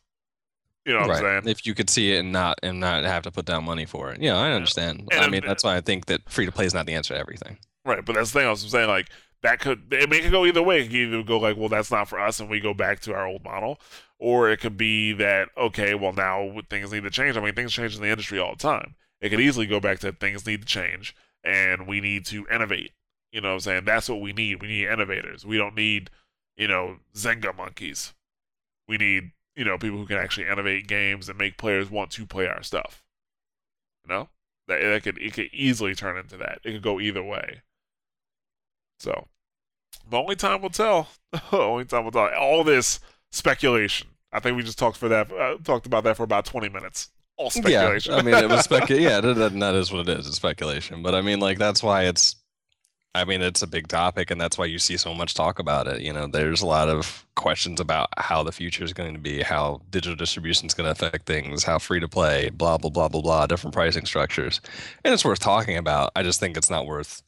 [0.85, 1.17] You know what right.
[1.17, 1.51] I'm saying?
[1.51, 4.11] If you could see it and not and not have to put down money for
[4.11, 4.21] it.
[4.21, 5.07] Yeah, I understand.
[5.11, 7.13] And I mean, that's why I think that free to play is not the answer
[7.13, 7.57] to everything.
[7.85, 8.87] Right, but that's the thing I was saying.
[8.87, 9.09] Like
[9.45, 10.81] that could it could go either way.
[10.81, 13.13] It could either go like, well, that's not for us, and we go back to
[13.13, 13.79] our old model,
[14.17, 17.37] or it could be that okay, well now things need to change.
[17.37, 18.95] I mean, things change in the industry all the time.
[19.21, 22.91] It could easily go back to things need to change, and we need to innovate.
[23.31, 23.85] You know what I'm saying?
[23.85, 24.61] That's what we need.
[24.61, 25.45] We need innovators.
[25.45, 26.09] We don't need,
[26.57, 28.13] you know, Zynga monkeys.
[28.87, 32.25] We need, you know, people who can actually innovate games and make players want to
[32.25, 33.03] play our stuff.
[34.03, 34.29] You know?
[34.67, 36.61] That, that could it could easily turn into that.
[36.63, 37.61] It could go either way.
[38.99, 39.27] So
[40.09, 41.09] but only time will tell.
[41.51, 42.29] only time will tell.
[42.37, 42.99] All this
[43.31, 44.07] speculation.
[44.31, 45.31] I think we just talked for that.
[45.31, 47.09] Uh, talked about that for about twenty minutes.
[47.37, 48.13] All speculation.
[48.13, 49.03] Yeah, I mean, it was speculation.
[49.03, 50.27] yeah, that, that is what it is.
[50.27, 51.03] It's speculation.
[51.03, 52.35] But I mean, like that's why it's
[53.15, 55.87] I mean, it's a big topic, and that's why you see so much talk about
[55.87, 56.01] it.
[56.01, 59.41] You know, there's a lot of questions about how the future is going to be,
[59.41, 63.07] how digital distribution is going to affect things, how free to play, blah blah blah
[63.07, 64.59] blah blah, different pricing structures,
[65.05, 66.11] and it's worth talking about.
[66.17, 67.23] I just think it's not worth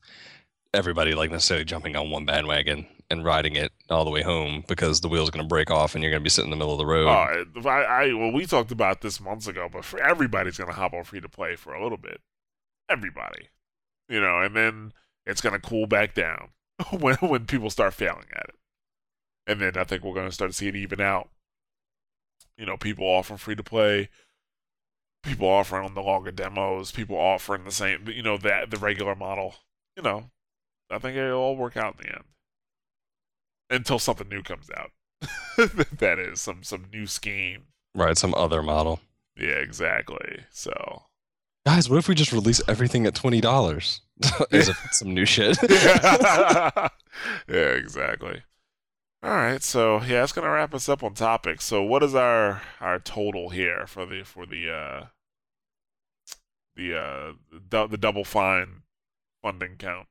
[0.73, 5.01] everybody like necessarily jumping on one bandwagon and riding it all the way home because
[5.01, 6.73] the wheel's going to break off and you're going to be sitting in the middle
[6.73, 7.07] of the road.
[7.07, 10.75] Oh, I, I well, we talked about this months ago, but for everybody's going to
[10.75, 12.21] hop on free to play for a little bit.
[12.89, 13.49] Everybody,
[14.09, 14.93] you know, and then
[15.25, 16.49] it's going to cool back down
[16.99, 18.55] when when people start failing at it,
[19.45, 21.29] and then I think we're going to start to see it even out.
[22.57, 24.09] You know, people offering free to play,
[25.23, 29.15] people offering on the longer demos, people offering the same, you know, that the regular
[29.15, 29.55] model.
[29.95, 30.29] You know,
[30.89, 32.23] I think it'll all work out in the end
[33.69, 34.91] until something new comes out.
[35.97, 37.63] that is some some new scheme.
[37.95, 38.99] Right, some other model.
[39.35, 40.43] Yeah, exactly.
[40.51, 41.03] So,
[41.65, 44.01] guys, what if we just release everything at twenty dollars?
[44.51, 45.57] Is it some new shit?
[45.69, 46.89] yeah,
[47.47, 48.43] exactly.
[49.23, 51.65] All right, so yeah, that's gonna wrap us up on topics.
[51.65, 55.05] So, what is our our total here for the for the uh
[56.75, 58.83] the uh the, the double fine
[59.41, 60.07] funding count?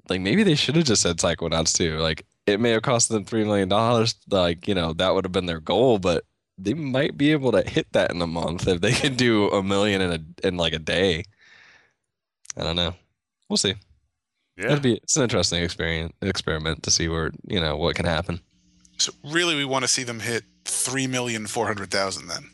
[0.08, 1.98] like maybe they should have just said Psychonauts too.
[1.98, 4.14] Like, it may have cost them three million dollars.
[4.30, 6.24] Like, you know, that would have been their goal, but
[6.58, 9.62] they might be able to hit that in a month if they can do a
[9.62, 11.24] million in a in like a day.
[12.56, 12.94] I don't know.
[13.48, 13.74] We'll see.
[14.56, 14.66] yeah.
[14.66, 18.40] It'd be it's an interesting experience experiment to see where you know what can happen.
[18.98, 22.28] So really, we want to see them hit three million four hundred thousand.
[22.28, 22.50] Then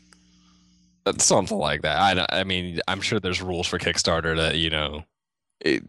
[1.19, 1.97] Something like that.
[2.31, 5.03] I I mean I'm sure there's rules for Kickstarter that you know
[5.59, 5.83] it,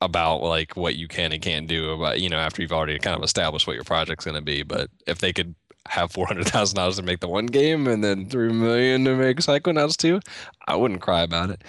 [0.00, 3.16] about like what you can and can't do about you know after you've already kind
[3.16, 4.62] of established what your project's going to be.
[4.62, 5.54] But if they could
[5.88, 9.14] have four hundred thousand dollars to make the one game and then three million to
[9.16, 10.20] make Psychonauts two,
[10.66, 11.62] I wouldn't cry about it.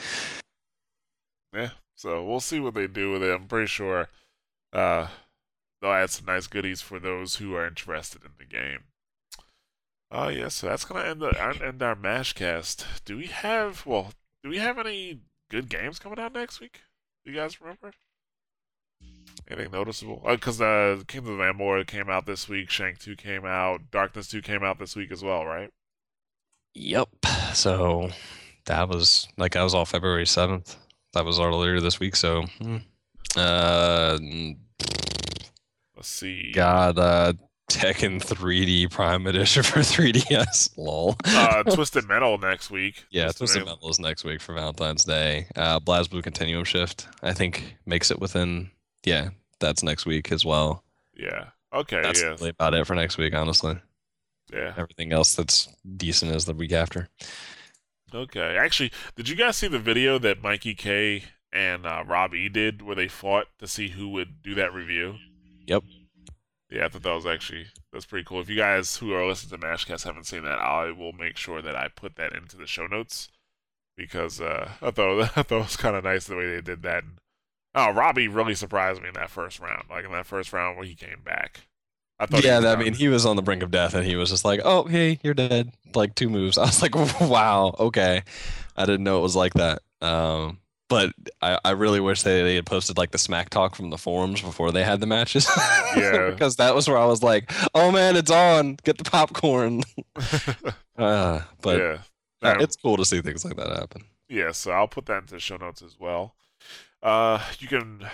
[1.54, 1.72] Yeah.
[1.96, 3.32] So we'll see what they do with it.
[3.32, 4.08] I'm pretty sure
[4.74, 5.08] uh,
[5.82, 8.86] they'll add some nice goodies for those who are interested in the game.
[10.10, 12.86] Oh yeah, so that's gonna end the end our Mashcast.
[13.06, 14.14] Do we have well?
[14.44, 16.82] Do we have any good games coming out next week?
[17.24, 17.92] Do you guys remember?
[19.52, 20.22] Anything noticeable?
[20.26, 22.70] Because uh, Kingdom of Amalur came out this week.
[22.70, 23.92] Shank Two came out.
[23.92, 25.70] Darkness Two came out this week as well, right?
[26.74, 27.10] Yep.
[27.54, 28.10] So
[28.66, 30.78] that was like that was all February seventh.
[31.14, 32.16] That was earlier this week.
[32.16, 32.78] So, hmm.
[33.36, 34.18] uh,
[35.96, 36.52] Let's see.
[36.54, 37.34] got uh,
[37.70, 40.78] Tekken 3D Prime Edition for 3DS.
[40.78, 41.18] Lol.
[41.26, 43.04] uh, Twisted Metal next week.
[43.12, 43.76] yeah, Twisted Twisted Metal.
[43.76, 45.48] Metal is next week for Valentine's Day.
[45.58, 48.72] Uh, BlazBlue Continuum Shift, I think, makes it within.
[49.04, 49.30] Yeah,
[49.62, 50.84] that's next week as well.
[51.16, 51.48] Yeah.
[51.74, 52.02] Okay.
[52.02, 52.30] That's yeah.
[52.30, 53.80] really about it for next week, honestly.
[54.52, 54.74] Yeah.
[54.76, 57.08] Everything else that's decent is the week after.
[58.14, 58.58] Okay.
[58.58, 61.24] Actually, did you guys see the video that Mikey K
[61.54, 65.16] and uh, Rob E did where they fought to see who would do that review?
[65.68, 65.84] Yep.
[66.70, 68.40] Yeah, I thought that was actually that's pretty cool.
[68.40, 71.62] If you guys who are listening to Mashcast haven't seen that, I will make sure
[71.62, 73.30] that I put that into the show notes
[73.98, 76.82] because uh, I thought I thought it was kind of nice the way they did
[76.84, 77.04] that.
[77.04, 77.20] And,
[77.76, 79.84] oh, Robbie really surprised me in that first round.
[79.90, 81.62] Like in that first round where he came back.
[82.20, 84.30] I thought Yeah, I mean, he was on the brink of death, and he was
[84.30, 86.58] just like, "Oh, hey, you're dead." Like two moves.
[86.60, 88.22] I was like, "Wow, okay."
[88.78, 89.82] I didn't know it was like that.
[90.02, 93.90] Um, but I, I really wish they, they had posted like the smack talk from
[93.90, 95.50] the forums before they had the matches.
[95.96, 96.30] Yeah.
[96.30, 98.78] because that was where I was like, "Oh man, it's on!
[98.84, 99.84] Get the popcorn."
[100.98, 101.98] uh, but yeah.
[102.42, 104.04] Now- it's cool to see things like that happen.
[104.30, 106.36] Yeah, so I'll put that into the show notes as well.
[107.04, 108.06] Uh, you can,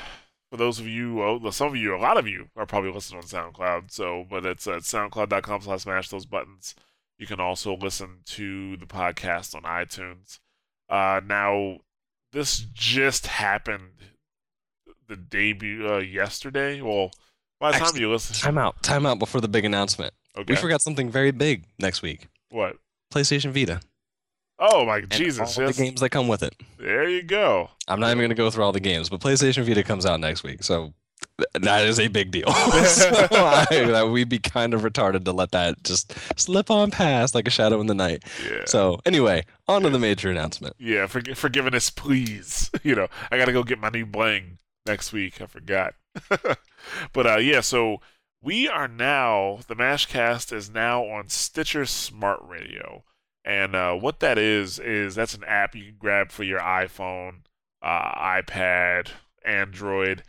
[0.50, 3.22] for those of you, well, some of you, a lot of you are probably listening
[3.22, 3.92] on SoundCloud.
[3.92, 6.76] So, but it's at soundcloud.com/slash smash those buttons.
[7.20, 10.40] You can also listen to the podcast on iTunes.
[10.90, 11.78] Uh, now
[12.32, 13.92] this just happened
[15.08, 16.82] the debut uh, yesterday.
[16.82, 17.12] Well,
[17.60, 20.14] by the time Actually, you listen, Time out, time out before the big announcement.
[20.38, 22.28] okay, We forgot something very big next week.
[22.50, 22.78] what?
[23.14, 23.80] PlayStation Vita.
[24.60, 25.58] Oh my and Jesus!
[25.58, 25.78] all Yes.
[25.78, 26.56] the games that come with it.
[26.80, 27.70] There you go.
[27.88, 30.20] I'm not even going to go through all the games, but PlayStation Vita comes out
[30.20, 30.94] next week, so
[31.54, 32.48] that is a big deal.
[32.86, 37.36] so I, that we'd be kind of retarded to let that just slip on past
[37.36, 38.24] like a shadow in the night.
[38.44, 38.64] Yeah.
[38.66, 40.76] So anyway, on to the major announcement.
[40.80, 42.72] Yeah, for, forgiveness, please.
[42.84, 45.42] You know, I gotta go get my new bling next week.
[45.42, 45.94] I forgot.
[47.14, 48.02] but uh, yeah, so
[48.42, 53.04] we are now the Mashcast is now on Stitcher Smart Radio,
[53.48, 57.44] and uh, what that is is that's an app you can grab for your iPhone,
[57.82, 59.12] uh, iPad,
[59.46, 60.24] Android,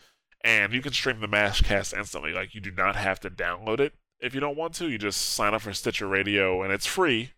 [0.45, 2.33] and you can stream the Mashcast instantly.
[2.33, 4.89] Like you do not have to download it if you don't want to.
[4.89, 7.33] You just sign up for Stitcher Radio, and it's free.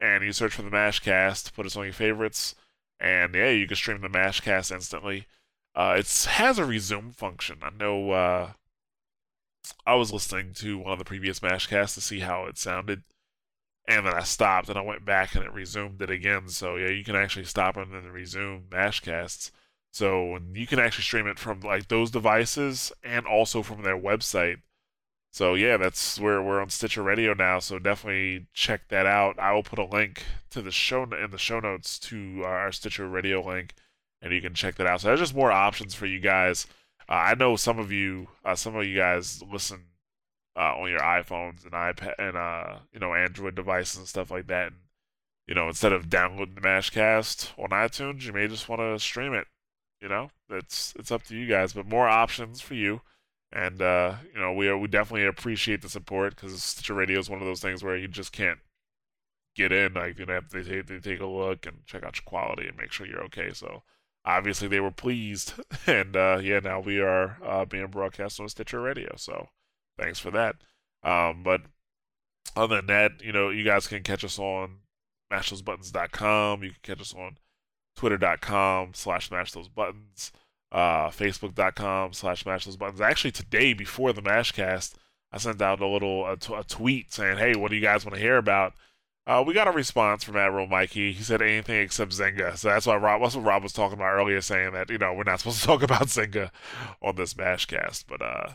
[0.00, 2.54] And you search for the Mashcast, put us on your favorites,
[2.98, 5.26] and yeah, you can stream the Mashcast instantly.
[5.74, 7.58] Uh, it has a resume function.
[7.60, 8.12] I know.
[8.12, 8.52] Uh,
[9.84, 13.02] I was listening to one of the previous Mashcasts to see how it sounded,
[13.88, 16.48] and then I stopped and I went back and it resumed it again.
[16.48, 19.50] So yeah, you can actually stop and then resume Mashcasts.
[19.90, 24.58] So you can actually stream it from like those devices and also from their website.
[25.32, 27.60] So yeah, that's where we're on Stitcher Radio now.
[27.60, 29.38] So definitely check that out.
[29.38, 33.08] I will put a link to the show in the show notes to our Stitcher
[33.08, 33.72] Radio link,
[34.20, 35.00] and you can check that out.
[35.00, 36.66] So there's just more options for you guys.
[37.08, 39.84] Uh, I know some of you, uh, some of you guys listen
[40.58, 44.48] uh, on your iPhones and iPad and uh, you know Android devices and stuff like
[44.48, 44.68] that.
[44.68, 44.76] And
[45.46, 49.32] you know, instead of downloading the Mashcast on iTunes, you may just want to stream
[49.32, 49.46] it.
[50.02, 53.00] You know, it's it's up to you guys, but more options for you.
[53.52, 57.30] And uh, you know, we are, we definitely appreciate the support because Stitcher Radio is
[57.30, 58.58] one of those things where you just can't
[59.54, 59.94] get in.
[59.94, 62.76] Like you know, they take they take a look and check out your quality and
[62.76, 63.52] make sure you're okay.
[63.52, 63.84] So
[64.24, 65.54] obviously they were pleased,
[65.86, 69.14] and uh, yeah, now we are uh, being broadcast on Stitcher Radio.
[69.16, 69.48] So
[69.98, 70.56] thanks for that.
[71.02, 71.62] Um, but
[72.56, 74.78] other than that, you know, you guys can catch us on
[75.32, 76.62] mashthosebuttons.com.
[76.62, 77.38] You can catch us on
[77.96, 80.30] twitter.com slash mashthosebuttons,
[80.72, 83.00] uh, facebook.com slash mashthosebuttons.
[83.00, 84.94] Actually, today, before the Mashcast,
[85.32, 88.04] I sent out a little a, t- a tweet saying, hey, what do you guys
[88.04, 88.74] want to hear about?
[89.26, 91.12] Uh, we got a response from Admiral Mikey.
[91.12, 92.56] He said anything except Zynga.
[92.56, 95.12] So that's why Rob, that's what Rob was talking about earlier, saying that, you know,
[95.12, 96.50] we're not supposed to talk about Zynga
[97.02, 98.04] on this Mashcast.
[98.08, 98.52] But, uh,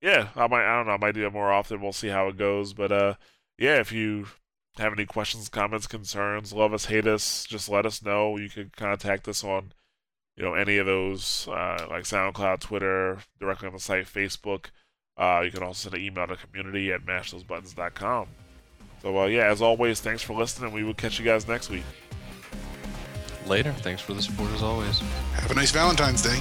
[0.00, 1.80] yeah, I might, I don't know, I might do that more often.
[1.80, 2.72] We'll see how it goes.
[2.72, 3.14] But, uh,
[3.58, 4.26] yeah, if you
[4.76, 8.36] have any questions, comments, concerns, love us, hate us, just let us know.
[8.36, 9.72] You can contact us on,
[10.36, 14.66] you know, any of those, uh, like SoundCloud, Twitter, directly on the site, Facebook.
[15.16, 18.26] Uh, you can also send an email to community at mashthosebuttons.com.
[19.00, 20.72] So, uh, yeah, as always, thanks for listening.
[20.72, 21.84] We will catch you guys next week.
[23.46, 23.72] Later.
[23.72, 25.00] Thanks for the support as always.
[25.34, 26.40] Have a nice Valentine's Day.